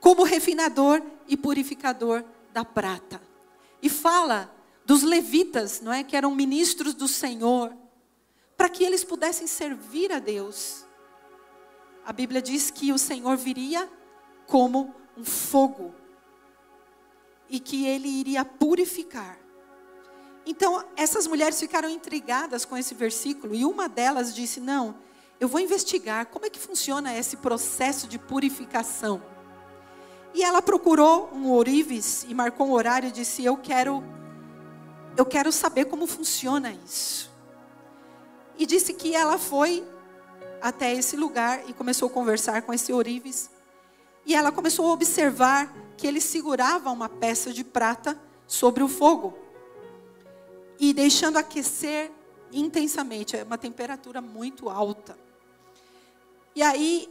como 0.00 0.24
refinador 0.24 1.00
e 1.28 1.36
purificador 1.36 2.24
da 2.52 2.64
prata. 2.64 3.22
E 3.80 3.88
fala 3.88 4.52
dos 4.84 5.04
levitas, 5.04 5.80
não 5.80 5.92
é, 5.92 6.02
que 6.02 6.16
eram 6.16 6.34
ministros 6.34 6.94
do 6.94 7.06
Senhor, 7.06 7.72
para 8.60 8.68
que 8.68 8.84
eles 8.84 9.02
pudessem 9.02 9.46
servir 9.46 10.12
a 10.12 10.18
Deus. 10.18 10.84
A 12.04 12.12
Bíblia 12.12 12.42
diz 12.42 12.70
que 12.70 12.92
o 12.92 12.98
Senhor 12.98 13.34
viria 13.34 13.90
como 14.46 14.94
um 15.16 15.24
fogo 15.24 15.94
e 17.48 17.58
que 17.58 17.86
ele 17.86 18.06
iria 18.06 18.44
purificar. 18.44 19.38
Então, 20.44 20.84
essas 20.94 21.26
mulheres 21.26 21.58
ficaram 21.58 21.88
intrigadas 21.88 22.66
com 22.66 22.76
esse 22.76 22.92
versículo 22.92 23.54
e 23.54 23.64
uma 23.64 23.88
delas 23.88 24.34
disse: 24.34 24.60
Não, 24.60 24.94
eu 25.40 25.48
vou 25.48 25.58
investigar 25.58 26.26
como 26.26 26.44
é 26.44 26.50
que 26.50 26.60
funciona 26.60 27.16
esse 27.16 27.38
processo 27.38 28.06
de 28.06 28.18
purificação. 28.18 29.22
E 30.34 30.42
ela 30.42 30.60
procurou 30.60 31.30
um 31.32 31.48
ourives 31.48 32.26
e 32.28 32.34
marcou 32.34 32.66
um 32.66 32.72
horário 32.72 33.08
e 33.08 33.12
disse: 33.12 33.42
Eu 33.42 33.56
quero, 33.56 34.04
eu 35.16 35.24
quero 35.24 35.50
saber 35.50 35.86
como 35.86 36.06
funciona 36.06 36.70
isso. 36.72 37.29
E 38.60 38.66
disse 38.66 38.92
que 38.92 39.14
ela 39.14 39.38
foi 39.38 39.82
até 40.60 40.92
esse 40.92 41.16
lugar 41.16 41.62
e 41.66 41.72
começou 41.72 42.08
a 42.08 42.12
conversar 42.12 42.60
com 42.60 42.74
esse 42.74 42.92
ourives. 42.92 43.48
E 44.26 44.34
ela 44.34 44.52
começou 44.52 44.86
a 44.86 44.92
observar 44.92 45.74
que 45.96 46.06
ele 46.06 46.20
segurava 46.20 46.90
uma 46.90 47.08
peça 47.08 47.54
de 47.54 47.64
prata 47.64 48.20
sobre 48.46 48.82
o 48.82 48.88
fogo 48.88 49.34
e 50.78 50.92
deixando 50.92 51.38
aquecer 51.38 52.10
intensamente, 52.52 53.34
é 53.34 53.44
uma 53.44 53.56
temperatura 53.56 54.20
muito 54.20 54.68
alta. 54.68 55.16
E 56.54 56.62
aí, 56.62 57.08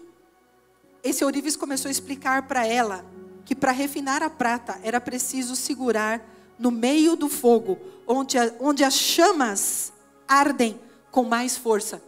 esse 1.04 1.26
ourives 1.26 1.56
começou 1.56 1.89
a 1.89 1.91
explicar 1.91 2.43
para 2.43 2.68
ela 2.68 3.04
que 3.43 3.56
para 3.56 3.72
refinar 3.72 4.22
a 4.22 4.30
prata 4.30 4.80
era 4.84 5.02
preciso 5.02 5.56
segurar 5.56 6.24
no 6.60 6.70
meio 6.70 7.16
do 7.16 7.28
fogo, 7.28 7.80
onde, 8.06 8.38
a, 8.38 8.54
onde 8.60 8.84
as 8.84 8.93
chamas 8.93 9.91
ardem 10.28 10.80
com 11.12 11.24
mais 11.24 11.57
força. 11.57 12.01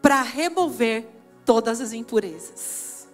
Para 0.00 0.22
remover 0.22 1.08
todas 1.44 1.80
as 1.80 1.92
impurezas. 1.92 3.08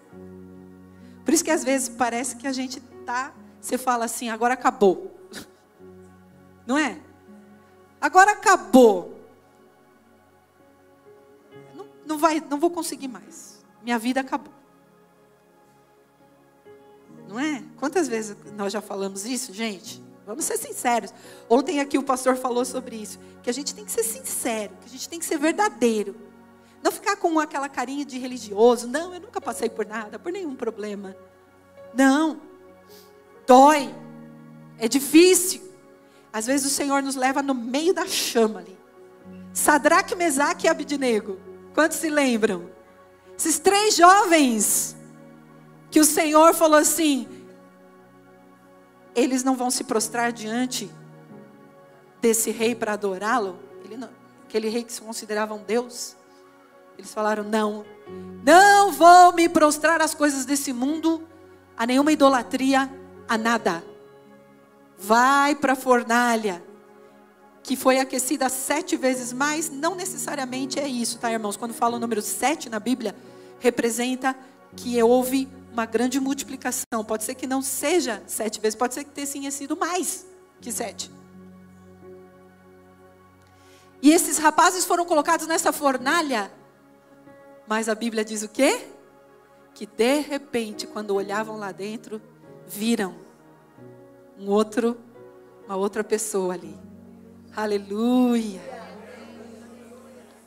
Por 1.24 1.34
isso 1.34 1.44
que 1.44 1.51
às 1.51 1.62
vezes 1.62 1.88
parece 1.88 2.36
que 2.36 2.46
a 2.46 2.53
gente 2.53 2.80
tá, 3.05 3.34
você 3.61 3.76
fala 3.76 4.07
assim, 4.07 4.30
agora 4.30 4.55
acabou. 4.55 5.14
Não 6.66 6.76
é? 6.76 6.99
Agora 8.01 8.32
acabou. 8.32 9.18
Não, 11.74 11.86
não 12.07 12.18
vai, 12.18 12.40
não 12.40 12.59
vou 12.59 12.70
conseguir 12.70 13.09
mais. 13.09 13.64
Minha 13.82 13.99
vida 13.99 14.20
acabou. 14.20 14.53
Não 17.28 17.38
é? 17.38 17.62
Quantas 17.76 18.09
vezes 18.09 18.36
nós 18.55 18.72
já 18.72 18.80
falamos 18.80 19.26
isso, 19.26 19.53
gente? 19.53 20.03
Vamos 20.29 20.45
ser 20.45 20.59
sinceros. 20.59 21.11
Ontem 21.49 21.81
aqui 21.81 21.97
o 21.97 22.03
pastor 22.03 22.37
falou 22.37 22.62
sobre 22.62 22.97
isso, 22.97 23.18
que 23.43 23.49
a 23.49 23.53
gente 23.53 23.74
tem 23.74 23.83
que 23.83 23.91
ser 23.91 24.03
sincero, 24.03 24.74
que 24.79 24.87
a 24.87 24.91
gente 24.91 25.09
tem 25.09 25.18
que 25.18 25.24
ser 25.24 25.39
verdadeiro. 25.39 26.14
Não 26.83 26.93
ficar 26.93 27.16
com 27.16 27.41
aquela 27.41 27.66
carinha 27.66 28.05
de 28.05 28.18
religioso. 28.18 28.87
Não, 28.87 29.14
eu 29.14 29.20
nunca 29.20 29.41
passei 29.41 29.70
por 29.70 29.87
nada, 29.87 30.18
por 30.18 30.31
nenhum 30.31 30.55
problema. 30.55 31.16
Não. 31.95 32.43
Dói. 33.47 33.95
É 34.79 34.87
difícil. 34.87 35.62
Às 36.31 36.47
vezes 36.47 36.70
o 36.70 36.74
Senhor 36.74 37.03
nos 37.03 37.16
leva 37.16 37.41
no 37.41 37.55
meio 37.55 37.95
da 37.95 38.07
chama 38.07 38.61
ali. 38.61 38.79
Sadraque, 39.55 40.14
Mesaque 40.14 40.66
e 40.66 40.68
Abidnego. 40.68 41.41
Quantos 41.72 41.97
se 41.97 42.11
lembram? 42.11 42.70
Esses 43.35 43.59
três 43.59 43.97
jovens 43.97 44.95
que 45.91 46.01
o 46.01 46.05
Senhor 46.05 46.55
falou 46.55 46.79
assim: 46.79 47.26
eles 49.19 49.43
não 49.43 49.57
vão 49.57 49.71
se 49.71 49.85
prostrar 49.85 50.33
diante 50.33 50.91
desse 52.21 52.51
rei 52.51 52.75
para 52.75 52.93
adorá-lo? 52.93 53.59
Aquele 54.45 54.69
rei 54.69 54.83
que 54.83 54.93
se 54.93 55.01
considerava 55.03 55.53
um 55.55 55.62
Deus. 55.62 56.16
Eles 56.97 57.12
falaram: 57.12 57.45
não, 57.45 57.85
não 58.45 58.93
vou 58.93 59.33
me 59.35 59.49
prostrar 59.49 60.01
às 60.01 60.14
coisas 60.14 60.45
desse 60.45 60.73
mundo, 60.73 61.27
a 61.77 61.85
nenhuma 61.85 62.12
idolatria, 62.12 62.91
a 63.29 63.37
nada. 63.37 63.85
Vai 64.97 65.55
para 65.55 65.75
a 65.75 65.77
fornalha, 65.77 66.62
que 67.62 67.77
foi 67.77 67.99
aquecida 67.99 68.49
sete 68.49 68.97
vezes 68.97 69.33
mais. 69.33 69.71
Não 69.71 69.95
necessariamente 69.95 70.81
é 70.81 70.89
isso, 70.89 71.19
tá, 71.19 71.31
irmãos? 71.31 71.57
Quando 71.57 71.75
fala 71.75 71.97
o 71.97 72.01
número 72.01 72.23
sete 72.23 72.69
na 72.69 72.81
Bíblia, 72.81 73.14
representa 73.61 74.35
que 74.75 75.01
houve 75.03 75.49
uma 75.73 75.87
grande 75.87 76.19
multiplicação. 76.21 77.05
Pode 77.07 77.25
ser 77.25 77.35
que 77.35 77.47
não 77.47 77.62
seja 77.62 78.23
sete 78.27 78.61
vezes, 78.61 78.77
pode 78.77 78.95
ser 78.95 79.05
que 79.05 79.11
tenha 79.11 79.51
sido 79.51 79.77
mais 79.77 80.27
que 80.61 80.73
sete. 80.73 81.11
E 84.01 84.12
esses 84.12 84.39
rapazes 84.39 84.85
foram 84.85 85.05
colocados 85.05 85.47
nessa 85.47 85.73
fornalha 85.73 86.51
mas 87.69 87.87
a 87.87 87.95
Bíblia 87.95 88.25
diz 88.25 88.43
o 88.43 88.49
quê? 88.49 88.89
Que 89.75 89.85
de 89.85 90.21
repente, 90.21 90.87
quando 90.87 91.14
olhavam 91.14 91.59
lá 91.59 91.71
dentro, 91.71 92.21
viram 92.66 93.14
um 94.39 94.49
outro, 94.49 94.97
uma 95.66 95.77
outra 95.77 96.03
pessoa 96.03 96.55
ali. 96.55 96.75
Aleluia. 97.55 98.62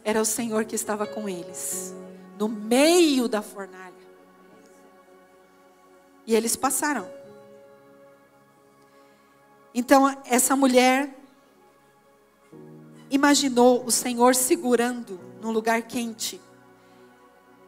Era 0.04 0.20
o 0.20 0.26
Senhor 0.26 0.66
que 0.66 0.74
estava 0.74 1.06
com 1.06 1.30
eles, 1.30 1.94
no 2.40 2.50
meio 2.50 3.28
da 3.28 3.44
fornalha. 3.44 4.01
E 6.32 6.36
eles 6.36 6.56
passaram. 6.56 7.12
Então, 9.76 10.18
essa 10.24 10.56
mulher 10.56 11.14
imaginou 13.10 13.84
o 13.86 13.92
Senhor 13.92 14.34
segurando 14.34 15.20
num 15.42 15.52
lugar 15.52 15.82
quente. 15.82 16.40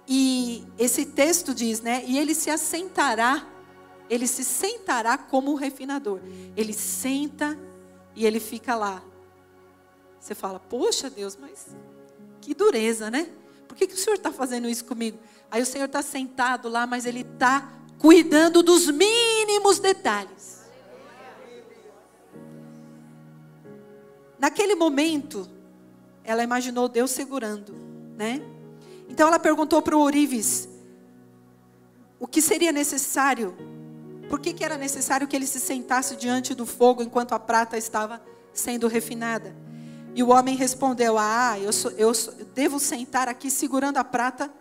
E 0.08 0.66
esse 0.80 1.08
texto 1.08 1.54
diz, 1.54 1.82
né? 1.82 2.06
E 2.08 2.18
ele 2.18 2.34
se 2.34 2.50
assentará, 2.50 3.46
ele 4.10 4.26
se 4.26 4.46
sentará 4.46 5.18
como 5.18 5.52
um 5.52 5.56
refinador. 5.56 6.22
Ele 6.56 6.72
senta 6.72 7.60
e 8.16 8.26
ele 8.26 8.40
fica 8.40 8.76
lá. 8.76 9.04
Você 10.22 10.34
fala, 10.34 10.58
poxa 10.58 11.10
Deus, 11.10 11.36
mas 11.36 11.76
que 12.40 12.54
dureza, 12.54 13.12
né? 13.12 13.30
Por 13.68 13.76
que, 13.76 13.88
que 13.88 13.94
o 13.94 13.98
Senhor 13.98 14.16
está 14.16 14.32
fazendo 14.32 14.70
isso 14.70 14.86
comigo? 14.86 15.20
Aí 15.52 15.62
o 15.62 15.66
Senhor 15.66 15.84
está 15.84 16.02
sentado 16.02 16.70
lá, 16.70 16.88
mas 16.88 17.06
Ele 17.06 17.28
está 17.30 17.83
cuidando 18.04 18.62
dos 18.62 18.92
mínimos 18.92 19.80
detalhes. 19.80 20.64
Naquele 24.38 24.76
momento, 24.76 25.50
ela 26.22 26.44
imaginou 26.44 26.90
Deus 26.90 27.12
segurando, 27.12 27.74
né? 28.18 28.42
Então 29.08 29.30
ela 29.30 29.40
perguntou 29.40 29.82
para 29.82 29.96
o 29.96 30.02
Orives 30.02 30.68
o 32.20 32.28
que 32.28 32.42
seria 32.42 32.74
necessário, 32.74 33.56
por 34.28 34.42
que, 34.42 34.52
que 34.52 34.66
era 34.66 34.78
necessário 34.78 35.26
que 35.26 35.34
ele 35.34 35.48
se 35.48 35.62
sentasse 35.62 36.18
diante 36.18 36.54
do 36.54 36.66
fogo 36.66 37.02
enquanto 37.02 37.32
a 37.32 37.40
prata 37.40 37.78
estava 37.78 38.22
sendo 38.52 38.90
refinada. 38.90 39.56
E 40.14 40.22
o 40.22 40.28
homem 40.30 40.58
respondeu: 40.58 41.18
Ah, 41.18 41.58
eu, 41.58 41.72
sou, 41.72 41.92
eu, 41.92 42.14
sou, 42.14 42.34
eu 42.34 42.46
devo 42.48 42.82
sentar 42.82 43.30
aqui 43.30 43.50
segurando 43.50 43.96
a 43.96 44.04
prata. 44.04 44.52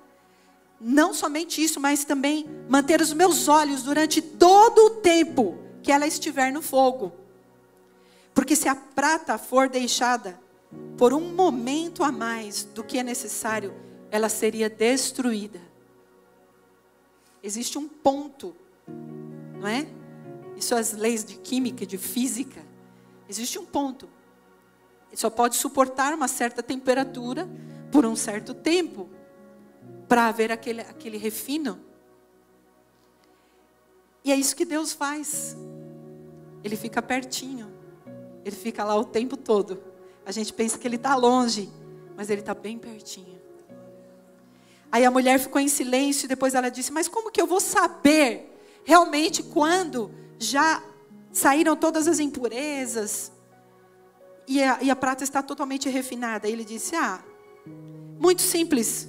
Não 0.85 1.15
somente 1.15 1.63
isso, 1.63 1.79
mas 1.79 2.05
também 2.05 2.45
manter 2.69 3.01
os 3.01 3.13
meus 3.13 3.47
olhos 3.47 3.85
durante 3.85 4.21
todo 4.21 4.87
o 4.87 4.91
tempo 4.97 5.57
que 5.81 5.93
ela 5.93 6.09
estiver 6.09 6.53
no 6.53 6.61
fogo. 6.61 7.13
Porque 8.35 8.57
se 8.57 8.69
a 8.69 8.75
prata 8.75 9.39
for 9.39 9.69
deixada 9.69 10.41
por 10.99 11.13
um 11.13 11.33
momento 11.33 12.03
a 12.03 12.11
mais 12.11 12.65
do 12.65 12.83
que 12.83 12.99
é 12.99 13.03
necessário, 13.05 13.73
ela 14.11 14.29
seria 14.29 14.69
destruída. 14.69 15.61
Existe 17.41 17.79
um 17.79 17.87
ponto, 17.89 18.53
não 19.61 19.69
é? 19.69 19.87
Isso 20.57 20.75
as 20.75 20.95
leis 20.95 21.25
de 21.25 21.37
química, 21.37 21.87
de 21.87 21.97
física. 21.97 22.61
Existe 23.29 23.57
um 23.57 23.65
ponto. 23.65 24.09
Ele 25.09 25.17
só 25.17 25.31
pode 25.31 25.55
suportar 25.55 26.13
uma 26.13 26.27
certa 26.27 26.61
temperatura 26.61 27.49
por 27.93 28.05
um 28.05 28.17
certo 28.17 28.53
tempo 28.53 29.09
para 30.13 30.27
haver 30.27 30.53
aquele, 30.53 30.83
aquele 30.83 31.17
refino. 31.17 31.81
E 34.23 34.31
é 34.31 34.37
isso 34.37 34.55
que 34.55 34.67
Deus 34.67 34.93
faz. 34.93 35.57
Ele 36.63 36.77
fica 36.77 37.01
pertinho. 37.01 37.73
Ele 38.45 38.55
fica 38.55 38.85
lá 38.85 38.95
o 38.95 39.07
tempo 39.07 39.39
todo. 39.39 39.83
A 40.27 40.31
gente 40.31 40.53
pensa 40.53 40.79
que 40.79 40.87
ele 40.87 40.97
está 40.97 41.17
longe, 41.17 41.73
mas 42.15 42.29
ele 42.29 42.43
está 42.43 42.53
bem 42.53 42.79
pertinho. 42.79 43.41
Aí 44.91 45.03
a 45.03 45.11
mulher 45.11 45.41
ficou 45.41 45.59
em 45.59 45.69
silêncio 45.69 46.27
e 46.27 46.29
depois 46.29 46.55
ela 46.55 46.69
disse: 46.69 46.93
Mas 46.93 47.09
como 47.09 47.33
que 47.33 47.41
eu 47.41 47.47
vou 47.47 47.59
saber 47.59 48.55
realmente 48.85 49.43
quando 49.43 50.15
já 50.39 50.83
saíram 51.33 51.75
todas 51.75 52.07
as 52.07 52.19
impurezas 52.19 53.33
e 54.47 54.63
a, 54.63 54.79
e 54.83 54.91
a 54.91 54.95
prata 54.95 55.25
está 55.25 55.43
totalmente 55.43 55.89
refinada? 55.89 56.47
Ele 56.47 56.67
disse: 56.67 56.95
Ah, 56.95 57.25
muito 58.21 58.43
simples. 58.43 59.09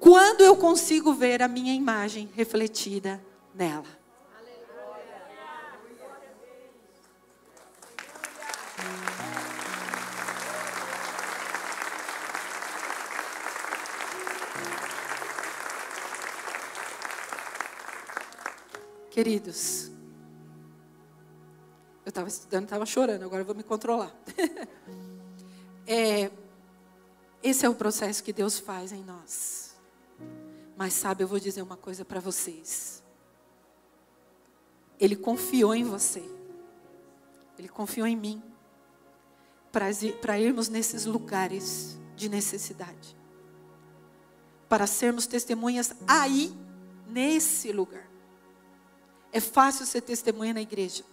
Quando 0.00 0.40
eu 0.40 0.56
consigo 0.56 1.12
ver 1.12 1.42
a 1.42 1.46
minha 1.46 1.74
imagem 1.74 2.30
refletida 2.34 3.22
nela. 3.54 4.00
Queridos, 19.10 19.90
eu 22.06 22.08
estava 22.08 22.26
estudando, 22.26 22.64
estava 22.64 22.86
chorando, 22.86 23.24
agora 23.24 23.44
vou 23.44 23.54
me 23.54 23.62
controlar. 23.62 24.14
é, 25.86 26.30
esse 27.42 27.66
é 27.66 27.68
o 27.68 27.74
processo 27.74 28.24
que 28.24 28.32
Deus 28.32 28.58
faz 28.58 28.92
em 28.92 29.04
nós. 29.04 29.69
Mas 30.80 30.94
sabe, 30.94 31.22
eu 31.22 31.28
vou 31.28 31.38
dizer 31.38 31.60
uma 31.60 31.76
coisa 31.76 32.06
para 32.06 32.20
vocês. 32.20 33.04
Ele 34.98 35.14
confiou 35.14 35.74
em 35.74 35.84
você. 35.84 36.24
Ele 37.58 37.68
confiou 37.68 38.06
em 38.06 38.16
mim. 38.16 38.42
Para 39.70 40.38
irmos 40.38 40.70
nesses 40.70 41.04
lugares 41.04 41.98
de 42.16 42.30
necessidade. 42.30 43.14
Para 44.70 44.86
sermos 44.86 45.26
testemunhas 45.26 45.94
aí, 46.08 46.50
nesse 47.06 47.72
lugar. 47.72 48.08
É 49.30 49.38
fácil 49.38 49.84
ser 49.84 50.00
testemunha 50.00 50.54
na 50.54 50.62
igreja. 50.62 51.04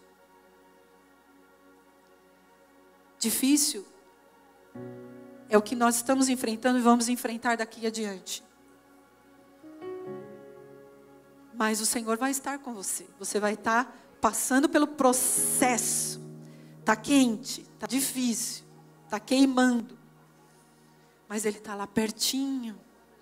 Difícil 3.20 3.86
é 5.50 5.58
o 5.58 5.62
que 5.62 5.76
nós 5.76 5.98
estamos 5.98 6.30
enfrentando 6.30 6.80
e 6.80 6.82
vamos 6.82 7.10
enfrentar 7.10 7.58
daqui 7.58 7.86
adiante. 7.86 8.47
Mas 11.58 11.82
o 11.82 11.86
Senhor 11.86 12.18
vai 12.18 12.30
estar 12.30 12.60
com 12.60 12.74
você. 12.74 13.08
Você 13.18 13.40
vai 13.40 13.54
estar 13.54 13.98
passando 14.22 14.70
pelo 14.70 14.88
processo. 14.88 16.22
Está 16.80 16.96
quente, 16.96 17.62
está 17.62 17.88
difícil, 17.88 18.64
está 19.04 19.20
queimando. 19.20 19.98
Mas 21.28 21.46
Ele 21.46 21.58
está 21.58 21.74
lá 21.74 21.88
pertinho, 21.88 22.80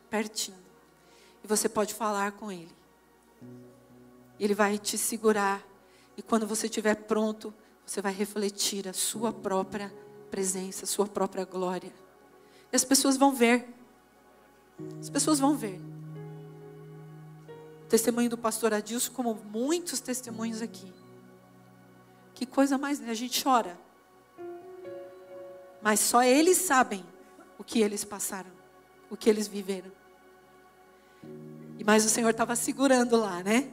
pertinho. 0.09 0.57
E 1.43 1.47
você 1.47 1.69
pode 1.69 1.93
falar 1.93 2.33
com 2.33 2.51
Ele. 2.51 2.75
Ele 4.37 4.53
vai 4.53 4.77
te 4.77 4.97
segurar. 4.97 5.63
E 6.17 6.21
quando 6.21 6.45
você 6.45 6.67
estiver 6.67 6.95
pronto, 6.95 7.53
você 7.85 8.01
vai 8.01 8.11
refletir 8.11 8.87
a 8.87 8.93
sua 8.93 9.31
própria 9.31 9.93
presença, 10.29 10.83
a 10.83 10.87
sua 10.87 11.07
própria 11.07 11.45
glória. 11.45 11.93
E 12.71 12.75
as 12.75 12.83
pessoas 12.83 13.15
vão 13.15 13.33
ver. 13.33 13.73
As 14.99 15.09
pessoas 15.09 15.39
vão 15.39 15.55
ver. 15.55 15.81
Testemunho 17.89 18.29
do 18.29 18.37
pastor 18.37 18.73
Adilson, 18.73 19.11
como 19.13 19.35
muitos 19.35 19.99
testemunhos 19.99 20.61
aqui. 20.61 20.91
Que 22.33 22.45
coisa 22.45 22.77
mais, 22.77 23.01
a 23.01 23.13
gente 23.13 23.43
chora. 23.43 23.77
Mas 25.81 25.99
só 25.99 26.23
eles 26.23 26.57
sabem 26.57 27.05
o 27.57 27.63
que 27.63 27.81
eles 27.81 28.03
passaram, 28.03 28.51
o 29.09 29.15
que 29.15 29.29
eles 29.29 29.47
viveram. 29.47 29.91
E 31.77 31.83
mais 31.83 32.03
o 32.03 32.09
Senhor 32.09 32.29
estava 32.31 32.55
segurando 32.55 33.15
lá, 33.15 33.43
né? 33.43 33.71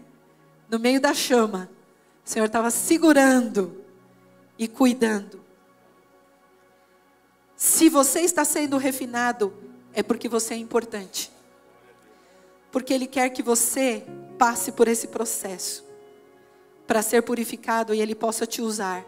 no 0.72 0.78
meio 0.78 0.98
da 0.98 1.12
chama, 1.12 1.70
o 2.24 2.28
Senhor 2.30 2.46
estava 2.46 2.70
segurando 2.70 3.84
e 4.58 4.66
cuidando. 4.66 5.44
Se 7.54 7.90
você 7.90 8.20
está 8.20 8.42
sendo 8.42 8.78
refinado, 8.78 9.52
é 9.92 10.02
porque 10.02 10.30
você 10.30 10.54
é 10.54 10.56
importante. 10.56 11.30
Porque 12.73 12.93
Ele 12.93 13.07
quer 13.07 13.29
que 13.31 13.43
você 13.43 14.05
passe 14.39 14.73
por 14.73 14.89
esse 14.89 15.07
processo 15.07 15.85
para 16.87 17.03
ser 17.03 17.23
purificado 17.23 17.95
e 17.95 18.01
Ele 18.01 18.14
possa 18.14 18.45
te 18.47 18.61
usar. 18.61 19.05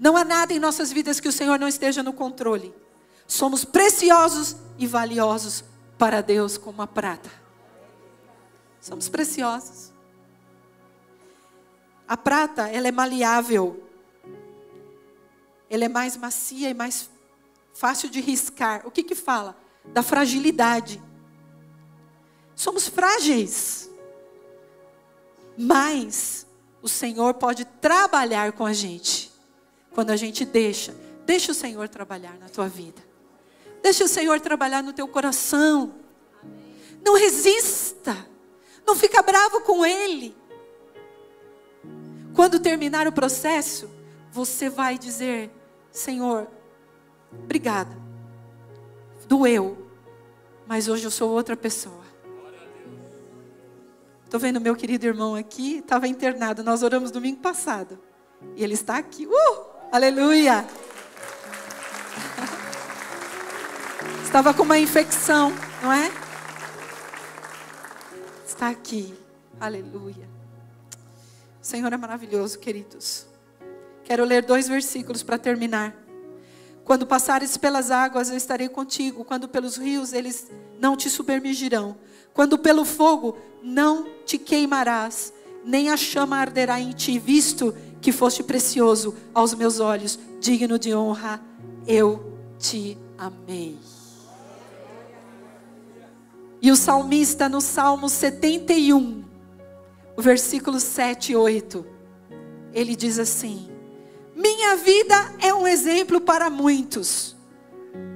Não 0.00 0.16
há 0.16 0.24
nada 0.24 0.52
em 0.52 0.58
nossas 0.58 0.90
vidas 0.90 1.20
que 1.20 1.28
o 1.28 1.32
Senhor 1.32 1.58
não 1.58 1.68
esteja 1.68 2.02
no 2.02 2.12
controle. 2.12 2.74
Somos 3.26 3.64
preciosos 3.64 4.56
e 4.78 4.86
valiosos 4.86 5.62
para 5.98 6.20
Deus 6.20 6.56
como 6.56 6.80
a 6.80 6.86
prata. 6.86 7.30
Somos 8.80 9.08
preciosos. 9.08 9.92
A 12.06 12.16
prata, 12.16 12.68
ela 12.68 12.88
é 12.88 12.92
maleável. 12.92 13.84
Ela 15.68 15.84
é 15.84 15.88
mais 15.88 16.16
macia 16.16 16.70
e 16.70 16.74
mais 16.74 17.10
fácil 17.74 18.08
de 18.08 18.20
riscar. 18.20 18.86
O 18.86 18.90
que 18.90 19.02
que 19.02 19.14
fala? 19.14 19.56
Da 19.92 20.02
fragilidade. 20.02 21.02
Somos 22.58 22.88
frágeis. 22.88 23.88
Mas 25.56 26.44
o 26.82 26.88
Senhor 26.88 27.34
pode 27.34 27.64
trabalhar 27.64 28.50
com 28.50 28.66
a 28.66 28.72
gente. 28.72 29.32
Quando 29.94 30.10
a 30.10 30.16
gente 30.16 30.44
deixa, 30.44 30.92
deixa 31.24 31.52
o 31.52 31.54
Senhor 31.54 31.88
trabalhar 31.88 32.36
na 32.36 32.48
tua 32.48 32.68
vida. 32.68 33.00
Deixa 33.80 34.02
o 34.02 34.08
Senhor 34.08 34.40
trabalhar 34.40 34.82
no 34.82 34.92
teu 34.92 35.06
coração. 35.06 35.94
Não 37.00 37.16
resista. 37.16 38.26
Não 38.84 38.96
fica 38.96 39.22
bravo 39.22 39.60
com 39.60 39.86
ele. 39.86 40.36
Quando 42.34 42.58
terminar 42.58 43.06
o 43.06 43.12
processo, 43.12 43.88
você 44.32 44.68
vai 44.68 44.98
dizer: 44.98 45.48
Senhor, 45.92 46.48
obrigada. 47.32 47.96
Doeu, 49.28 49.78
mas 50.66 50.88
hoje 50.88 51.04
eu 51.04 51.10
sou 51.10 51.30
outra 51.30 51.56
pessoa. 51.56 52.07
Estou 54.28 54.38
vendo 54.38 54.60
meu 54.60 54.76
querido 54.76 55.06
irmão 55.06 55.34
aqui, 55.34 55.78
estava 55.78 56.06
internado. 56.06 56.62
Nós 56.62 56.82
oramos 56.82 57.10
domingo 57.10 57.40
passado. 57.40 57.98
E 58.56 58.62
ele 58.62 58.74
está 58.74 58.98
aqui. 58.98 59.26
Uh! 59.26 59.64
Aleluia! 59.90 60.66
Estava 64.22 64.52
com 64.52 64.64
uma 64.64 64.78
infecção, 64.78 65.50
não 65.82 65.90
é? 65.90 66.12
Está 68.46 68.68
aqui. 68.68 69.14
Aleluia. 69.58 70.28
O 71.62 71.64
Senhor 71.64 71.90
é 71.90 71.96
maravilhoso, 71.96 72.58
queridos. 72.58 73.26
Quero 74.04 74.26
ler 74.26 74.44
dois 74.44 74.68
versículos 74.68 75.22
para 75.22 75.38
terminar. 75.38 75.96
Quando 76.88 77.06
passares 77.06 77.58
pelas 77.58 77.90
águas, 77.90 78.30
eu 78.30 78.36
estarei 78.38 78.66
contigo. 78.66 79.22
Quando 79.22 79.46
pelos 79.46 79.76
rios, 79.76 80.14
eles 80.14 80.50
não 80.80 80.96
te 80.96 81.10
submergirão. 81.10 81.94
Quando 82.32 82.56
pelo 82.56 82.82
fogo, 82.82 83.36
não 83.62 84.06
te 84.24 84.38
queimarás, 84.38 85.30
nem 85.62 85.90
a 85.90 85.98
chama 85.98 86.38
arderá 86.38 86.80
em 86.80 86.92
ti, 86.92 87.18
visto 87.18 87.76
que 88.00 88.10
foste 88.10 88.42
precioso 88.42 89.14
aos 89.34 89.52
meus 89.52 89.80
olhos, 89.80 90.18
digno 90.40 90.78
de 90.78 90.94
honra, 90.94 91.42
eu 91.86 92.38
te 92.58 92.96
amei. 93.18 93.78
E 96.62 96.70
o 96.70 96.76
salmista 96.76 97.50
no 97.50 97.60
Salmo 97.60 98.08
71, 98.08 99.24
o 100.16 100.22
versículo 100.22 100.80
7 100.80 101.32
e 101.32 101.36
8, 101.36 101.84
ele 102.72 102.96
diz 102.96 103.18
assim: 103.18 103.68
Minha 104.38 104.76
vida 104.76 105.34
é 105.40 105.52
um 105.52 105.66
exemplo 105.66 106.20
para 106.20 106.48
muitos, 106.48 107.34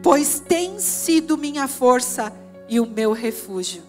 pois 0.00 0.38
tem 0.38 0.78
sido 0.78 1.36
minha 1.36 1.66
força 1.66 2.32
e 2.68 2.78
o 2.78 2.86
meu 2.86 3.10
refúgio. 3.10 3.82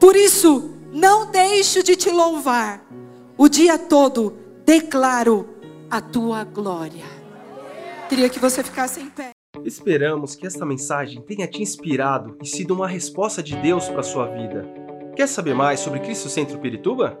Por 0.00 0.16
isso, 0.16 0.74
não 0.90 1.30
deixo 1.30 1.82
de 1.82 1.96
te 1.96 2.08
louvar, 2.08 2.82
o 3.36 3.46
dia 3.46 3.78
todo 3.78 4.38
declaro 4.64 5.46
a 5.90 6.00
tua 6.00 6.44
glória. 6.44 7.04
Queria 8.08 8.30
que 8.30 8.38
você 8.38 8.64
ficasse 8.64 8.98
em 8.98 9.10
pé. 9.10 9.32
Esperamos 9.66 10.34
que 10.34 10.46
esta 10.46 10.64
mensagem 10.64 11.20
tenha 11.20 11.46
te 11.46 11.60
inspirado 11.60 12.38
e 12.42 12.46
sido 12.46 12.72
uma 12.72 12.88
resposta 12.88 13.42
de 13.42 13.54
Deus 13.56 13.86
para 13.86 14.00
a 14.00 14.02
sua 14.02 14.28
vida. 14.28 14.66
Quer 15.14 15.28
saber 15.28 15.54
mais 15.54 15.78
sobre 15.80 16.00
Cristo 16.00 16.30
Centro 16.30 16.58
Pirituba? 16.58 17.20